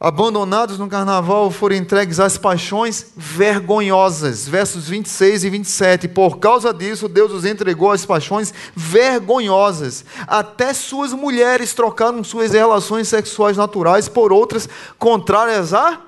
Abandonados 0.01 0.79
no 0.79 0.89
carnaval 0.89 1.51
foram 1.51 1.77
entregues 1.77 2.21
às 2.21 2.37
paixões 2.37 3.13
vergonhosas. 3.17 4.47
Versos 4.47 4.89
26 4.89 5.45
e 5.45 5.51
27. 5.51 6.09
Por 6.09 6.39
causa 6.39 6.75
disso, 6.75 7.09
Deus 7.09 7.33
os 7.33 7.45
entregou 7.45 7.91
às 7.91 8.05
paixões 8.05 8.53
vergonhosas. 8.75 10.05
Até 10.27 10.75
suas 10.75 11.13
mulheres 11.13 11.73
trocaram 11.73 12.23
suas 12.23 12.53
relações 12.53 13.09
sexuais 13.09 13.57
naturais 13.57 14.09
por 14.09 14.33
outras 14.33 14.69
contrárias 14.99 15.73
à 15.73 16.01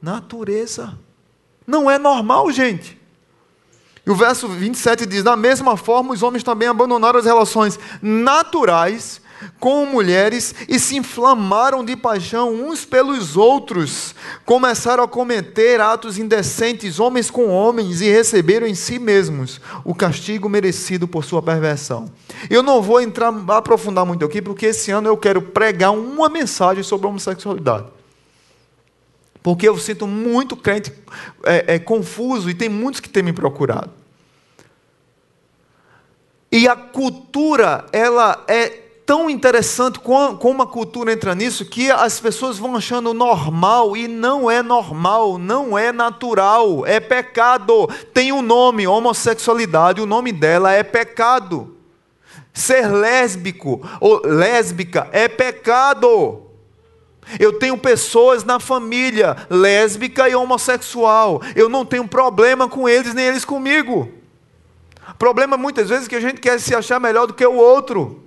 natureza. 0.00 0.98
Não 1.66 1.90
é 1.90 1.98
normal, 1.98 2.50
gente. 2.50 3.01
E 4.04 4.10
o 4.10 4.14
verso 4.14 4.48
27 4.48 5.06
diz: 5.06 5.22
Da 5.22 5.36
mesma 5.36 5.76
forma, 5.76 6.12
os 6.12 6.22
homens 6.22 6.42
também 6.42 6.68
abandonaram 6.68 7.18
as 7.18 7.24
relações 7.24 7.78
naturais 8.00 9.20
com 9.58 9.86
mulheres 9.86 10.54
e 10.68 10.78
se 10.78 10.96
inflamaram 10.96 11.84
de 11.84 11.96
paixão 11.96 12.52
uns 12.54 12.84
pelos 12.84 13.36
outros, 13.36 14.14
começaram 14.44 15.04
a 15.04 15.08
cometer 15.08 15.80
atos 15.80 16.18
indecentes, 16.18 17.00
homens 17.00 17.30
com 17.30 17.48
homens, 17.48 18.00
e 18.00 18.10
receberam 18.10 18.66
em 18.66 18.74
si 18.74 18.98
mesmos 18.98 19.60
o 19.84 19.94
castigo 19.94 20.48
merecido 20.48 21.08
por 21.08 21.24
sua 21.24 21.42
perversão. 21.42 22.06
Eu 22.50 22.62
não 22.62 22.80
vou 22.80 23.00
entrar, 23.00 23.32
aprofundar 23.48 24.04
muito 24.04 24.24
aqui, 24.24 24.40
porque 24.40 24.66
esse 24.66 24.90
ano 24.90 25.08
eu 25.08 25.16
quero 25.16 25.42
pregar 25.42 25.92
uma 25.92 26.28
mensagem 26.28 26.82
sobre 26.82 27.06
homossexualidade. 27.06 28.01
Porque 29.42 29.68
eu 29.68 29.76
sinto 29.76 30.06
muito 30.06 30.56
crente 30.56 30.92
é, 31.44 31.74
é, 31.74 31.78
confuso 31.78 32.48
e 32.48 32.54
tem 32.54 32.68
muitos 32.68 33.00
que 33.00 33.08
têm 33.08 33.22
me 33.22 33.32
procurado. 33.32 33.90
E 36.50 36.68
a 36.68 36.76
cultura, 36.76 37.86
ela 37.92 38.44
é 38.46 38.68
tão 39.04 39.28
interessante 39.28 39.98
como 39.98 40.62
a 40.62 40.66
cultura 40.66 41.12
entra 41.12 41.34
nisso 41.34 41.64
que 41.64 41.90
as 41.90 42.20
pessoas 42.20 42.58
vão 42.58 42.76
achando 42.76 43.12
normal 43.12 43.96
e 43.96 44.06
não 44.06 44.50
é 44.50 44.62
normal, 44.62 45.38
não 45.38 45.76
é 45.76 45.90
natural, 45.90 46.86
é 46.86 47.00
pecado. 47.00 47.88
Tem 48.14 48.32
um 48.32 48.42
nome, 48.42 48.86
homossexualidade, 48.86 50.00
o 50.00 50.06
nome 50.06 50.30
dela 50.30 50.72
é 50.72 50.82
pecado. 50.82 51.76
Ser 52.52 52.86
lésbico 52.86 53.80
ou 53.98 54.20
lésbica 54.24 55.08
é 55.10 55.26
pecado. 55.26 56.51
Eu 57.38 57.58
tenho 57.58 57.78
pessoas 57.78 58.44
na 58.44 58.58
família 58.58 59.36
lésbica 59.48 60.28
e 60.28 60.34
homossexual. 60.34 61.40
Eu 61.54 61.68
não 61.68 61.84
tenho 61.84 62.06
problema 62.06 62.68
com 62.68 62.88
eles, 62.88 63.14
nem 63.14 63.26
eles 63.26 63.44
comigo. 63.44 64.12
Problema 65.18 65.56
muitas 65.56 65.88
vezes 65.88 66.06
é 66.06 66.08
que 66.08 66.16
a 66.16 66.20
gente 66.20 66.40
quer 66.40 66.58
se 66.60 66.74
achar 66.74 67.00
melhor 67.00 67.26
do 67.26 67.34
que 67.34 67.46
o 67.46 67.54
outro. 67.54 68.22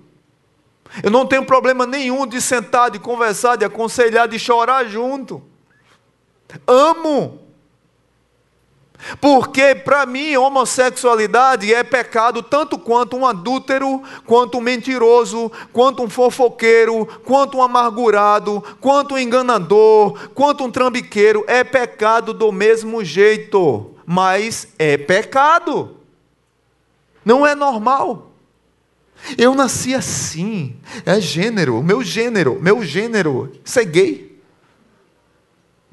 Eu 1.04 1.12
não 1.12 1.26
tenho 1.26 1.46
problema 1.46 1.86
nenhum 1.86 2.26
de 2.26 2.42
sentar, 2.42 2.90
de 2.90 3.00
conversar, 3.00 3.58
de 3.58 3.66
aconselhar, 3.66 4.28
de 4.28 4.40
chorar 4.40 4.86
junto. 4.86 5.42
Amo. 6.66 7.45
Porque 9.20 9.76
para 9.76 10.06
mim 10.06 10.36
homossexualidade 10.36 11.74
é 11.74 11.84
pecado 11.84 12.42
tanto 12.42 12.78
quanto 12.78 13.16
um 13.16 13.26
adúltero, 13.26 14.02
quanto 14.26 14.58
um 14.58 14.62
mentiroso, 14.62 15.52
quanto 15.72 16.04
um 16.04 16.10
fofoqueiro, 16.10 17.06
quanto 17.24 17.58
um 17.58 17.64
amargurado, 17.64 18.64
quanto 18.80 19.16
um 19.16 19.18
enganador, 19.18 20.30
quanto 20.34 20.64
um 20.64 20.72
trambiqueiro, 20.72 21.44
é 21.48 21.64
pecado 21.64 22.34
do 22.34 22.52
mesmo 22.52 23.04
jeito, 23.04 23.92
mas 24.06 24.68
é 24.80 24.98
pecado. 24.98 25.98
Não 27.24 27.46
é 27.46 27.56
normal. 27.56 28.32
Eu 29.38 29.56
nasci 29.56 29.96
assim, 29.96 30.76
é 31.06 31.20
gênero, 31.20 31.82
meu 31.82 32.04
gênero, 32.04 32.60
meu 32.62 32.84
gênero, 32.84 33.52
isso 33.64 33.80
é 33.80 33.86
gay. 33.86 34.25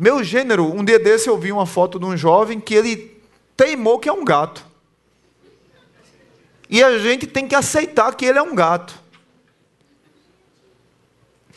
Meu 0.02 0.24
gênero, 0.24 0.64
um 0.64 0.84
dia 0.84 0.98
desse 0.98 1.28
eu 1.28 1.38
vi 1.38 1.52
uma 1.52 1.64
foto 1.64 1.96
de 1.96 2.04
um 2.04 2.16
jovem 2.16 2.58
que 2.58 2.74
ele 2.74 3.22
teimou 3.56 4.00
que 4.00 4.08
é 4.08 4.12
um 4.12 4.24
gato. 4.24 4.66
E 6.68 6.82
a 6.82 6.98
gente 6.98 7.24
tem 7.24 7.46
que 7.46 7.54
aceitar 7.54 8.12
que 8.16 8.24
ele 8.24 8.36
é 8.36 8.42
um 8.42 8.52
gato. 8.52 9.00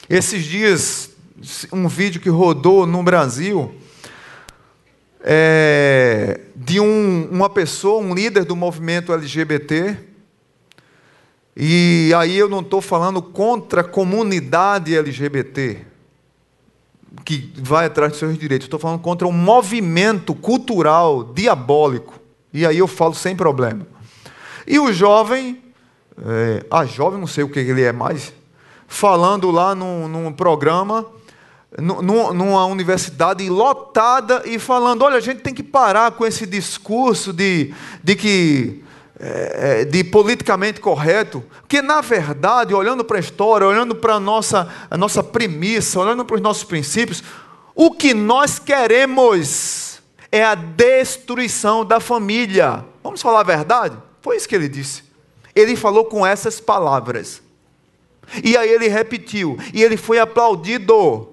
Esses 0.08 0.45
dias, 0.45 1.10
um 1.73 1.88
vídeo 1.88 2.21
que 2.21 2.29
rodou 2.29 2.86
no 2.86 3.01
Brasil, 3.01 3.73
é, 5.21 6.41
de 6.55 6.79
um, 6.79 7.27
uma 7.31 7.49
pessoa, 7.49 7.99
um 7.99 8.13
líder 8.13 8.45
do 8.45 8.55
movimento 8.55 9.12
LGBT, 9.12 9.97
e 11.58 12.12
aí 12.15 12.38
eu 12.38 12.47
não 12.47 12.60
estou 12.60 12.79
falando 12.79 13.23
contra 13.23 13.81
a 13.81 13.84
comunidade 13.84 14.95
LGBT, 14.95 15.94
que 17.23 17.51
vai 17.58 17.86
atrás 17.86 18.12
dos 18.12 18.19
seus 18.19 18.38
direitos. 18.38 18.65
Estou 18.65 18.80
falando 18.80 18.99
contra 18.99 19.28
um 19.28 19.32
movimento 19.32 20.34
cultural 20.34 21.23
diabólico. 21.23 22.19
E 22.54 22.65
aí 22.65 22.78
eu 22.78 22.88
falo 22.88 23.13
sem 23.13 23.36
problema. 23.36 23.86
E 24.67 24.80
o 24.80 24.91
jovem, 24.91 25.62
é, 26.25 26.65
a 26.71 26.86
jovem, 26.86 27.19
não 27.19 27.28
sei 27.28 27.43
o 27.43 27.49
que 27.49 27.60
ele 27.60 27.84
é 27.84 27.91
mais, 27.91 28.34
falando 28.88 29.51
lá 29.51 29.75
num, 29.75 30.08
num 30.08 30.32
programa, 30.32 31.06
num, 31.78 32.34
numa 32.34 32.65
universidade 32.65 33.47
lotada 33.49 34.43
e 34.45 34.58
falando: 34.58 35.04
olha, 35.04 35.17
a 35.17 35.21
gente 35.21 35.41
tem 35.41 35.54
que 35.54 35.63
parar 35.63 36.12
com 36.12 36.25
esse 36.25 36.45
discurso 36.45 37.34
de, 37.34 37.73
de 38.04 38.15
que 38.15 38.85
é, 39.19 39.86
de 39.86 40.04
politicamente 40.04 40.80
correto, 40.80 41.43
porque 41.62 41.82
na 41.82 42.01
verdade, 42.01 42.73
olhando 42.73 43.04
para 43.04 43.17
a 43.17 43.19
história, 43.19 43.65
olhando 43.65 43.95
para 43.95 44.15
a 44.15 44.19
nossa, 44.19 44.67
a 44.89 44.97
nossa 44.97 45.23
premissa, 45.23 45.99
olhando 45.99 46.25
para 46.25 46.36
os 46.36 46.41
nossos 46.41 46.63
princípios, 46.63 47.23
o 47.73 47.91
que 47.91 48.13
nós 48.13 48.60
queremos 48.60 50.01
é 50.32 50.43
a 50.43 50.56
destruição 50.56 51.86
da 51.86 51.99
família. 51.99 52.86
Vamos 53.04 53.21
falar 53.21 53.41
a 53.41 53.43
verdade? 53.43 53.97
Foi 54.21 54.36
isso 54.36 54.47
que 54.47 54.56
ele 54.56 54.67
disse. 54.67 55.04
Ele 55.54 55.75
falou 55.75 56.06
com 56.06 56.25
essas 56.25 56.60
palavras. 56.60 57.41
E 58.43 58.58
aí 58.58 58.69
ele 58.69 58.88
repetiu, 58.88 59.58
e 59.73 59.84
ele 59.84 59.97
foi 59.97 60.19
aplaudido. 60.19 61.30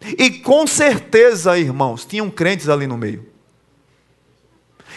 E 0.00 0.30
com 0.30 0.66
certeza, 0.66 1.58
irmãos, 1.58 2.04
tinham 2.04 2.30
crentes 2.30 2.68
ali 2.68 2.86
no 2.86 2.96
meio 2.96 3.31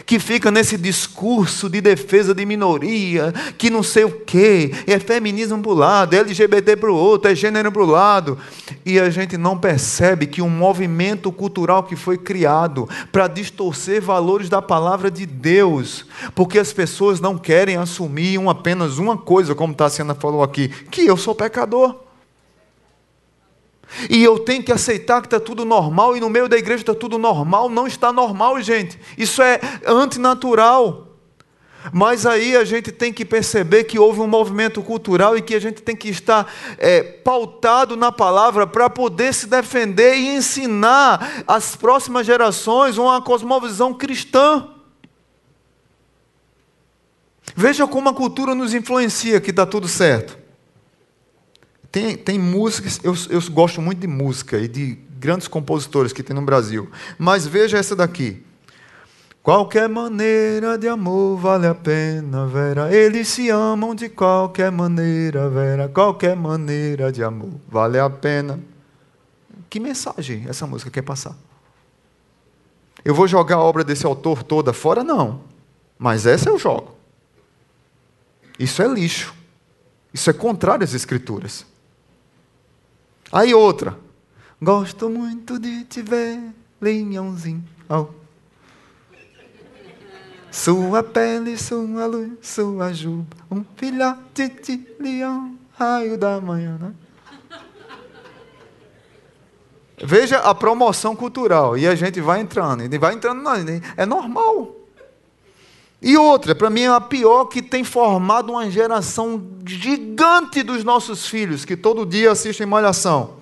que 0.05 0.19
fica 0.19 0.51
nesse 0.51 0.77
discurso 0.77 1.69
de 1.69 1.81
defesa 1.81 2.33
de 2.33 2.45
minoria, 2.45 3.33
que 3.57 3.69
não 3.69 3.83
sei 3.83 4.03
o 4.03 4.11
quê, 4.11 4.71
é 4.87 4.99
feminismo 4.99 5.61
para 5.61 5.71
o 5.71 5.75
lado, 5.75 6.15
é 6.15 6.19
LGBT 6.19 6.75
para 6.75 6.91
o 6.91 6.95
outro, 6.95 7.31
é 7.31 7.35
gênero 7.35 7.71
para 7.71 7.81
o 7.81 7.85
lado, 7.85 8.37
e 8.85 8.99
a 8.99 9.09
gente 9.09 9.37
não 9.37 9.57
percebe 9.57 10.27
que 10.27 10.41
um 10.41 10.49
movimento 10.49 11.31
cultural 11.31 11.83
que 11.83 11.95
foi 11.95 12.17
criado 12.17 12.87
para 13.11 13.27
distorcer 13.27 14.01
valores 14.01 14.49
da 14.49 14.61
palavra 14.61 15.09
de 15.11 15.25
Deus, 15.25 16.05
porque 16.33 16.59
as 16.59 16.73
pessoas 16.73 17.19
não 17.19 17.37
querem 17.37 17.77
assumir 17.77 18.37
um, 18.37 18.49
apenas 18.49 18.97
uma 18.97 19.17
coisa, 19.17 19.55
como 19.55 19.73
Tassiana 19.73 20.15
falou 20.15 20.43
aqui, 20.43 20.69
que 20.89 21.05
eu 21.05 21.17
sou 21.17 21.35
pecador. 21.35 22.04
E 24.09 24.23
eu 24.23 24.39
tenho 24.39 24.63
que 24.63 24.71
aceitar 24.71 25.21
que 25.21 25.27
está 25.27 25.39
tudo 25.39 25.65
normal, 25.65 26.15
e 26.15 26.19
no 26.19 26.29
meio 26.29 26.47
da 26.47 26.57
igreja 26.57 26.81
está 26.81 26.95
tudo 26.95 27.17
normal. 27.17 27.69
Não 27.69 27.87
está 27.87 28.11
normal, 28.11 28.61
gente. 28.61 28.99
Isso 29.17 29.41
é 29.41 29.59
antinatural. 29.85 31.05
Mas 31.93 32.25
aí 32.25 32.55
a 32.55 32.63
gente 32.63 32.91
tem 32.91 33.13
que 33.13 33.23
perceber 33.23 33.83
que 33.83 33.99
houve 33.99 34.19
um 34.19 34.27
movimento 34.27 34.81
cultural 34.81 35.37
e 35.37 35.41
que 35.41 35.53
a 35.53 35.59
gente 35.59 35.81
tem 35.81 35.95
que 35.95 36.09
estar 36.09 36.51
é, 36.77 37.03
pautado 37.03 37.95
na 37.95 38.11
palavra 38.11 38.65
para 38.65 38.89
poder 38.89 39.33
se 39.33 39.47
defender 39.47 40.15
e 40.15 40.35
ensinar 40.35 41.43
às 41.47 41.75
próximas 41.75 42.25
gerações 42.25 42.97
uma 42.97 43.21
cosmovisão 43.21 43.93
cristã. 43.93 44.67
Veja 47.55 47.85
como 47.85 48.09
a 48.09 48.13
cultura 48.13 48.55
nos 48.55 48.73
influencia 48.73 49.39
que 49.39 49.51
está 49.51 49.65
tudo 49.65 49.87
certo. 49.87 50.44
Tem, 51.95 52.17
tem 52.17 52.37
músicas, 52.37 52.99
eu, 53.01 53.15
eu 53.29 53.41
gosto 53.49 53.81
muito 53.81 53.99
de 53.99 54.07
música 54.07 54.57
e 54.57 54.67
de 54.67 54.99
grandes 55.17 55.47
compositores 55.47 56.11
que 56.11 56.21
tem 56.21 56.35
no 56.35 56.41
Brasil. 56.41 56.91
Mas 57.17 57.47
veja 57.47 57.77
essa 57.77 57.95
daqui. 57.95 58.43
Qualquer 59.41 59.87
maneira 59.87 60.77
de 60.77 60.89
amor 60.89 61.37
vale 61.37 61.65
a 61.65 61.73
pena, 61.73 62.45
Vera. 62.47 62.93
Eles 62.93 63.29
se 63.29 63.49
amam 63.49 63.95
de 63.95 64.09
qualquer 64.09 64.73
maneira, 64.73 65.49
Vera. 65.49 65.87
Qualquer 65.87 66.35
maneira 66.35 67.13
de 67.13 67.23
amor 67.23 67.61
vale 67.65 67.97
a 67.97 68.09
pena. 68.09 68.59
Que 69.69 69.79
mensagem 69.79 70.43
essa 70.49 70.67
música 70.67 70.91
quer 70.91 71.01
passar? 71.01 71.37
Eu 73.05 73.15
vou 73.15 73.25
jogar 73.25 73.55
a 73.55 73.61
obra 73.61 73.85
desse 73.85 74.05
autor 74.05 74.43
toda 74.43 74.73
fora? 74.73 75.01
Não. 75.01 75.43
Mas 75.97 76.25
essa 76.25 76.49
eu 76.49 76.59
jogo. 76.59 76.93
Isso 78.59 78.81
é 78.81 78.87
lixo. 78.89 79.33
Isso 80.13 80.29
é 80.29 80.33
contrário 80.33 80.83
às 80.83 80.93
Escrituras. 80.93 81.65
Aí 83.31 83.53
outra. 83.53 83.97
Gosto 84.61 85.09
muito 85.09 85.59
de 85.59 85.83
te 85.83 86.01
ver, 86.01 86.39
leãozinho. 86.81 87.63
Oh. 87.89 88.07
Sua 90.51 91.03
pele, 91.03 91.57
sua 91.57 92.05
luz, 92.05 92.31
sua 92.41 92.93
juba, 92.93 93.35
um 93.51 93.65
filhote 93.75 94.47
de 94.63 94.87
leão, 94.99 95.57
raio 95.77 96.17
da 96.17 96.39
manhã. 96.39 96.77
Né? 96.79 96.93
Veja 100.01 100.39
a 100.39 100.55
promoção 100.55 101.15
cultural. 101.15 101.77
E 101.77 101.85
a 101.85 101.93
gente 101.93 102.21
vai 102.21 102.39
entrando, 102.39 102.83
e 102.83 102.97
vai 102.97 103.13
entrando, 103.13 103.43
é 103.97 104.05
normal. 104.05 104.74
E 106.05 106.15
outra, 106.15 106.53
para 106.53 106.69
mim 106.69 106.81
é 106.81 106.87
a 106.87 107.01
pior, 107.01 107.45
que 107.45 107.63
tem 107.63 107.83
formado 107.83 108.51
uma 108.51 108.69
geração 108.69 109.43
gigante 109.65 110.61
dos 110.61 110.83
nossos 110.83 111.25
filhos, 111.25 111.65
que 111.65 111.75
todo 111.75 112.05
dia 112.05 112.31
assistem 112.31 112.67
Malhação. 112.67 113.37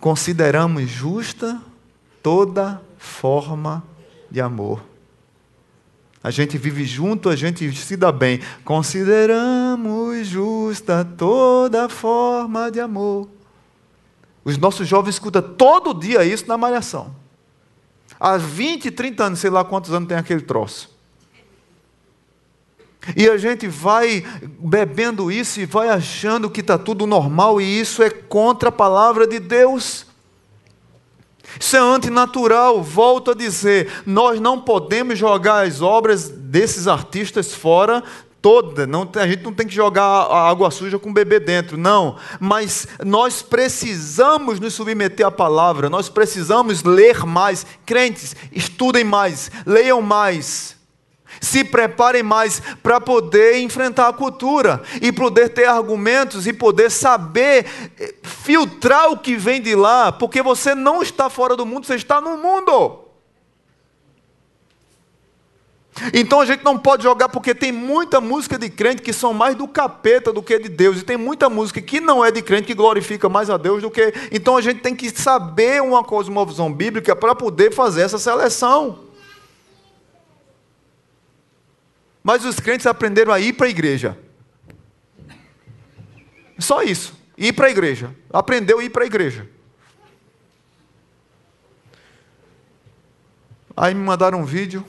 Consideramos 0.00 0.88
justa 0.88 1.60
toda 2.22 2.80
forma 2.96 3.84
de 4.30 4.40
amor. 4.40 4.82
A 6.22 6.30
gente 6.30 6.56
vive 6.56 6.86
junto, 6.86 7.28
a 7.28 7.36
gente 7.36 7.70
se 7.76 7.94
dá 7.94 8.10
bem. 8.10 8.40
Consideramos 8.64 10.26
justa 10.26 11.04
toda 11.04 11.90
forma 11.90 12.70
de 12.70 12.80
amor. 12.80 13.28
Os 14.42 14.56
nossos 14.56 14.88
jovens 14.88 15.16
escutam 15.16 15.42
todo 15.42 15.92
dia 15.92 16.24
isso 16.24 16.48
na 16.48 16.56
malhação. 16.56 17.23
Há 18.18 18.36
20, 18.36 18.90
30 18.90 19.24
anos, 19.24 19.38
sei 19.38 19.50
lá 19.50 19.64
quantos 19.64 19.92
anos 19.92 20.08
tem 20.08 20.16
aquele 20.16 20.42
troço. 20.42 20.94
E 23.16 23.28
a 23.28 23.36
gente 23.36 23.68
vai 23.68 24.24
bebendo 24.58 25.30
isso 25.30 25.60
e 25.60 25.66
vai 25.66 25.90
achando 25.90 26.48
que 26.48 26.60
está 26.60 26.78
tudo 26.78 27.06
normal, 27.06 27.60
e 27.60 27.80
isso 27.80 28.02
é 28.02 28.08
contra 28.08 28.70
a 28.70 28.72
palavra 28.72 29.26
de 29.26 29.38
Deus. 29.38 30.06
Isso 31.60 31.76
é 31.76 31.80
antinatural. 31.80 32.82
Volto 32.82 33.32
a 33.32 33.34
dizer: 33.34 34.02
nós 34.06 34.40
não 34.40 34.60
podemos 34.60 35.18
jogar 35.18 35.66
as 35.66 35.82
obras 35.82 36.28
desses 36.28 36.88
artistas 36.88 37.54
fora 37.54 38.02
toda. 38.44 38.86
Não, 38.86 39.08
a 39.14 39.26
gente 39.26 39.42
não 39.42 39.54
tem 39.54 39.66
que 39.66 39.74
jogar 39.74 40.04
a 40.04 40.50
água 40.50 40.70
suja 40.70 40.98
com 40.98 41.08
o 41.08 41.14
bebê 41.14 41.40
dentro, 41.40 41.78
não. 41.78 42.16
Mas 42.38 42.86
nós 43.02 43.40
precisamos 43.40 44.60
nos 44.60 44.74
submeter 44.74 45.26
à 45.26 45.30
palavra, 45.30 45.88
nós 45.88 46.10
precisamos 46.10 46.82
ler 46.82 47.24
mais. 47.24 47.64
Crentes, 47.86 48.36
estudem 48.52 49.02
mais, 49.02 49.50
leiam 49.64 50.02
mais. 50.02 50.76
Se 51.40 51.64
preparem 51.64 52.22
mais 52.22 52.60
para 52.82 53.00
poder 53.00 53.60
enfrentar 53.60 54.08
a 54.08 54.12
cultura 54.12 54.82
e 55.00 55.10
poder 55.10 55.48
ter 55.48 55.64
argumentos 55.64 56.46
e 56.46 56.52
poder 56.52 56.90
saber 56.90 57.64
eh, 57.98 58.14
filtrar 58.22 59.10
o 59.10 59.16
que 59.16 59.36
vem 59.36 59.60
de 59.60 59.74
lá, 59.74 60.12
porque 60.12 60.42
você 60.42 60.74
não 60.74 61.02
está 61.02 61.30
fora 61.30 61.56
do 61.56 61.64
mundo, 61.64 61.86
você 61.86 61.94
está 61.94 62.20
no 62.20 62.36
mundo. 62.36 63.03
Então 66.12 66.40
a 66.40 66.46
gente 66.46 66.64
não 66.64 66.76
pode 66.76 67.04
jogar 67.04 67.28
porque 67.28 67.54
tem 67.54 67.70
muita 67.70 68.20
música 68.20 68.58
de 68.58 68.68
crente 68.68 69.00
que 69.00 69.12
são 69.12 69.32
mais 69.32 69.54
do 69.54 69.68
capeta 69.68 70.32
do 70.32 70.42
que 70.42 70.58
de 70.58 70.68
Deus, 70.68 71.00
e 71.00 71.04
tem 71.04 71.16
muita 71.16 71.48
música 71.48 71.80
que 71.80 72.00
não 72.00 72.24
é 72.24 72.32
de 72.32 72.42
crente 72.42 72.66
que 72.66 72.74
glorifica 72.74 73.28
mais 73.28 73.48
a 73.48 73.56
Deus 73.56 73.82
do 73.82 73.90
que. 73.90 74.12
Então 74.32 74.56
a 74.56 74.60
gente 74.60 74.80
tem 74.80 74.94
que 74.94 75.08
saber 75.10 75.80
uma 75.80 76.02
cosmovisão 76.02 76.72
bíblica 76.72 77.14
para 77.14 77.34
poder 77.34 77.72
fazer 77.72 78.02
essa 78.02 78.18
seleção. 78.18 79.04
Mas 82.22 82.44
os 82.44 82.58
crentes 82.58 82.86
aprenderam 82.86 83.32
a 83.32 83.38
ir 83.38 83.52
para 83.52 83.66
a 83.66 83.70
igreja. 83.70 84.18
Só 86.58 86.82
isso, 86.82 87.14
ir 87.36 87.52
para 87.52 87.66
a 87.66 87.70
igreja. 87.70 88.14
Aprendeu 88.32 88.80
a 88.80 88.84
ir 88.84 88.90
para 88.90 89.04
a 89.04 89.06
igreja. 89.06 89.48
Aí 93.76 93.94
me 93.94 94.02
mandaram 94.02 94.40
um 94.40 94.44
vídeo 94.44 94.84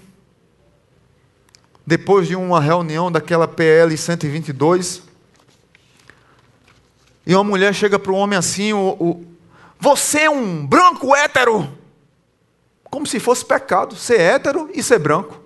depois 1.86 2.28
de 2.28 2.36
uma 2.36 2.60
reunião 2.60 3.12
daquela 3.12 3.48
PL 3.48 3.96
122, 3.96 5.04
e 7.26 7.34
uma 7.34 7.44
mulher 7.44 7.74
chega 7.74 7.98
para 7.98 8.12
o 8.12 8.16
homem 8.16 8.38
assim: 8.38 8.74
o, 8.74 8.96
o, 9.00 9.26
Você 9.80 10.22
é 10.22 10.30
um 10.30 10.66
branco 10.66 11.16
hétero. 11.16 11.68
Como 12.84 13.06
se 13.06 13.20
fosse 13.20 13.44
pecado 13.44 13.96
ser 13.96 14.20
hétero 14.20 14.70
e 14.74 14.82
ser 14.82 15.00
branco. 15.00 15.42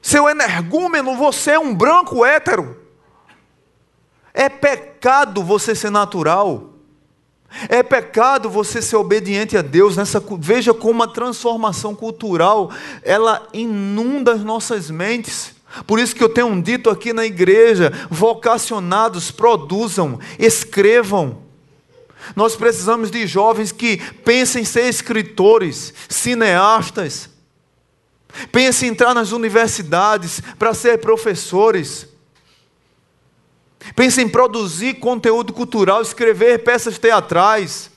Seu 0.00 0.28
energúmeno, 0.28 1.14
você 1.16 1.52
é 1.52 1.58
um 1.58 1.74
branco 1.74 2.24
hétero. 2.24 2.82
É 4.32 4.48
pecado 4.48 5.42
você 5.42 5.74
ser 5.74 5.90
natural. 5.90 6.67
É 7.68 7.82
pecado 7.82 8.50
você 8.50 8.82
ser 8.82 8.96
obediente 8.96 9.56
a 9.56 9.62
Deus 9.62 9.96
nessa 9.96 10.22
veja 10.38 10.74
como 10.74 11.02
a 11.02 11.08
transformação 11.08 11.94
cultural 11.94 12.70
ela 13.02 13.48
inunda 13.52 14.34
as 14.34 14.44
nossas 14.44 14.90
mentes. 14.90 15.52
Por 15.86 15.98
isso 15.98 16.14
que 16.14 16.22
eu 16.22 16.28
tenho 16.28 16.60
dito 16.62 16.90
aqui 16.90 17.12
na 17.12 17.24
igreja: 17.24 17.92
vocacionados 18.10 19.30
produzam, 19.30 20.18
escrevam. 20.38 21.42
Nós 22.36 22.56
precisamos 22.56 23.10
de 23.10 23.26
jovens 23.26 23.72
que 23.72 23.96
pensem 24.24 24.62
em 24.62 24.64
ser 24.64 24.88
escritores, 24.88 25.94
cineastas. 26.08 27.30
Pensem 28.52 28.88
em 28.88 28.92
entrar 28.92 29.14
nas 29.14 29.32
universidades 29.32 30.42
para 30.58 30.74
ser 30.74 30.98
professores. 30.98 32.06
Pensa 33.94 34.22
em 34.22 34.28
produzir 34.28 34.94
conteúdo 34.94 35.52
cultural, 35.52 36.02
escrever 36.02 36.62
peças 36.64 36.98
teatrais. 36.98 37.90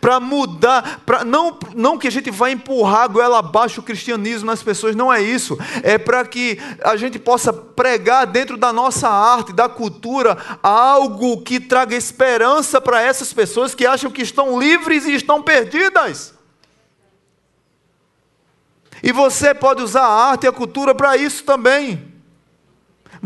para 0.00 0.18
mudar, 0.18 1.02
para 1.04 1.24
não, 1.24 1.58
não 1.74 1.98
que 1.98 2.08
a 2.08 2.10
gente 2.10 2.30
vai 2.30 2.52
empurrar 2.52 3.02
a 3.02 3.06
goela 3.06 3.38
abaixo 3.38 3.80
o 3.80 3.84
cristianismo 3.84 4.46
nas 4.46 4.62
pessoas, 4.62 4.96
não 4.96 5.12
é 5.12 5.20
isso. 5.20 5.56
É 5.82 5.98
para 5.98 6.24
que 6.24 6.58
a 6.82 6.96
gente 6.96 7.18
possa 7.18 7.52
pregar 7.52 8.26
dentro 8.26 8.56
da 8.56 8.72
nossa 8.72 9.08
arte, 9.08 9.52
da 9.52 9.68
cultura, 9.68 10.36
algo 10.62 11.42
que 11.42 11.60
traga 11.60 11.94
esperança 11.94 12.80
para 12.80 13.02
essas 13.02 13.32
pessoas 13.32 13.74
que 13.74 13.86
acham 13.86 14.10
que 14.10 14.22
estão 14.22 14.58
livres 14.58 15.04
e 15.04 15.14
estão 15.14 15.42
perdidas. 15.42 16.34
E 19.02 19.12
você 19.12 19.54
pode 19.54 19.82
usar 19.82 20.04
a 20.04 20.30
arte 20.30 20.44
e 20.44 20.48
a 20.48 20.52
cultura 20.52 20.94
para 20.94 21.16
isso 21.16 21.44
também. 21.44 22.15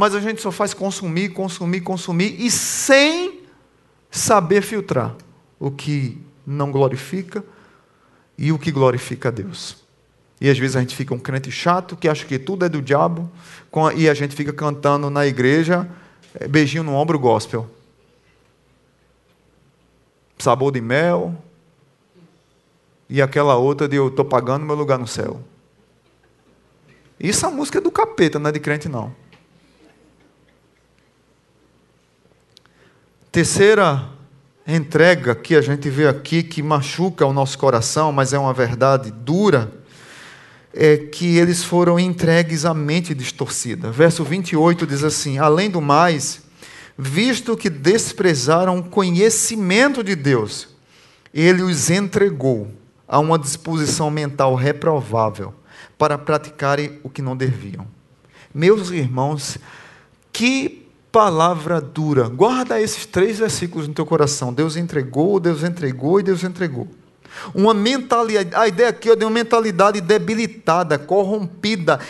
Mas 0.00 0.14
a 0.14 0.20
gente 0.20 0.40
só 0.40 0.50
faz 0.50 0.72
consumir, 0.72 1.28
consumir, 1.28 1.82
consumir 1.82 2.34
e 2.38 2.50
sem 2.50 3.42
saber 4.10 4.62
filtrar 4.62 5.14
o 5.58 5.70
que 5.70 6.18
não 6.46 6.72
glorifica 6.72 7.44
e 8.38 8.50
o 8.50 8.58
que 8.58 8.72
glorifica 8.72 9.28
a 9.28 9.30
Deus. 9.30 9.76
E 10.40 10.48
às 10.48 10.58
vezes 10.58 10.74
a 10.74 10.80
gente 10.80 10.96
fica 10.96 11.12
um 11.12 11.18
crente 11.18 11.50
chato 11.50 11.98
que 11.98 12.08
acha 12.08 12.24
que 12.24 12.38
tudo 12.38 12.64
é 12.64 12.68
do 12.70 12.80
diabo 12.80 13.30
e 13.94 14.08
a 14.08 14.14
gente 14.14 14.34
fica 14.34 14.54
cantando 14.54 15.10
na 15.10 15.26
igreja 15.26 15.86
eh, 16.34 16.48
beijinho 16.48 16.82
no 16.82 16.94
ombro 16.94 17.18
gospel. 17.18 17.68
Sabor 20.38 20.72
de 20.72 20.80
mel 20.80 21.36
e 23.06 23.20
aquela 23.20 23.54
outra 23.56 23.86
de 23.86 23.96
eu 23.96 24.08
estou 24.08 24.24
pagando 24.24 24.64
meu 24.64 24.74
lugar 24.74 24.98
no 24.98 25.06
céu. 25.06 25.42
Isso 27.20 27.46
a 27.46 27.50
música 27.50 27.76
é 27.76 27.80
do 27.82 27.90
capeta, 27.90 28.38
não 28.38 28.48
é 28.48 28.52
de 28.52 28.60
crente 28.60 28.88
não. 28.88 29.19
Terceira 33.32 34.08
entrega 34.66 35.36
que 35.36 35.54
a 35.54 35.60
gente 35.60 35.88
vê 35.88 36.08
aqui, 36.08 36.42
que 36.42 36.60
machuca 36.64 37.24
o 37.24 37.32
nosso 37.32 37.56
coração, 37.56 38.10
mas 38.10 38.32
é 38.32 38.38
uma 38.38 38.52
verdade 38.52 39.12
dura, 39.12 39.70
é 40.74 40.96
que 40.96 41.36
eles 41.36 41.62
foram 41.62 41.96
entregues 41.96 42.64
à 42.64 42.74
mente 42.74 43.14
distorcida. 43.14 43.88
Verso 43.92 44.24
28 44.24 44.84
diz 44.84 45.04
assim: 45.04 45.38
Além 45.38 45.70
do 45.70 45.80
mais, 45.80 46.42
visto 46.98 47.56
que 47.56 47.70
desprezaram 47.70 48.78
o 48.78 48.82
conhecimento 48.82 50.02
de 50.02 50.16
Deus, 50.16 50.66
ele 51.32 51.62
os 51.62 51.88
entregou 51.88 52.68
a 53.06 53.20
uma 53.20 53.38
disposição 53.38 54.10
mental 54.10 54.56
reprovável 54.56 55.54
para 55.96 56.18
praticarem 56.18 56.98
o 57.04 57.08
que 57.08 57.22
não 57.22 57.36
deviam. 57.36 57.86
Meus 58.52 58.90
irmãos, 58.90 59.56
que 60.32 60.79
palavra 61.12 61.80
dura. 61.80 62.28
Guarda 62.28 62.80
esses 62.80 63.06
três 63.06 63.38
versículos 63.38 63.88
no 63.88 63.94
teu 63.94 64.06
coração. 64.06 64.52
Deus 64.52 64.76
entregou, 64.76 65.40
Deus 65.40 65.62
entregou 65.62 66.20
e 66.20 66.22
Deus 66.22 66.44
entregou. 66.44 66.88
Uma 67.54 67.72
mentalidade, 67.72 68.50
a 68.54 68.68
ideia 68.68 68.88
aqui 68.88 69.10
é 69.10 69.16
de 69.16 69.24
uma 69.24 69.30
mentalidade 69.30 70.00
debilitada, 70.00 70.98
corrompida, 70.98 72.00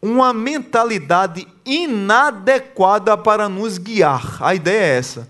uma 0.00 0.32
mentalidade 0.32 1.46
inadequada 1.64 3.16
para 3.16 3.48
nos 3.48 3.78
guiar. 3.78 4.38
A 4.40 4.54
ideia 4.54 4.80
é 4.80 4.98
essa. 4.98 5.28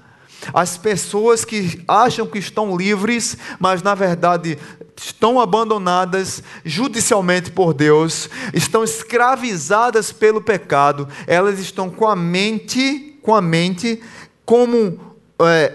As 0.55 0.79
pessoas 0.79 1.45
que 1.45 1.83
acham 1.87 2.27
que 2.27 2.39
estão 2.39 2.77
livres, 2.77 3.37
mas 3.59 3.83
na 3.83 3.95
verdade 3.95 4.57
estão 4.97 5.41
abandonadas 5.41 6.43
judicialmente 6.65 7.51
por 7.51 7.73
Deus, 7.73 8.29
estão 8.53 8.85
escravizadas 8.85 10.13
pelo 10.13 10.41
pecado, 10.41 11.09
elas 11.27 11.59
estão 11.59 11.89
com 11.89 12.07
a 12.07 12.15
mente 12.15 13.10
com 13.23 13.35
a 13.35 13.43
mente 13.43 14.03
como 14.45 14.99
é, 15.41 15.73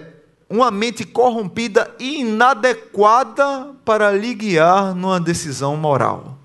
uma 0.50 0.70
mente 0.70 1.04
corrompida 1.06 1.94
e 2.00 2.22
inadequada 2.22 3.74
para 3.84 4.12
lhe 4.12 4.34
guiar 4.34 4.96
numa 4.96 5.20
decisão 5.20 5.76
moral. 5.76 6.38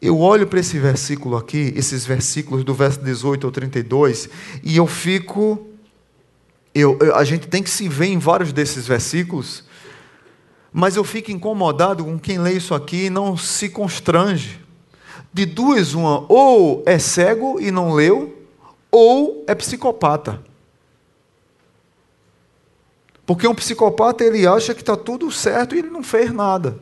Eu 0.00 0.18
olho 0.20 0.46
para 0.46 0.60
esse 0.60 0.78
versículo 0.78 1.36
aqui, 1.36 1.72
esses 1.76 2.04
versículos 2.04 2.62
do 2.62 2.74
verso 2.74 3.00
18 3.00 3.46
ao 3.46 3.50
32, 3.50 4.28
e 4.62 4.76
eu 4.76 4.86
fico. 4.86 5.66
Eu, 6.74 6.98
eu, 7.00 7.14
a 7.14 7.24
gente 7.24 7.46
tem 7.46 7.62
que 7.62 7.70
se 7.70 7.88
ver 7.88 8.06
em 8.06 8.18
vários 8.18 8.52
desses 8.52 8.86
versículos, 8.86 9.64
mas 10.72 10.96
eu 10.96 11.04
fico 11.04 11.30
incomodado 11.30 12.04
com 12.04 12.18
quem 12.18 12.38
lê 12.38 12.52
isso 12.52 12.74
aqui 12.74 13.06
e 13.06 13.10
não 13.10 13.36
se 13.36 13.68
constrange. 13.68 14.60
De 15.32 15.46
duas, 15.46 15.94
uma, 15.94 16.24
ou 16.28 16.82
é 16.84 16.98
cego 16.98 17.58
e 17.60 17.70
não 17.70 17.92
leu, 17.92 18.43
ou 18.94 19.44
é 19.48 19.56
psicopata. 19.56 20.40
Porque 23.26 23.48
um 23.48 23.54
psicopata 23.54 24.22
ele 24.22 24.46
acha 24.46 24.72
que 24.72 24.82
está 24.82 24.96
tudo 24.96 25.32
certo 25.32 25.74
e 25.74 25.80
ele 25.80 25.90
não 25.90 26.00
fez 26.00 26.32
nada. 26.32 26.78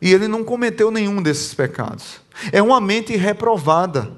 E 0.00 0.12
ele 0.12 0.28
não 0.28 0.44
cometeu 0.44 0.92
nenhum 0.92 1.20
desses 1.20 1.52
pecados. 1.52 2.20
É 2.52 2.62
uma 2.62 2.80
mente 2.80 3.16
reprovada. 3.16 4.12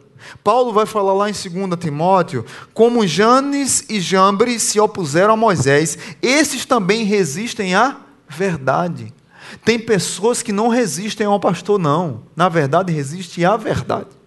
Paulo 0.45 0.71
vai 0.71 0.85
falar 0.85 1.15
lá 1.15 1.31
em 1.31 1.33
2 1.33 1.81
Timóteo: 1.81 2.45
como 2.75 3.07
Janes 3.07 3.89
e 3.89 3.99
Jambres 3.99 4.63
se 4.65 4.79
opuseram 4.79 5.33
a 5.33 5.37
Moisés, 5.37 5.97
esses 6.21 6.67
também 6.67 7.05
resistem 7.05 7.75
à 7.75 7.97
verdade. 8.29 9.15
Tem 9.65 9.79
pessoas 9.79 10.43
que 10.43 10.53
não 10.53 10.69
resistem 10.69 11.27
ao 11.27 11.41
pastor, 11.41 11.79
não. 11.79 12.25
Na 12.37 12.51
verdade, 12.51 12.93
resistem 12.93 13.47
à 13.47 13.57
verdade 13.57 14.18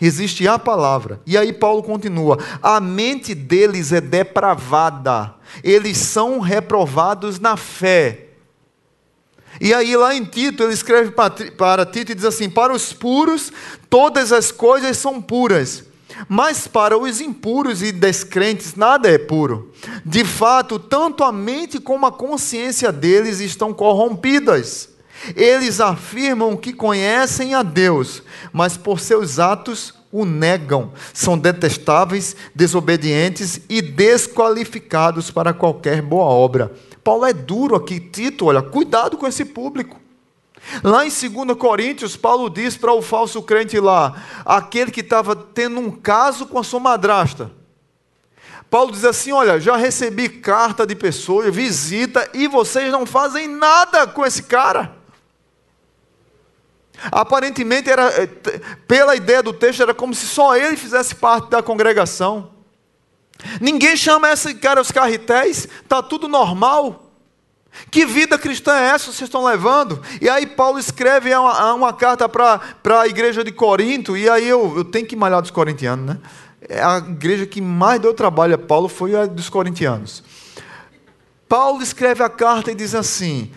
existe 0.00 0.46
a 0.48 0.58
palavra. 0.58 1.20
E 1.26 1.36
aí 1.36 1.52
Paulo 1.52 1.82
continua: 1.82 2.38
a 2.62 2.80
mente 2.80 3.34
deles 3.34 3.92
é 3.92 4.00
depravada, 4.00 5.34
eles 5.62 5.98
são 5.98 6.40
reprovados 6.40 7.38
na 7.38 7.56
fé. 7.56 8.26
E 9.60 9.74
aí, 9.74 9.96
lá 9.96 10.14
em 10.14 10.24
Tito, 10.24 10.62
ele 10.62 10.72
escreve 10.72 11.10
para 11.10 11.84
Tito 11.84 12.12
e 12.12 12.14
diz 12.14 12.24
assim: 12.24 12.48
Para 12.48 12.72
os 12.72 12.92
puros, 12.92 13.52
todas 13.88 14.32
as 14.32 14.50
coisas 14.52 14.96
são 14.96 15.20
puras, 15.20 15.84
mas 16.28 16.66
para 16.66 16.96
os 16.96 17.20
impuros 17.20 17.82
e 17.82 17.92
descrentes, 17.92 18.74
nada 18.74 19.08
é 19.08 19.18
puro. 19.18 19.72
De 20.04 20.24
fato, 20.24 20.78
tanto 20.78 21.24
a 21.24 21.32
mente 21.32 21.80
como 21.80 22.06
a 22.06 22.12
consciência 22.12 22.92
deles 22.92 23.40
estão 23.40 23.72
corrompidas. 23.72 24.88
Eles 25.36 25.80
afirmam 25.80 26.56
que 26.56 26.72
conhecem 26.72 27.54
a 27.54 27.62
Deus, 27.62 28.22
mas 28.52 28.76
por 28.76 29.00
seus 29.00 29.38
atos 29.38 29.94
o 30.10 30.24
negam. 30.24 30.92
São 31.12 31.38
detestáveis, 31.38 32.34
desobedientes 32.54 33.60
e 33.68 33.82
desqualificados 33.82 35.30
para 35.30 35.52
qualquer 35.52 36.02
boa 36.02 36.24
obra. 36.24 36.72
Paulo 37.04 37.24
é 37.24 37.32
duro 37.32 37.76
aqui, 37.76 38.00
Tito, 38.00 38.46
olha, 38.46 38.62
cuidado 38.62 39.16
com 39.16 39.26
esse 39.26 39.44
público. 39.44 39.98
Lá 40.84 41.06
em 41.06 41.08
2 41.08 41.56
Coríntios, 41.58 42.16
Paulo 42.16 42.50
diz 42.50 42.76
para 42.76 42.92
o 42.92 43.00
falso 43.00 43.42
crente 43.42 43.78
lá, 43.80 44.22
aquele 44.44 44.90
que 44.90 45.00
estava 45.00 45.34
tendo 45.34 45.80
um 45.80 45.90
caso 45.90 46.46
com 46.46 46.58
a 46.58 46.64
sua 46.64 46.80
madrasta. 46.80 47.50
Paulo 48.68 48.92
diz 48.92 49.04
assim: 49.04 49.32
Olha, 49.32 49.58
já 49.58 49.76
recebi 49.76 50.28
carta 50.28 50.86
de 50.86 50.94
pessoa, 50.94 51.50
visita, 51.50 52.28
e 52.32 52.46
vocês 52.46 52.92
não 52.92 53.04
fazem 53.04 53.48
nada 53.48 54.06
com 54.06 54.24
esse 54.24 54.44
cara. 54.44 54.99
Aparentemente, 57.10 57.88
era, 57.88 58.08
eh, 58.22 58.26
pela 58.86 59.16
ideia 59.16 59.42
do 59.42 59.52
texto, 59.52 59.82
era 59.82 59.94
como 59.94 60.14
se 60.14 60.26
só 60.26 60.56
ele 60.56 60.76
fizesse 60.76 61.14
parte 61.14 61.48
da 61.48 61.62
congregação. 61.62 62.50
Ninguém 63.60 63.96
chama 63.96 64.30
esse 64.30 64.54
cara 64.54 64.80
os 64.80 64.90
carretéis, 64.90 65.66
está 65.82 66.02
tudo 66.02 66.28
normal. 66.28 67.06
Que 67.90 68.04
vida 68.04 68.36
cristã 68.38 68.74
é 68.76 68.88
essa 68.88 69.06
que 69.10 69.16
vocês 69.16 69.28
estão 69.28 69.44
levando? 69.44 70.02
E 70.20 70.28
aí 70.28 70.46
Paulo 70.46 70.78
escreve 70.78 71.34
uma, 71.34 71.74
uma 71.74 71.92
carta 71.92 72.28
para 72.28 72.60
a 73.00 73.06
igreja 73.06 73.42
de 73.42 73.52
Corinto, 73.52 74.16
e 74.16 74.28
aí 74.28 74.46
eu, 74.48 74.76
eu 74.76 74.84
tenho 74.84 75.06
que 75.06 75.16
malhar 75.16 75.40
dos 75.40 75.50
corintianos, 75.50 76.04
né? 76.04 76.18
É 76.68 76.82
a 76.82 76.98
igreja 76.98 77.46
que 77.46 77.60
mais 77.60 78.00
deu 78.00 78.12
trabalho 78.12 78.54
a 78.54 78.58
Paulo 78.58 78.88
foi 78.88 79.14
a 79.14 79.24
dos 79.24 79.48
corintianos. 79.48 80.22
Paulo 81.48 81.82
escreve 81.82 82.22
a 82.22 82.28
carta 82.28 82.70
e 82.70 82.74
diz 82.74 82.94
assim: 82.94 83.50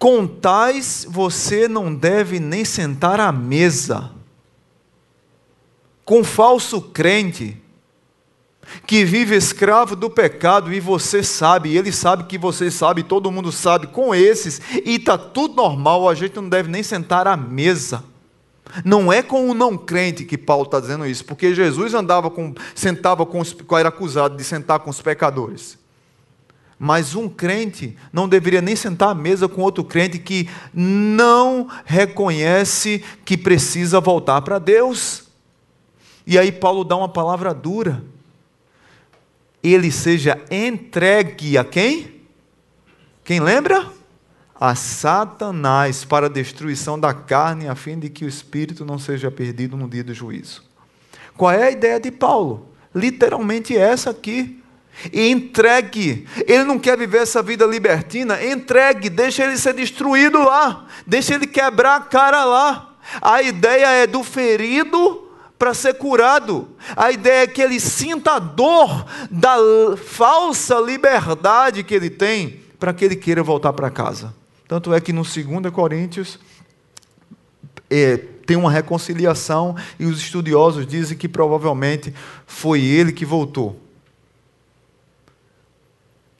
com 0.00 0.26
tais 0.26 1.06
você 1.06 1.68
não 1.68 1.94
deve 1.94 2.40
nem 2.40 2.64
sentar 2.64 3.20
à 3.20 3.30
mesa. 3.30 4.10
Com 6.06 6.24
falso 6.24 6.80
crente, 6.80 7.62
que 8.86 9.04
vive 9.04 9.36
escravo 9.36 9.94
do 9.94 10.08
pecado 10.08 10.72
e 10.72 10.80
você 10.80 11.22
sabe, 11.22 11.76
ele 11.76 11.92
sabe 11.92 12.24
que 12.24 12.38
você 12.38 12.70
sabe, 12.70 13.02
todo 13.02 13.30
mundo 13.30 13.52
sabe, 13.52 13.88
com 13.88 14.14
esses, 14.14 14.58
e 14.86 14.96
está 14.96 15.18
tudo 15.18 15.54
normal, 15.54 16.08
a 16.08 16.14
gente 16.14 16.34
não 16.36 16.48
deve 16.48 16.70
nem 16.70 16.82
sentar 16.82 17.26
à 17.26 17.36
mesa. 17.36 18.02
Não 18.82 19.12
é 19.12 19.22
com 19.22 19.50
o 19.50 19.54
não 19.54 19.76
crente 19.76 20.24
que 20.24 20.38
Paulo 20.38 20.64
está 20.64 20.80
dizendo 20.80 21.04
isso, 21.04 21.26
porque 21.26 21.54
Jesus 21.54 21.92
andava 21.92 22.30
com, 22.30 22.54
sentava 22.74 23.26
com 23.26 23.42
era 23.78 23.90
acusado 23.90 24.34
de 24.34 24.44
sentar 24.44 24.78
com 24.78 24.88
os 24.88 25.02
pecadores. 25.02 25.79
Mas 26.82 27.14
um 27.14 27.28
crente 27.28 27.94
não 28.10 28.26
deveria 28.26 28.62
nem 28.62 28.74
sentar 28.74 29.10
à 29.10 29.14
mesa 29.14 29.46
com 29.46 29.60
outro 29.60 29.84
crente 29.84 30.18
que 30.18 30.48
não 30.72 31.68
reconhece 31.84 33.04
que 33.22 33.36
precisa 33.36 34.00
voltar 34.00 34.40
para 34.40 34.58
Deus. 34.58 35.24
E 36.26 36.38
aí 36.38 36.50
Paulo 36.50 36.82
dá 36.82 36.96
uma 36.96 37.08
palavra 37.08 37.52
dura. 37.52 38.02
Ele 39.62 39.92
seja 39.92 40.40
entregue 40.50 41.58
a 41.58 41.64
quem? 41.64 42.22
Quem 43.24 43.40
lembra? 43.40 43.86
A 44.58 44.74
Satanás 44.74 46.02
para 46.06 46.26
a 46.26 46.30
destruição 46.30 46.98
da 46.98 47.12
carne, 47.12 47.68
a 47.68 47.74
fim 47.74 47.98
de 47.98 48.08
que 48.08 48.24
o 48.24 48.28
espírito 48.28 48.86
não 48.86 48.98
seja 48.98 49.30
perdido 49.30 49.76
no 49.76 49.86
dia 49.86 50.02
do 50.02 50.14
juízo. 50.14 50.64
Qual 51.36 51.50
é 51.50 51.64
a 51.64 51.70
ideia 51.70 52.00
de 52.00 52.10
Paulo? 52.10 52.70
Literalmente 52.94 53.76
essa 53.76 54.08
aqui. 54.08 54.59
E 55.12 55.28
entregue. 55.28 56.26
Ele 56.46 56.64
não 56.64 56.78
quer 56.78 56.96
viver 56.96 57.22
essa 57.22 57.42
vida 57.42 57.64
libertina. 57.64 58.44
Entregue, 58.44 59.08
deixa 59.08 59.44
ele 59.44 59.56
ser 59.56 59.74
destruído 59.74 60.42
lá. 60.42 60.86
Deixa 61.06 61.34
ele 61.34 61.46
quebrar 61.46 61.96
a 61.96 62.00
cara 62.00 62.44
lá. 62.44 62.94
A 63.20 63.42
ideia 63.42 63.86
é 63.86 64.06
do 64.06 64.22
ferido 64.22 65.28
para 65.58 65.74
ser 65.74 65.94
curado. 65.94 66.68
A 66.96 67.10
ideia 67.10 67.42
é 67.42 67.46
que 67.46 67.60
ele 67.60 67.78
sinta 67.78 68.32
a 68.32 68.38
dor 68.38 69.06
da 69.30 69.56
falsa 69.96 70.80
liberdade 70.80 71.84
que 71.84 71.94
ele 71.94 72.08
tem 72.08 72.60
para 72.78 72.94
que 72.94 73.04
ele 73.04 73.14
queira 73.14 73.42
voltar 73.42 73.72
para 73.74 73.90
casa. 73.90 74.34
Tanto 74.66 74.94
é 74.94 75.00
que 75.00 75.12
no 75.12 75.22
2 75.22 75.72
Coríntios 75.72 76.38
é, 77.90 78.16
tem 78.46 78.56
uma 78.56 78.70
reconciliação 78.70 79.76
e 79.98 80.06
os 80.06 80.18
estudiosos 80.18 80.86
dizem 80.86 81.18
que 81.18 81.28
provavelmente 81.28 82.14
foi 82.46 82.80
ele 82.80 83.12
que 83.12 83.26
voltou. 83.26 83.78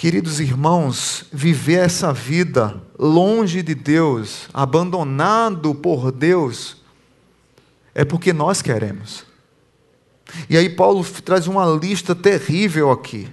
Queridos 0.00 0.40
irmãos, 0.40 1.26
viver 1.30 1.80
essa 1.80 2.10
vida 2.10 2.82
longe 2.98 3.62
de 3.62 3.74
Deus, 3.74 4.48
abandonado 4.50 5.74
por 5.74 6.10
Deus, 6.10 6.78
é 7.94 8.02
porque 8.02 8.32
nós 8.32 8.62
queremos. 8.62 9.26
E 10.48 10.56
aí 10.56 10.70
Paulo 10.70 11.04
traz 11.22 11.46
uma 11.46 11.66
lista 11.66 12.14
terrível 12.14 12.90
aqui. 12.90 13.28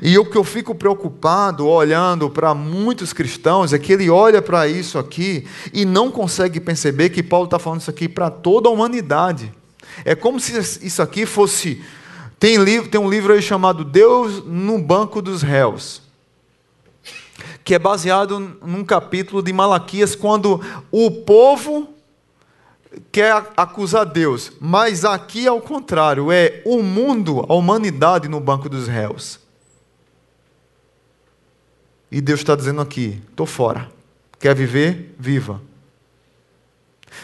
E 0.00 0.16
o 0.16 0.24
que 0.24 0.38
eu 0.38 0.44
fico 0.44 0.76
preocupado 0.76 1.66
olhando 1.66 2.30
para 2.30 2.54
muitos 2.54 3.12
cristãos 3.12 3.72
é 3.72 3.78
que 3.78 3.92
ele 3.92 4.08
olha 4.08 4.40
para 4.40 4.68
isso 4.68 4.96
aqui 4.96 5.44
e 5.72 5.84
não 5.84 6.08
consegue 6.08 6.60
perceber 6.60 7.10
que 7.10 7.20
Paulo 7.20 7.46
está 7.46 7.58
falando 7.58 7.80
isso 7.80 7.90
aqui 7.90 8.08
para 8.08 8.30
toda 8.30 8.68
a 8.68 8.72
humanidade. 8.72 9.52
É 10.04 10.14
como 10.14 10.38
se 10.38 10.56
isso 10.86 11.02
aqui 11.02 11.26
fosse. 11.26 11.82
Tem, 12.38 12.56
livro, 12.56 12.90
tem 12.90 13.00
um 13.00 13.08
livro 13.08 13.32
aí 13.32 13.40
chamado 13.40 13.84
Deus 13.84 14.44
no 14.44 14.78
Banco 14.78 15.22
dos 15.22 15.42
Réus, 15.42 16.02
que 17.64 17.74
é 17.74 17.78
baseado 17.78 18.38
num 18.38 18.84
capítulo 18.84 19.42
de 19.42 19.52
Malaquias, 19.52 20.14
quando 20.14 20.60
o 20.90 21.10
povo 21.10 21.94
quer 23.10 23.44
acusar 23.56 24.04
Deus, 24.04 24.52
mas 24.60 25.04
aqui 25.04 25.46
é 25.46 25.52
o 25.52 25.60
contrário, 25.60 26.30
é 26.30 26.62
o 26.64 26.82
mundo, 26.82 27.44
a 27.48 27.54
humanidade 27.54 28.28
no 28.28 28.40
banco 28.40 28.68
dos 28.68 28.86
réus. 28.86 29.40
E 32.10 32.20
Deus 32.20 32.40
está 32.40 32.54
dizendo 32.54 32.80
aqui: 32.80 33.20
estou 33.30 33.46
fora. 33.46 33.90
Quer 34.38 34.54
viver? 34.54 35.14
Viva. 35.18 35.60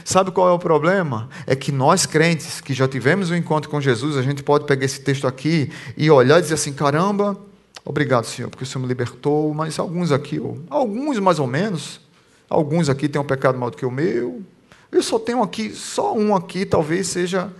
Sabe 0.04 0.30
qual 0.30 0.48
é 0.48 0.52
o 0.52 0.58
problema? 0.58 1.28
É 1.46 1.54
que 1.54 1.72
nós 1.72 2.06
crentes 2.06 2.60
que 2.60 2.74
já 2.74 2.88
tivemos 2.88 3.30
um 3.30 3.36
encontro 3.36 3.70
com 3.70 3.80
Jesus, 3.80 4.16
a 4.16 4.22
gente 4.22 4.42
pode 4.42 4.64
pegar 4.64 4.84
esse 4.84 5.00
texto 5.00 5.26
aqui 5.26 5.70
e 5.96 6.10
olhar 6.10 6.38
e 6.38 6.42
dizer 6.42 6.54
assim: 6.54 6.72
caramba, 6.72 7.38
obrigado, 7.84 8.24
Senhor, 8.24 8.48
porque 8.48 8.64
o 8.64 8.66
Senhor 8.66 8.82
me 8.82 8.88
libertou, 8.88 9.52
mas 9.54 9.78
alguns 9.78 10.12
aqui, 10.12 10.40
alguns 10.68 11.18
mais 11.18 11.38
ou 11.38 11.46
menos, 11.46 12.00
alguns 12.48 12.88
aqui 12.88 13.08
têm 13.08 13.20
um 13.20 13.24
pecado 13.24 13.58
maior 13.58 13.70
do 13.70 13.76
que 13.76 13.86
o 13.86 13.90
meu. 13.90 14.42
Eu 14.90 15.02
só 15.02 15.18
tenho 15.18 15.42
aqui, 15.42 15.70
só 15.70 16.16
um 16.16 16.34
aqui, 16.34 16.66
talvez 16.66 17.06
seja. 17.06 17.52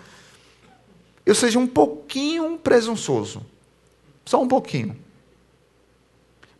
Eu 1.24 1.34
seja 1.34 1.58
um 1.58 1.66
pouquinho 1.66 2.58
presunçoso. 2.58 3.44
Só 4.24 4.42
um 4.42 4.48
pouquinho. 4.48 4.96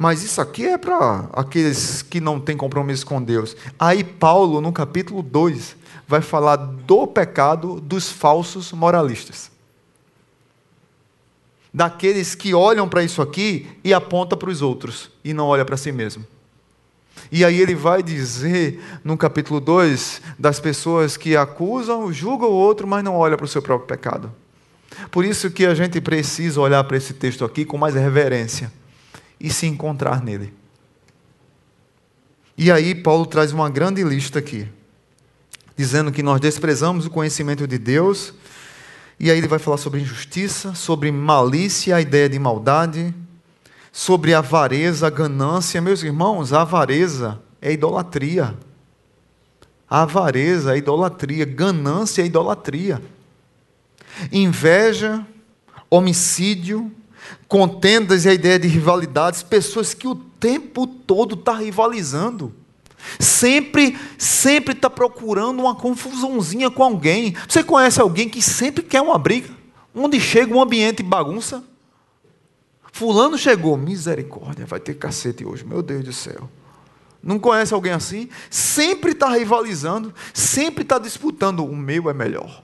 Mas 0.01 0.23
isso 0.23 0.41
aqui 0.41 0.65
é 0.65 0.79
para 0.79 1.29
aqueles 1.31 2.01
que 2.01 2.23
não 2.23 2.41
têm 2.41 2.57
compromisso 2.57 3.05
com 3.05 3.23
Deus. 3.23 3.55
Aí, 3.79 4.03
Paulo, 4.03 4.59
no 4.59 4.73
capítulo 4.73 5.23
2, 5.23 5.77
vai 6.09 6.23
falar 6.23 6.57
do 6.57 7.07
pecado 7.07 7.79
dos 7.79 8.11
falsos 8.11 8.73
moralistas. 8.73 9.51
Daqueles 11.73 12.35
que 12.35 12.55
olham 12.55 12.89
para 12.89 13.05
isso 13.05 13.21
aqui 13.21 13.69
e 13.85 13.93
apontam 13.93 14.39
para 14.39 14.49
os 14.49 14.63
outros 14.63 15.11
e 15.23 15.35
não 15.35 15.49
olham 15.49 15.67
para 15.67 15.77
si 15.77 15.93
mesmo. 15.93 16.25
E 17.31 17.45
aí 17.45 17.61
ele 17.61 17.75
vai 17.75 18.03
dizer 18.03 18.83
no 19.05 19.19
capítulo 19.19 19.61
2 19.61 20.23
das 20.39 20.59
pessoas 20.59 21.19
que 21.19 21.37
acusam, 21.37 22.11
julgam 22.11 22.49
o 22.49 22.55
outro, 22.55 22.87
mas 22.87 23.05
não 23.05 23.17
olham 23.17 23.37
para 23.37 23.45
o 23.45 23.49
seu 23.49 23.61
próprio 23.61 23.87
pecado. 23.87 24.33
Por 25.11 25.27
isso 25.27 25.51
que 25.51 25.67
a 25.67 25.75
gente 25.75 26.01
precisa 26.01 26.59
olhar 26.59 26.83
para 26.85 26.97
esse 26.97 27.13
texto 27.13 27.45
aqui 27.45 27.67
com 27.67 27.77
mais 27.77 27.95
reverência 27.95 28.80
e 29.41 29.51
se 29.51 29.67
encontrar 29.67 30.23
nele. 30.23 30.53
E 32.57 32.71
aí, 32.71 32.95
Paulo 32.95 33.25
traz 33.25 33.53
uma 33.53 33.71
grande 33.71 34.03
lista 34.05 34.39
aqui, 34.39 34.69
dizendo 35.77 36.13
que 36.13 36.23
nós 36.23 36.41
desprezamos 36.41 37.07
o 37.07 37.11
conhecimento 37.11 37.67
de 37.67 37.79
Deus, 37.79 38.35
e 39.19 39.31
aí 39.31 39.39
ele 39.39 39.49
vai 39.49 39.59
falar 39.59 39.79
sobre 39.79 40.01
injustiça, 40.01 40.75
sobre 40.75 41.11
malícia, 41.11 41.97
a 41.97 42.01
ideia 42.01 42.29
de 42.29 42.39
maldade, 42.39 43.15
sobre 43.93 44.35
avareza, 44.35 45.09
ganância. 45.11 45.81
Meus 45.81 46.03
irmãos, 46.03 46.53
a 46.53 46.63
avareza 46.63 47.41
é 47.61 47.73
idolatria. 47.73 48.57
A 49.89 50.03
avareza 50.03 50.75
é 50.75 50.79
idolatria, 50.79 51.45
ganância 51.45 52.23
é 52.23 52.27
idolatria. 52.27 53.03
Inveja, 54.31 55.27
homicídio, 55.91 56.91
contendas 57.49 58.25
e 58.25 58.29
a 58.29 58.35
ideia 58.35 58.59
de 58.59 58.69
rivalidades, 58.69 59.43
pessoas 59.43 59.95
que 59.95 60.07
o 60.07 60.15
tempo 60.15 60.87
todo 60.87 61.35
estão 61.35 61.55
tá 61.55 61.61
rivalizando. 61.61 62.55
Sempre, 63.19 63.99
sempre 64.19 64.75
está 64.75 64.91
procurando 64.91 65.61
uma 65.61 65.75
confusãozinha 65.75 66.71
com 66.71 66.83
alguém. 66.83 67.35
Você 67.49 67.65
conhece 67.65 68.01
alguém 68.01 68.29
que 68.29 68.43
sempre 68.43 68.83
quer 68.83 69.01
uma 69.01 69.19
briga? 69.19 69.51
Onde 69.95 70.21
chega 70.21 70.55
um 70.55 70.63
ambiente 70.63 71.03
bagunça? 71.03 71.65
Fulano 72.93 73.39
chegou, 73.39 73.77
misericórdia, 73.77 74.67
vai 74.67 74.81
ter 74.81 74.95
cacete 74.95 75.45
hoje, 75.45 75.65
meu 75.65 75.83
Deus 75.83 76.05
do 76.05 76.13
céu. 76.13 76.49
Não 77.23 77.39
conhece 77.39 77.73
alguém 77.73 77.93
assim? 77.93 78.29
Sempre 78.49 79.13
está 79.13 79.29
rivalizando, 79.31 80.15
sempre 80.33 80.83
está 80.83 80.99
disputando. 80.99 81.65
O 81.65 81.77
meu 81.77 82.09
é 82.09 82.15
melhor. 82.15 82.63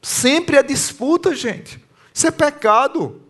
Sempre 0.00 0.56
é 0.56 0.62
disputa, 0.62 1.34
gente. 1.34 1.82
Isso 2.12 2.26
é 2.26 2.30
pecado 2.30 3.20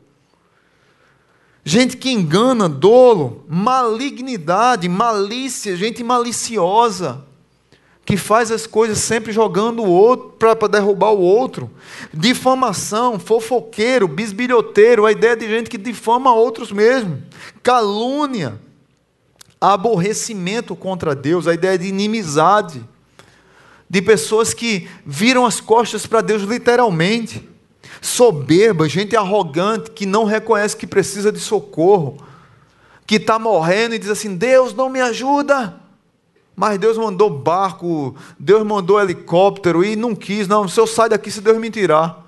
gente 1.68 1.98
que 1.98 2.10
engana, 2.10 2.66
dolo, 2.66 3.44
malignidade, 3.46 4.88
malícia, 4.88 5.76
gente 5.76 6.02
maliciosa, 6.02 7.22
que 8.06 8.16
faz 8.16 8.50
as 8.50 8.66
coisas 8.66 8.96
sempre 8.96 9.32
jogando 9.32 9.82
o 9.82 9.90
outro 9.90 10.30
para 10.38 10.66
derrubar 10.66 11.10
o 11.10 11.20
outro, 11.20 11.70
difamação, 12.12 13.18
fofoqueiro, 13.18 14.08
bisbilhoteiro, 14.08 15.04
a 15.04 15.12
ideia 15.12 15.36
de 15.36 15.46
gente 15.46 15.68
que 15.68 15.76
difama 15.76 16.32
outros 16.32 16.72
mesmo, 16.72 17.22
calúnia, 17.62 18.58
aborrecimento 19.60 20.74
contra 20.74 21.14
Deus, 21.14 21.46
a 21.46 21.52
ideia 21.52 21.76
de 21.76 21.88
inimizade, 21.88 22.82
de 23.90 24.00
pessoas 24.00 24.54
que 24.54 24.88
viram 25.04 25.44
as 25.44 25.60
costas 25.60 26.06
para 26.06 26.22
Deus 26.22 26.44
literalmente 26.44 27.46
soberba, 28.00 28.88
gente 28.88 29.16
arrogante 29.16 29.90
que 29.90 30.06
não 30.06 30.24
reconhece 30.24 30.76
que 30.76 30.86
precisa 30.86 31.32
de 31.32 31.40
socorro, 31.40 32.18
que 33.06 33.16
está 33.16 33.38
morrendo 33.38 33.94
e 33.94 33.98
diz 33.98 34.10
assim: 34.10 34.36
Deus 34.36 34.74
não 34.74 34.88
me 34.88 35.00
ajuda. 35.00 35.74
Mas 36.54 36.78
Deus 36.78 36.98
mandou 36.98 37.30
barco, 37.30 38.16
Deus 38.38 38.66
mandou 38.66 39.00
helicóptero 39.00 39.84
e 39.84 39.94
não 39.94 40.14
quis, 40.14 40.48
não. 40.48 40.66
Se 40.66 40.80
eu 40.80 40.88
sair 40.88 41.10
daqui, 41.10 41.30
se 41.30 41.40
Deus 41.40 41.56
me 41.56 41.70
tirar. 41.70 42.26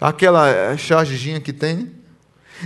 Aquela 0.00 0.48
eh, 0.48 0.76
chargezinha 0.76 1.40
que 1.40 1.52
tem 1.52 1.95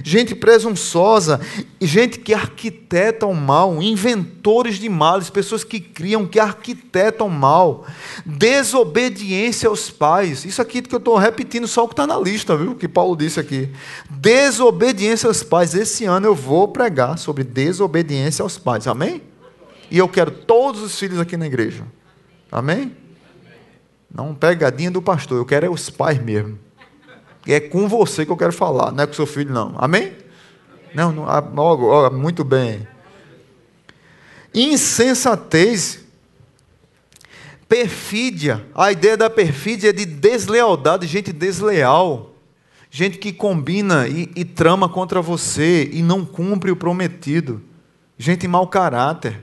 gente 0.05 0.35
presunçosa, 0.35 1.41
gente 1.81 2.19
que 2.19 2.33
arquiteta 2.33 3.27
o 3.27 3.35
mal, 3.35 3.83
inventores 3.83 4.77
de 4.77 4.89
males, 4.89 5.31
pessoas 5.31 5.65
que 5.65 5.81
criam, 5.81 6.27
que 6.27 6.39
arquitetam 6.39 7.29
mal, 7.29 7.87
desobediência 8.25 9.69
aos 9.69 9.91
pais. 9.91 10.45
Isso 10.45 10.63
aqui 10.63 10.83
que 10.83 10.95
eu 10.95 10.99
estou 10.99 11.17
repetindo 11.17 11.67
só 11.67 11.85
o 11.85 11.89
que 11.89 11.95
está 11.95 12.07
na 12.07 12.19
lista, 12.19 12.57
viu? 12.57 12.75
Que 12.75 12.89
Paulo 12.89 13.17
disse 13.17 13.41
aqui. 13.41 13.69
Desobediência 14.09 15.27
aos 15.27 15.43
pais. 15.43 15.75
Esse 15.75 16.05
ano 16.05 16.27
eu 16.27 16.35
vou 16.35 16.69
pregar 16.69 17.19
sobre 17.19 17.45
desobediência 17.45 18.43
aos 18.43 18.59
pais. 18.59 18.87
Amém? 18.87 19.23
E 19.91 19.99
eu 19.99 20.09
quero 20.09 20.31
todos 20.31 20.83
os 20.83 20.99
filhos 20.99 21.19
aqui 21.19 21.37
na 21.37 21.47
igreja. 21.47 21.85
Amém? 22.51 22.97
Não 24.13 24.35
pegadinha 24.35 24.91
do 24.91 25.01
pastor, 25.01 25.39
eu 25.39 25.47
quero 25.47 25.67
é 25.67 25.71
os 25.71 25.89
pais 25.89 26.21
mesmo. 26.21 26.59
É 27.53 27.61
com 27.61 27.89
você 27.89 28.25
que 28.25 28.33
eu 28.33 28.37
quero 28.37 28.53
falar, 28.53 28.93
não 28.93 29.05
é 29.05 29.07
com 29.07 29.13
seu 29.13 29.27
filho, 29.27 29.53
não. 29.53 29.75
Amém? 29.79 30.13
Não, 30.95 31.13
não 31.13 31.25
ó, 31.25 32.07
ó, 32.07 32.11
muito 32.11 32.45
bem. 32.45 32.87
Insensatez, 34.55 36.01
perfídia. 37.69 38.65
A 38.75 38.91
ideia 38.91 39.17
da 39.17 39.31
perfídia 39.31 39.91
é 39.91 39.93
de 39.93 40.05
deslealdade, 40.05 41.07
gente 41.07 41.33
desleal. 41.33 42.35
Gente 42.91 43.19
que 43.19 43.33
combina 43.33 44.09
e, 44.09 44.29
e 44.35 44.45
trama 44.45 44.89
contra 44.89 45.23
você 45.23 45.89
e 45.93 46.03
não 46.03 46.25
cumpre 46.25 46.73
o 46.73 46.77
prometido. 46.77 47.63
gente 48.19 48.49
mau 48.49 48.67
caráter, 48.67 49.41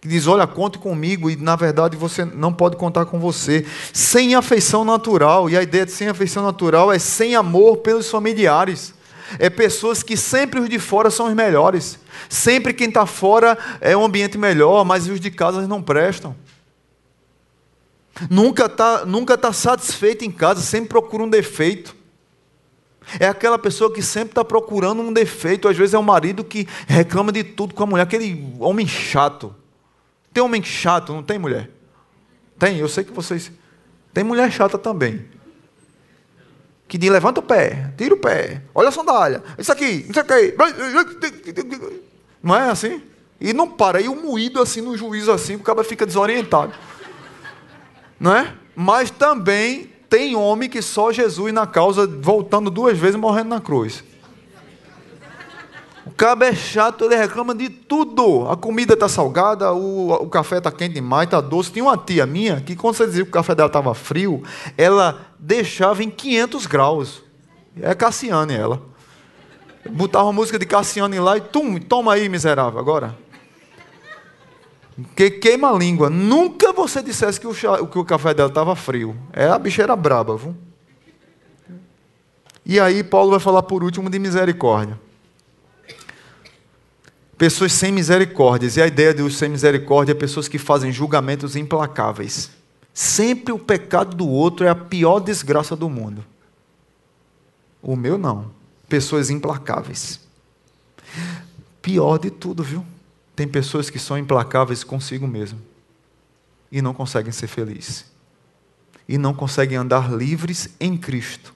que 0.00 0.08
diz: 0.08 0.26
Olha, 0.26 0.46
conte 0.46 0.78
comigo, 0.78 1.30
e 1.30 1.36
na 1.36 1.56
verdade 1.56 1.96
você 1.96 2.24
não 2.24 2.52
pode 2.52 2.76
contar 2.76 3.04
com 3.04 3.20
você. 3.20 3.66
Sem 3.92 4.34
afeição 4.34 4.84
natural, 4.84 5.50
e 5.50 5.56
a 5.56 5.62
ideia 5.62 5.84
de 5.84 5.92
sem 5.92 6.08
afeição 6.08 6.42
natural 6.42 6.90
é 6.90 6.98
sem 6.98 7.34
amor 7.34 7.78
pelos 7.78 8.10
familiares. 8.10 8.94
É 9.38 9.48
pessoas 9.48 10.02
que 10.02 10.16
sempre 10.16 10.58
os 10.58 10.68
de 10.68 10.78
fora 10.78 11.10
são 11.10 11.26
os 11.26 11.34
melhores. 11.34 11.98
Sempre 12.28 12.74
quem 12.74 12.88
está 12.88 13.06
fora 13.06 13.56
é 13.80 13.96
um 13.96 14.04
ambiente 14.04 14.36
melhor, 14.36 14.84
mas 14.84 15.06
os 15.06 15.20
de 15.20 15.30
casa 15.30 15.66
não 15.68 15.82
prestam. 15.82 16.34
Nunca 18.28 18.66
está 18.66 19.06
nunca 19.06 19.38
tá 19.38 19.52
satisfeito 19.52 20.24
em 20.24 20.30
casa, 20.30 20.60
sempre 20.60 20.88
procura 20.88 21.22
um 21.22 21.28
defeito. 21.28 21.94
É 23.18 23.26
aquela 23.26 23.58
pessoa 23.58 23.92
que 23.92 24.02
sempre 24.02 24.32
está 24.32 24.44
procurando 24.44 25.00
um 25.00 25.12
defeito. 25.12 25.68
Às 25.68 25.76
vezes 25.76 25.94
é 25.94 25.98
o 25.98 26.02
marido 26.02 26.42
que 26.42 26.66
reclama 26.86 27.32
de 27.32 27.44
tudo 27.44 27.74
com 27.74 27.82
a 27.82 27.86
mulher, 27.86 28.02
aquele 28.02 28.52
homem 28.58 28.86
chato. 28.86 29.54
Tem 30.32 30.42
homem 30.42 30.62
chato, 30.62 31.12
não 31.12 31.22
tem 31.22 31.38
mulher? 31.38 31.70
Tem, 32.58 32.76
eu 32.76 32.88
sei 32.88 33.04
que 33.04 33.12
vocês. 33.12 33.50
Tem 34.12 34.22
mulher 34.22 34.50
chata 34.50 34.78
também. 34.78 35.24
Que 36.86 36.98
diz: 36.98 37.10
levanta 37.10 37.40
o 37.40 37.42
pé, 37.42 37.92
tira 37.96 38.14
o 38.14 38.18
pé, 38.18 38.62
olha 38.74 38.88
a 38.88 38.92
sandália, 38.92 39.42
isso 39.58 39.72
aqui, 39.72 40.06
isso 40.08 40.20
aqui. 40.20 40.54
Não 42.42 42.56
é 42.56 42.70
assim? 42.70 43.02
E 43.40 43.52
não 43.52 43.68
para, 43.68 44.00
e 44.00 44.08
o 44.08 44.14
moído 44.14 44.60
assim 44.60 44.80
no 44.80 44.96
juízo 44.96 45.32
assim, 45.32 45.56
o 45.56 45.60
cara 45.60 45.82
fica 45.82 46.04
desorientado. 46.04 46.74
Não 48.18 48.36
é? 48.36 48.54
Mas 48.76 49.10
também 49.10 49.90
tem 50.10 50.36
homem 50.36 50.68
que 50.68 50.82
só 50.82 51.12
Jesus 51.12 51.52
na 51.54 51.66
causa, 51.66 52.06
voltando 52.06 52.70
duas 52.70 52.98
vezes 52.98 53.16
morrendo 53.16 53.48
na 53.48 53.60
cruz. 53.60 54.04
Cabo 56.20 56.44
é 56.44 56.54
chato, 56.54 57.06
ele 57.06 57.16
reclama 57.16 57.54
de 57.54 57.70
tudo. 57.70 58.46
A 58.50 58.54
comida 58.54 58.92
está 58.92 59.08
salgada, 59.08 59.72
o, 59.72 60.12
o 60.12 60.28
café 60.28 60.58
está 60.58 60.70
quente 60.70 60.92
demais, 60.92 61.24
está 61.24 61.40
doce. 61.40 61.72
Tinha 61.72 61.82
uma 61.82 61.96
tia 61.96 62.26
minha 62.26 62.60
que, 62.60 62.76
quando 62.76 62.94
você 62.94 63.06
dizia 63.06 63.24
que 63.24 63.30
o 63.30 63.32
café 63.32 63.54
dela 63.54 63.68
estava 63.68 63.94
frio, 63.94 64.42
ela 64.76 65.18
deixava 65.38 66.04
em 66.04 66.10
500 66.10 66.66
graus. 66.66 67.22
É 67.80 67.94
Cassiane 67.94 68.52
ela. 68.52 68.82
Botava 69.88 70.24
uma 70.24 70.34
música 70.34 70.58
de 70.58 70.66
Cassiane 70.66 71.18
lá 71.18 71.38
e 71.38 71.40
tum, 71.40 71.78
toma 71.78 72.12
aí, 72.12 72.28
miserável, 72.28 72.78
agora. 72.78 73.16
Que 75.16 75.30
queima 75.30 75.70
a 75.70 75.72
língua. 75.72 76.10
Nunca 76.10 76.70
você 76.70 77.02
dissesse 77.02 77.40
que 77.40 77.46
o, 77.46 77.54
chá, 77.54 77.78
que 77.86 77.98
o 77.98 78.04
café 78.04 78.34
dela 78.34 78.50
estava 78.50 78.76
frio. 78.76 79.16
É 79.32 79.46
a 79.46 79.58
bicha 79.58 79.82
era 79.82 79.96
braba, 79.96 80.36
viu? 80.36 80.54
E 82.66 82.78
aí 82.78 83.02
Paulo 83.02 83.30
vai 83.30 83.40
falar 83.40 83.62
por 83.62 83.82
último 83.82 84.10
de 84.10 84.18
misericórdia. 84.18 85.00
Pessoas 87.40 87.72
sem 87.72 87.90
misericórdias. 87.90 88.76
E 88.76 88.82
a 88.82 88.86
ideia 88.86 89.14
de 89.14 89.30
sem 89.32 89.48
misericórdia 89.48 90.12
é 90.12 90.14
pessoas 90.14 90.46
que 90.46 90.58
fazem 90.58 90.92
julgamentos 90.92 91.56
implacáveis. 91.56 92.50
Sempre 92.92 93.50
o 93.50 93.58
pecado 93.58 94.14
do 94.14 94.28
outro 94.28 94.66
é 94.66 94.68
a 94.68 94.74
pior 94.74 95.20
desgraça 95.20 95.74
do 95.74 95.88
mundo. 95.88 96.22
O 97.80 97.96
meu 97.96 98.18
não. 98.18 98.50
Pessoas 98.90 99.30
implacáveis. 99.30 100.20
Pior 101.80 102.18
de 102.18 102.30
tudo, 102.30 102.62
viu? 102.62 102.84
Tem 103.34 103.48
pessoas 103.48 103.88
que 103.88 103.98
são 103.98 104.18
implacáveis 104.18 104.84
consigo 104.84 105.26
mesmo 105.26 105.58
e 106.70 106.82
não 106.82 106.92
conseguem 106.92 107.32
ser 107.32 107.46
felizes. 107.46 108.04
E 109.08 109.16
não 109.16 109.32
conseguem 109.32 109.78
andar 109.78 110.12
livres 110.12 110.68
em 110.78 110.94
Cristo, 110.94 111.54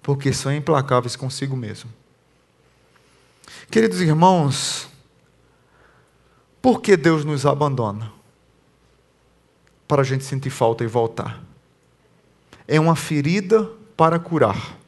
porque 0.00 0.32
são 0.32 0.54
implacáveis 0.54 1.16
consigo 1.16 1.56
mesmo. 1.56 1.90
Queridos 3.68 4.00
irmãos, 4.00 4.89
por 6.62 6.80
que 6.80 6.96
Deus 6.96 7.24
nos 7.24 7.46
abandona? 7.46 8.12
Para 9.88 10.02
a 10.02 10.04
gente 10.04 10.24
sentir 10.24 10.50
falta 10.50 10.84
e 10.84 10.86
voltar. 10.86 11.42
É 12.68 12.78
uma 12.78 12.94
ferida 12.94 13.68
para 13.96 14.18
curar. 14.18 14.78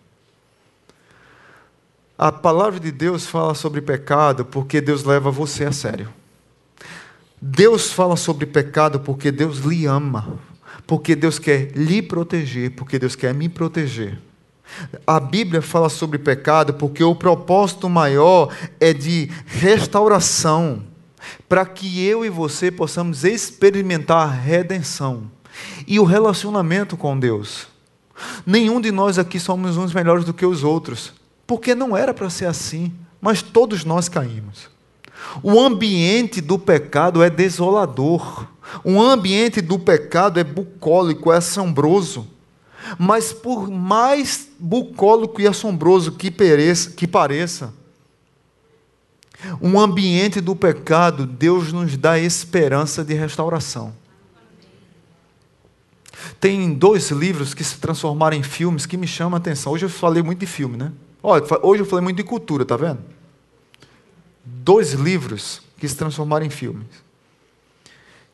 A 2.16 2.30
palavra 2.30 2.78
de 2.78 2.92
Deus 2.92 3.26
fala 3.26 3.54
sobre 3.54 3.80
pecado 3.80 4.44
porque 4.44 4.80
Deus 4.80 5.02
leva 5.02 5.30
você 5.30 5.64
a 5.64 5.72
sério. 5.72 6.08
Deus 7.40 7.90
fala 7.90 8.16
sobre 8.16 8.46
pecado 8.46 9.00
porque 9.00 9.32
Deus 9.32 9.58
lhe 9.58 9.86
ama, 9.86 10.38
porque 10.86 11.16
Deus 11.16 11.40
quer 11.40 11.72
lhe 11.72 12.00
proteger, 12.00 12.70
porque 12.76 12.98
Deus 12.98 13.16
quer 13.16 13.34
me 13.34 13.48
proteger. 13.48 14.20
A 15.04 15.18
Bíblia 15.18 15.60
fala 15.60 15.88
sobre 15.88 16.18
pecado 16.18 16.74
porque 16.74 17.02
o 17.02 17.14
propósito 17.14 17.88
maior 17.88 18.54
é 18.78 18.92
de 18.92 19.28
restauração 19.46 20.91
para 21.48 21.64
que 21.66 22.04
eu 22.04 22.24
e 22.24 22.28
você 22.28 22.70
possamos 22.70 23.24
experimentar 23.24 24.28
a 24.28 24.30
redenção 24.30 25.30
e 25.86 25.98
o 25.98 26.04
relacionamento 26.04 26.96
com 26.96 27.18
Deus. 27.18 27.66
Nenhum 28.46 28.80
de 28.80 28.90
nós 28.90 29.18
aqui 29.18 29.38
somos 29.38 29.76
uns 29.76 29.92
melhores 29.92 30.24
do 30.24 30.34
que 30.34 30.46
os 30.46 30.62
outros, 30.62 31.12
porque 31.46 31.74
não 31.74 31.96
era 31.96 32.14
para 32.14 32.30
ser 32.30 32.46
assim, 32.46 32.92
mas 33.20 33.42
todos 33.42 33.84
nós 33.84 34.08
caímos. 34.08 34.70
O 35.42 35.60
ambiente 35.60 36.40
do 36.40 36.58
pecado 36.58 37.22
é 37.22 37.30
desolador. 37.30 38.46
O 38.84 39.00
ambiente 39.00 39.60
do 39.60 39.78
pecado 39.78 40.40
é 40.40 40.44
bucólico, 40.44 41.32
é 41.32 41.36
assombroso. 41.36 42.26
Mas 42.98 43.32
por 43.32 43.70
mais 43.70 44.48
bucólico 44.58 45.40
e 45.40 45.46
assombroso 45.46 46.12
que, 46.12 46.30
pareça, 46.30 47.72
um 49.60 49.78
ambiente 49.78 50.40
do 50.40 50.54
pecado, 50.54 51.26
Deus 51.26 51.72
nos 51.72 51.96
dá 51.96 52.18
esperança 52.18 53.04
de 53.04 53.14
restauração. 53.14 53.94
Tem 56.40 56.72
dois 56.72 57.10
livros 57.10 57.54
que 57.54 57.64
se 57.64 57.78
transformaram 57.78 58.36
em 58.36 58.42
filmes 58.42 58.86
que 58.86 58.96
me 58.96 59.06
chamam 59.06 59.34
a 59.34 59.38
atenção. 59.38 59.72
Hoje 59.72 59.86
eu 59.86 59.90
falei 59.90 60.22
muito 60.22 60.40
de 60.40 60.46
filme, 60.46 60.76
né? 60.76 60.92
Olha, 61.22 61.44
hoje 61.62 61.82
eu 61.82 61.86
falei 61.86 62.02
muito 62.02 62.16
de 62.16 62.24
cultura, 62.24 62.64
tá 62.64 62.76
vendo? 62.76 62.98
Dois 64.44 64.92
livros 64.92 65.62
que 65.78 65.88
se 65.88 65.96
transformaram 65.96 66.44
em 66.44 66.50
filmes. 66.50 66.86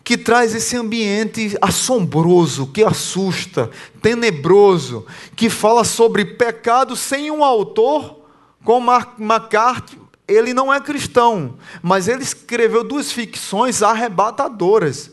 Que 0.02 0.16
traz 0.16 0.54
esse 0.54 0.74
ambiente 0.76 1.56
assombroso, 1.60 2.66
que 2.68 2.82
assusta, 2.82 3.70
tenebroso, 4.00 5.04
que 5.36 5.50
fala 5.50 5.84
sobre 5.84 6.24
pecado 6.24 6.96
sem 6.96 7.30
um 7.30 7.44
autor, 7.44 8.18
como 8.64 8.86
Mark 8.86 9.18
McCarthy, 9.18 9.98
ele 10.28 10.52
não 10.52 10.72
é 10.72 10.78
cristão, 10.78 11.56
mas 11.82 12.06
ele 12.06 12.22
escreveu 12.22 12.84
duas 12.84 13.10
ficções 13.10 13.82
arrebatadoras 13.82 15.10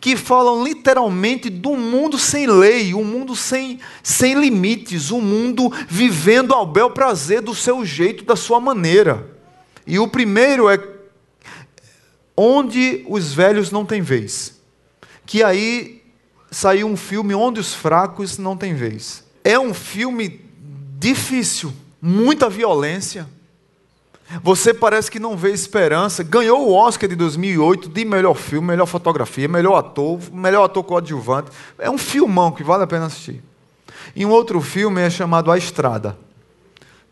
que 0.00 0.16
falam 0.16 0.62
literalmente 0.62 1.50
do 1.50 1.76
mundo 1.76 2.18
sem 2.18 2.46
lei, 2.46 2.94
um 2.94 3.02
mundo 3.02 3.34
sem, 3.34 3.80
sem 4.02 4.34
limites, 4.34 5.10
um 5.10 5.20
mundo 5.20 5.72
vivendo 5.88 6.54
ao 6.54 6.66
bel 6.66 6.90
prazer 6.90 7.40
do 7.40 7.54
seu 7.54 7.84
jeito, 7.84 8.24
da 8.24 8.36
sua 8.36 8.60
maneira. 8.60 9.28
E 9.86 9.98
o 9.98 10.06
primeiro 10.06 10.68
é 10.68 10.78
Onde 12.40 13.04
os 13.08 13.32
velhos 13.32 13.72
não 13.72 13.84
têm 13.84 14.00
vez. 14.00 14.60
Que 15.26 15.42
aí 15.42 16.04
saiu 16.52 16.86
um 16.86 16.96
filme 16.96 17.34
Onde 17.34 17.58
os 17.58 17.74
fracos 17.74 18.38
não 18.38 18.56
têm 18.56 18.76
vez. 18.76 19.24
É 19.42 19.58
um 19.58 19.74
filme 19.74 20.40
difícil, 21.00 21.72
muita 22.00 22.48
violência 22.48 23.28
você 24.42 24.74
parece 24.74 25.10
que 25.10 25.18
não 25.18 25.36
vê 25.36 25.52
esperança. 25.52 26.22
Ganhou 26.22 26.68
o 26.68 26.74
Oscar 26.74 27.08
de 27.08 27.16
2008 27.16 27.88
de 27.88 28.04
melhor 28.04 28.34
filme, 28.34 28.68
melhor 28.68 28.86
fotografia, 28.86 29.48
melhor 29.48 29.76
ator, 29.76 30.20
melhor 30.30 30.64
ator 30.64 30.84
coadjuvante. 30.84 31.50
É 31.78 31.90
um 31.90 31.96
filmão 31.96 32.52
que 32.52 32.62
vale 32.62 32.84
a 32.84 32.86
pena 32.86 33.06
assistir. 33.06 33.42
E 34.14 34.26
um 34.26 34.30
outro 34.30 34.60
filme 34.60 35.00
é 35.00 35.08
chamado 35.08 35.50
A 35.50 35.56
Estrada, 35.56 36.18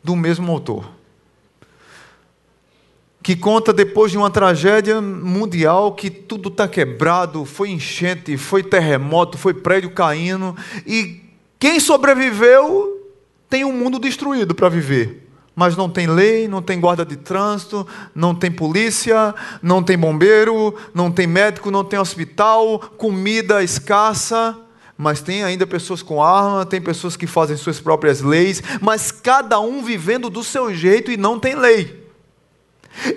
do 0.05 0.15
mesmo 0.15 0.53
autor. 0.53 0.91
Que 3.23 3.35
conta 3.35 3.73
depois 3.73 4.13
de 4.13 4.19
uma 4.19 4.31
tragédia 4.31 5.01
mundial 5.01 5.93
que 5.95 6.11
tudo 6.11 6.49
está 6.49 6.69
quebrado, 6.69 7.45
foi 7.45 7.71
enchente, 7.71 8.37
foi 8.37 8.63
terremoto, 8.63 9.39
foi 9.39 9.55
prédio 9.55 9.91
caindo. 9.91 10.55
E 10.87 11.23
quem 11.59 11.81
sobreviveu 11.81 13.11
tem 13.49 13.65
um 13.65 13.73
mundo 13.73 13.99
destruído 13.99 14.55
para 14.55 14.69
viver 14.69 15.26
mas 15.57 15.75
não 15.75 15.89
tem 15.89 16.07
lei, 16.07 16.47
não 16.47 16.61
tem 16.61 16.79
guarda 16.79 17.03
de 17.03 17.17
trânsito, 17.17 17.87
não 18.15 18.35
tem 18.35 18.53
polícia, 18.53 19.35
não 19.63 19.83
tem 19.83 19.97
bombeiro, 19.97 20.75
não 20.93 21.11
tem 21.11 21.27
médico, 21.27 21.71
não 21.71 21.83
tem 21.83 21.99
hospital, 21.99 22.79
comida 22.99 23.65
escassa, 23.65 24.55
mas 24.99 25.23
tem 25.23 25.43
ainda 25.43 25.67
pessoas 25.67 26.03
com 26.03 26.23
arma, 26.23 26.67
tem 26.67 26.81
pessoas 26.81 27.17
que 27.17 27.27
fazem 27.27 27.57
suas 27.57 27.81
próprias 27.81 28.21
leis, 28.21 28.63
mas 28.83 29.11
cada 29.11 29.59
um 29.59 29.83
vivendo 29.83 30.29
do 30.29 30.45
seu 30.45 30.75
jeito 30.75 31.11
e 31.11 31.17
não 31.17 31.41
tem 31.41 31.55
lei. 31.55 32.05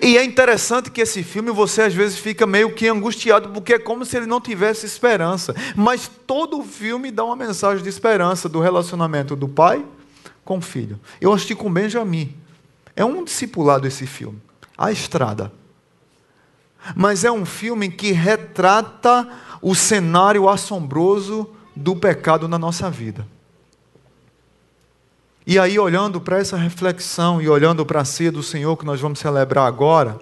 E 0.02 0.18
é 0.18 0.24
interessante 0.24 0.92
que 0.92 1.02
esse 1.02 1.24
filme 1.24 1.52
você 1.52 1.82
às 1.84 1.94
vezes 1.94 2.18
fica 2.18 2.48
meio 2.48 2.74
que 2.74 2.88
angustiado, 2.88 3.50
porque 3.50 3.74
é 3.74 3.80
como 3.80 4.06
se 4.06 4.16
ele 4.16 4.26
não 4.26 4.40
tivesse 4.40 4.86
esperança. 4.86 5.54
Mas 5.76 6.10
todo 6.26 6.60
o 6.60 6.64
filme 6.64 7.12
dá 7.12 7.24
uma 7.24 7.36
mensagem 7.36 7.84
de 7.84 7.90
esperança 7.90 8.48
do 8.48 8.60
relacionamento 8.60 9.36
do 9.36 9.48
pai 9.48 9.86
com 10.50 10.58
o 10.58 10.62
filho. 10.62 11.00
Eu 11.22 11.32
assisti 11.32 11.54
com 11.54 11.72
Benjamin. 11.72 12.36
É 12.96 13.06
um 13.06 13.24
discipulado 13.24 13.86
esse 13.86 14.08
filme. 14.08 14.42
A 14.76 14.92
Estrada. 14.92 15.54
mas 16.96 17.24
é 17.24 17.32
um 17.32 17.46
filme 17.46 17.92
que 17.92 18.12
retrata 18.14 19.30
o 19.62 19.76
cenário 19.76 20.50
assombroso 20.50 21.48
do 21.76 21.96
pecado 21.96 22.48
na 22.48 22.58
nossa 22.58 22.90
vida. 22.90 23.28
E 25.46 25.60
aí, 25.60 25.78
olhando 25.78 26.20
para 26.20 26.40
essa 26.40 26.58
reflexão 26.58 27.40
e 27.40 27.48
olhando 27.48 27.86
para 27.86 28.02
a 28.02 28.06
ceia 28.06 28.32
do 28.32 28.42
Senhor 28.42 28.76
que 28.76 28.86
nós 28.86 29.00
vamos 29.00 29.20
celebrar 29.20 29.68
agora, 29.68 30.20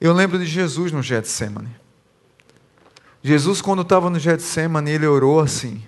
eu 0.00 0.12
lembro 0.12 0.38
de 0.38 0.46
Jesus 0.46 0.92
no 0.92 1.02
Getsemane. 1.02 1.74
Jesus, 3.22 3.62
quando 3.62 3.82
estava 3.82 4.10
no 4.10 4.18
Getsemane, 4.18 4.90
ele 4.90 5.06
orou 5.06 5.40
assim: 5.40 5.82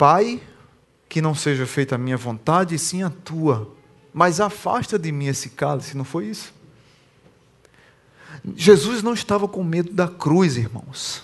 Pai, 0.00 0.40
que 1.10 1.20
não 1.20 1.34
seja 1.34 1.66
feita 1.66 1.94
a 1.94 1.98
minha 1.98 2.16
vontade, 2.16 2.74
e 2.74 2.78
sim 2.78 3.02
a 3.02 3.10
tua. 3.10 3.70
Mas 4.14 4.40
afasta 4.40 4.98
de 4.98 5.12
mim 5.12 5.26
esse 5.26 5.50
cálice, 5.50 5.94
não 5.94 6.06
foi 6.06 6.24
isso? 6.24 6.54
Jesus 8.56 9.02
não 9.02 9.12
estava 9.12 9.46
com 9.46 9.62
medo 9.62 9.92
da 9.92 10.08
cruz, 10.08 10.56
irmãos. 10.56 11.22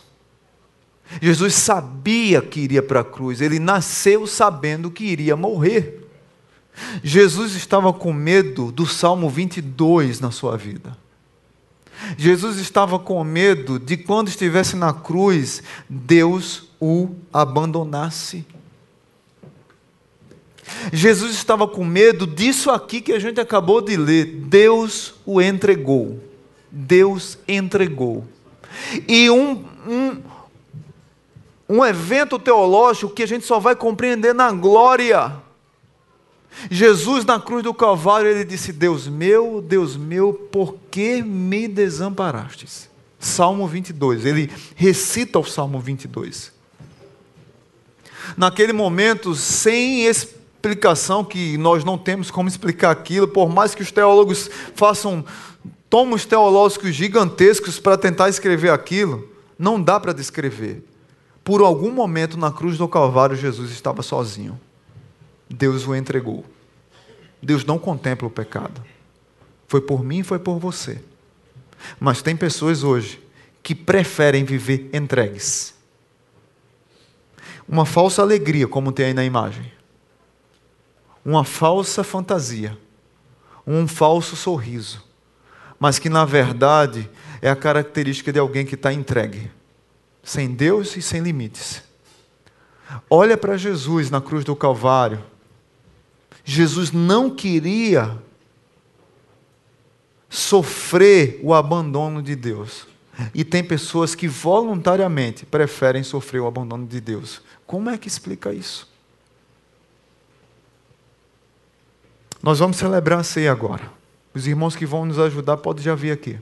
Jesus 1.22 1.54
sabia 1.54 2.42
que 2.42 2.60
iria 2.60 2.82
para 2.82 3.00
a 3.00 3.04
cruz, 3.04 3.40
ele 3.40 3.58
nasceu 3.58 4.26
sabendo 4.26 4.90
que 4.90 5.04
iria 5.04 5.34
morrer. 5.34 6.06
Jesus 7.02 7.54
estava 7.54 7.94
com 7.94 8.12
medo 8.12 8.70
do 8.70 8.84
Salmo 8.84 9.30
22 9.30 10.20
na 10.20 10.30
sua 10.30 10.54
vida. 10.54 10.94
Jesus 12.18 12.58
estava 12.58 12.98
com 12.98 13.24
medo 13.24 13.78
de 13.78 13.96
quando 13.96 14.28
estivesse 14.28 14.76
na 14.76 14.92
cruz, 14.92 15.62
Deus 15.88 16.68
o 16.78 17.14
abandonasse. 17.32 18.44
Jesus 20.92 21.32
estava 21.32 21.66
com 21.66 21.84
medo 21.84 22.26
disso 22.26 22.70
aqui 22.70 23.00
que 23.00 23.12
a 23.12 23.18
gente 23.18 23.40
acabou 23.40 23.80
de 23.80 23.96
ler. 23.96 24.24
Deus 24.24 25.14
o 25.24 25.40
entregou. 25.40 26.20
Deus 26.70 27.38
entregou. 27.46 28.26
E 29.08 29.30
um, 29.30 29.64
um, 29.86 30.22
um 31.68 31.84
evento 31.84 32.38
teológico 32.38 33.12
que 33.12 33.22
a 33.22 33.26
gente 33.26 33.46
só 33.46 33.58
vai 33.58 33.74
compreender 33.74 34.34
na 34.34 34.50
glória. 34.52 35.36
Jesus 36.70 37.24
na 37.24 37.38
cruz 37.38 37.62
do 37.62 37.74
Calvário, 37.74 38.30
ele 38.30 38.44
disse: 38.44 38.72
Deus 38.72 39.06
meu, 39.06 39.60
Deus 39.60 39.96
meu, 39.96 40.32
por 40.32 40.76
que 40.90 41.22
me 41.22 41.68
desamparastes? 41.68 42.88
Salmo 43.18 43.66
22, 43.66 44.24
ele 44.24 44.50
recita 44.74 45.38
o 45.38 45.44
Salmo 45.44 45.80
22. 45.80 46.52
Naquele 48.36 48.72
momento, 48.72 49.34
sem 49.34 50.04
explicação, 50.66 51.24
que 51.24 51.56
nós 51.56 51.84
não 51.84 51.96
temos 51.96 52.30
como 52.30 52.48
explicar 52.48 52.90
aquilo, 52.90 53.28
por 53.28 53.48
mais 53.48 53.74
que 53.74 53.82
os 53.82 53.92
teólogos 53.92 54.50
façam 54.74 55.24
tomos 55.88 56.26
teológicos 56.26 56.94
gigantescos 56.94 57.78
para 57.78 57.96
tentar 57.96 58.28
escrever 58.28 58.70
aquilo, 58.70 59.28
não 59.58 59.80
dá 59.80 60.00
para 60.00 60.12
descrever. 60.12 60.84
Por 61.44 61.62
algum 61.62 61.92
momento 61.92 62.36
na 62.36 62.50
cruz 62.50 62.76
do 62.76 62.88
Calvário, 62.88 63.36
Jesus 63.36 63.70
estava 63.70 64.02
sozinho. 64.02 64.60
Deus 65.48 65.86
o 65.86 65.94
entregou. 65.94 66.44
Deus 67.40 67.64
não 67.64 67.78
contempla 67.78 68.26
o 68.26 68.30
pecado. 68.30 68.82
Foi 69.68 69.80
por 69.80 70.02
mim 70.02 70.18
e 70.18 70.24
foi 70.24 70.40
por 70.40 70.58
você. 70.58 71.00
Mas 72.00 72.20
tem 72.20 72.34
pessoas 72.34 72.82
hoje 72.82 73.22
que 73.62 73.74
preferem 73.74 74.44
viver 74.44 74.90
entregues. 74.92 75.74
Uma 77.68 77.86
falsa 77.86 78.22
alegria, 78.22 78.66
como 78.66 78.90
tem 78.90 79.06
aí 79.06 79.14
na 79.14 79.24
imagem. 79.24 79.75
Uma 81.26 81.42
falsa 81.42 82.04
fantasia. 82.04 82.78
Um 83.66 83.88
falso 83.88 84.36
sorriso. 84.36 85.02
Mas 85.76 85.98
que, 85.98 86.08
na 86.08 86.24
verdade, 86.24 87.10
é 87.42 87.50
a 87.50 87.56
característica 87.56 88.32
de 88.32 88.38
alguém 88.38 88.64
que 88.64 88.76
está 88.76 88.92
entregue 88.92 89.50
sem 90.22 90.54
Deus 90.54 90.96
e 90.96 91.02
sem 91.02 91.20
limites. 91.20 91.82
Olha 93.10 93.36
para 93.36 93.56
Jesus 93.56 94.08
na 94.08 94.20
cruz 94.20 94.44
do 94.44 94.54
Calvário. 94.54 95.22
Jesus 96.44 96.92
não 96.92 97.28
queria 97.28 98.16
sofrer 100.28 101.40
o 101.42 101.52
abandono 101.52 102.22
de 102.22 102.36
Deus. 102.36 102.86
E 103.34 103.44
tem 103.44 103.64
pessoas 103.64 104.14
que 104.14 104.28
voluntariamente 104.28 105.44
preferem 105.44 106.04
sofrer 106.04 106.40
o 106.40 106.46
abandono 106.46 106.86
de 106.86 107.00
Deus. 107.00 107.42
Como 107.66 107.90
é 107.90 107.98
que 107.98 108.06
explica 108.06 108.52
isso? 108.52 108.88
Nós 112.42 112.58
vamos 112.58 112.76
celebrar 112.76 113.20
a 113.20 113.24
ceia 113.24 113.50
agora. 113.50 113.90
Os 114.34 114.46
irmãos 114.46 114.76
que 114.76 114.84
vão 114.84 115.04
nos 115.04 115.18
ajudar 115.18 115.56
podem 115.56 115.82
já 115.82 115.94
vir 115.94 116.10
aqui. 116.10 116.38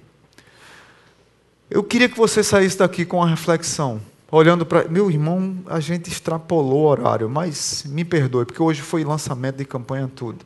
Eu 1.71 1.83
queria 1.83 2.09
que 2.09 2.17
você 2.17 2.43
saísse 2.43 2.79
daqui 2.79 3.05
com 3.05 3.19
uma 3.19 3.29
reflexão, 3.29 4.01
olhando 4.31 4.67
para. 4.67 4.89
Meu 4.89 5.11
irmão, 5.11 5.59
a 5.67 5.81
gente 5.81 6.11
extrapolou 6.11 6.83
o 6.83 6.87
horário, 6.87 7.29
mas 7.29 7.85
me 7.87 8.05
perdoe, 8.05 8.45
porque 8.45 8.63
hoje 8.63 8.83
foi 8.83 9.05
lançamento 9.05 9.57
de 9.57 9.65
campanha 9.65 10.11
tudo. 10.15 10.45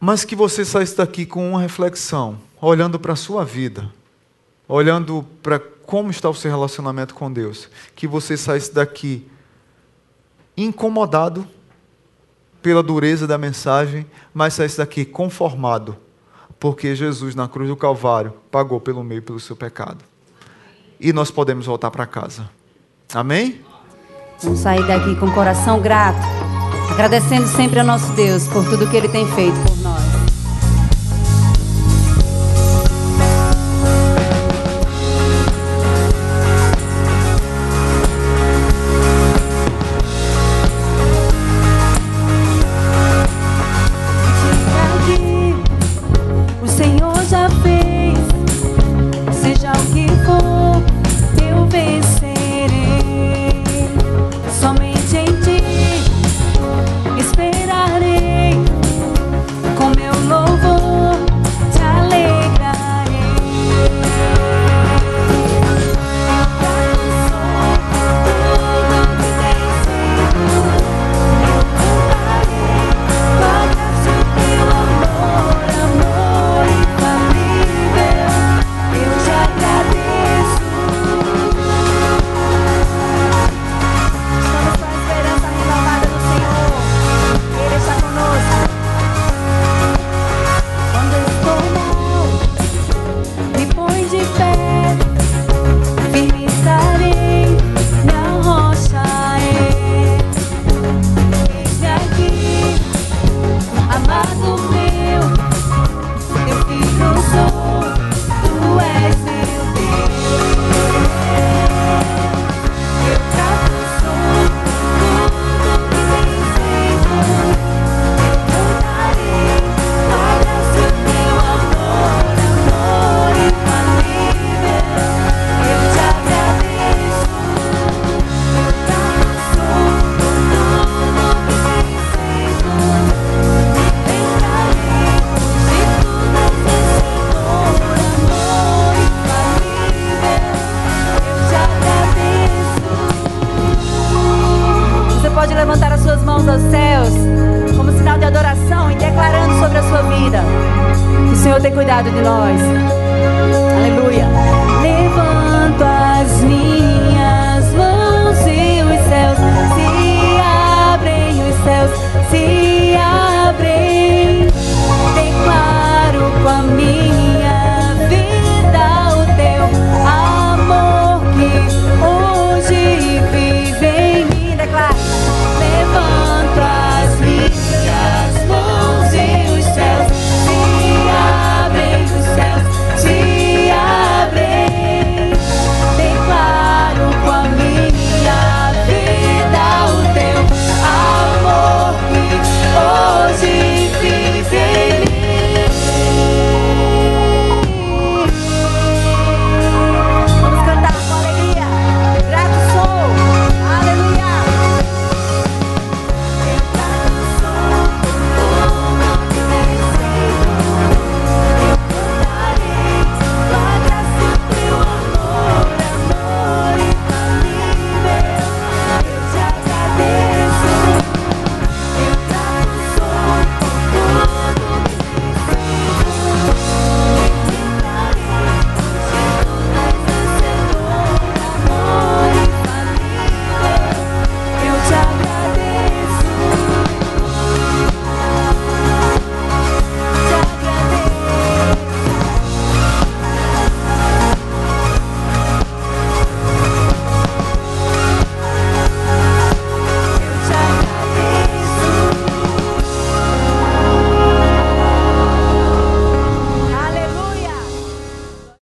Mas 0.00 0.24
que 0.24 0.36
você 0.36 0.64
saísse 0.64 0.96
daqui 0.96 1.26
com 1.26 1.50
uma 1.50 1.60
reflexão, 1.60 2.38
olhando 2.60 2.98
para 2.98 3.12
a 3.12 3.16
sua 3.16 3.44
vida, 3.44 3.90
olhando 4.68 5.26
para 5.42 5.58
como 5.58 6.10
está 6.10 6.28
o 6.28 6.34
seu 6.34 6.50
relacionamento 6.50 7.14
com 7.14 7.32
Deus. 7.32 7.68
Que 7.94 8.06
você 8.06 8.36
saísse 8.36 8.72
daqui 8.72 9.26
incomodado 10.56 11.46
pela 12.66 12.82
dureza 12.82 13.28
da 13.28 13.38
mensagem, 13.38 14.04
mas 14.34 14.54
saísse 14.54 14.78
daqui 14.78 15.04
conformado 15.04 15.96
porque 16.58 16.96
Jesus, 16.96 17.32
na 17.36 17.46
cruz 17.46 17.68
do 17.68 17.76
Calvário, 17.76 18.32
pagou 18.50 18.80
pelo 18.80 19.04
meio 19.04 19.22
pelo 19.22 19.38
seu 19.38 19.54
pecado. 19.54 19.98
E 20.98 21.12
nós 21.12 21.30
podemos 21.30 21.66
voltar 21.66 21.92
para 21.92 22.04
casa. 22.06 22.50
Amém? 23.14 23.60
Vamos 24.42 24.58
sair 24.58 24.84
daqui 24.84 25.14
com 25.14 25.26
o 25.26 25.32
coração 25.32 25.80
grato, 25.80 26.18
agradecendo 26.90 27.46
sempre 27.46 27.78
a 27.78 27.84
nosso 27.84 28.12
Deus 28.14 28.48
por 28.48 28.64
tudo 28.64 28.90
que 28.90 28.96
Ele 28.96 29.08
tem 29.08 29.24
feito 29.28 29.54
por 29.60 29.76
nós. 29.76 29.95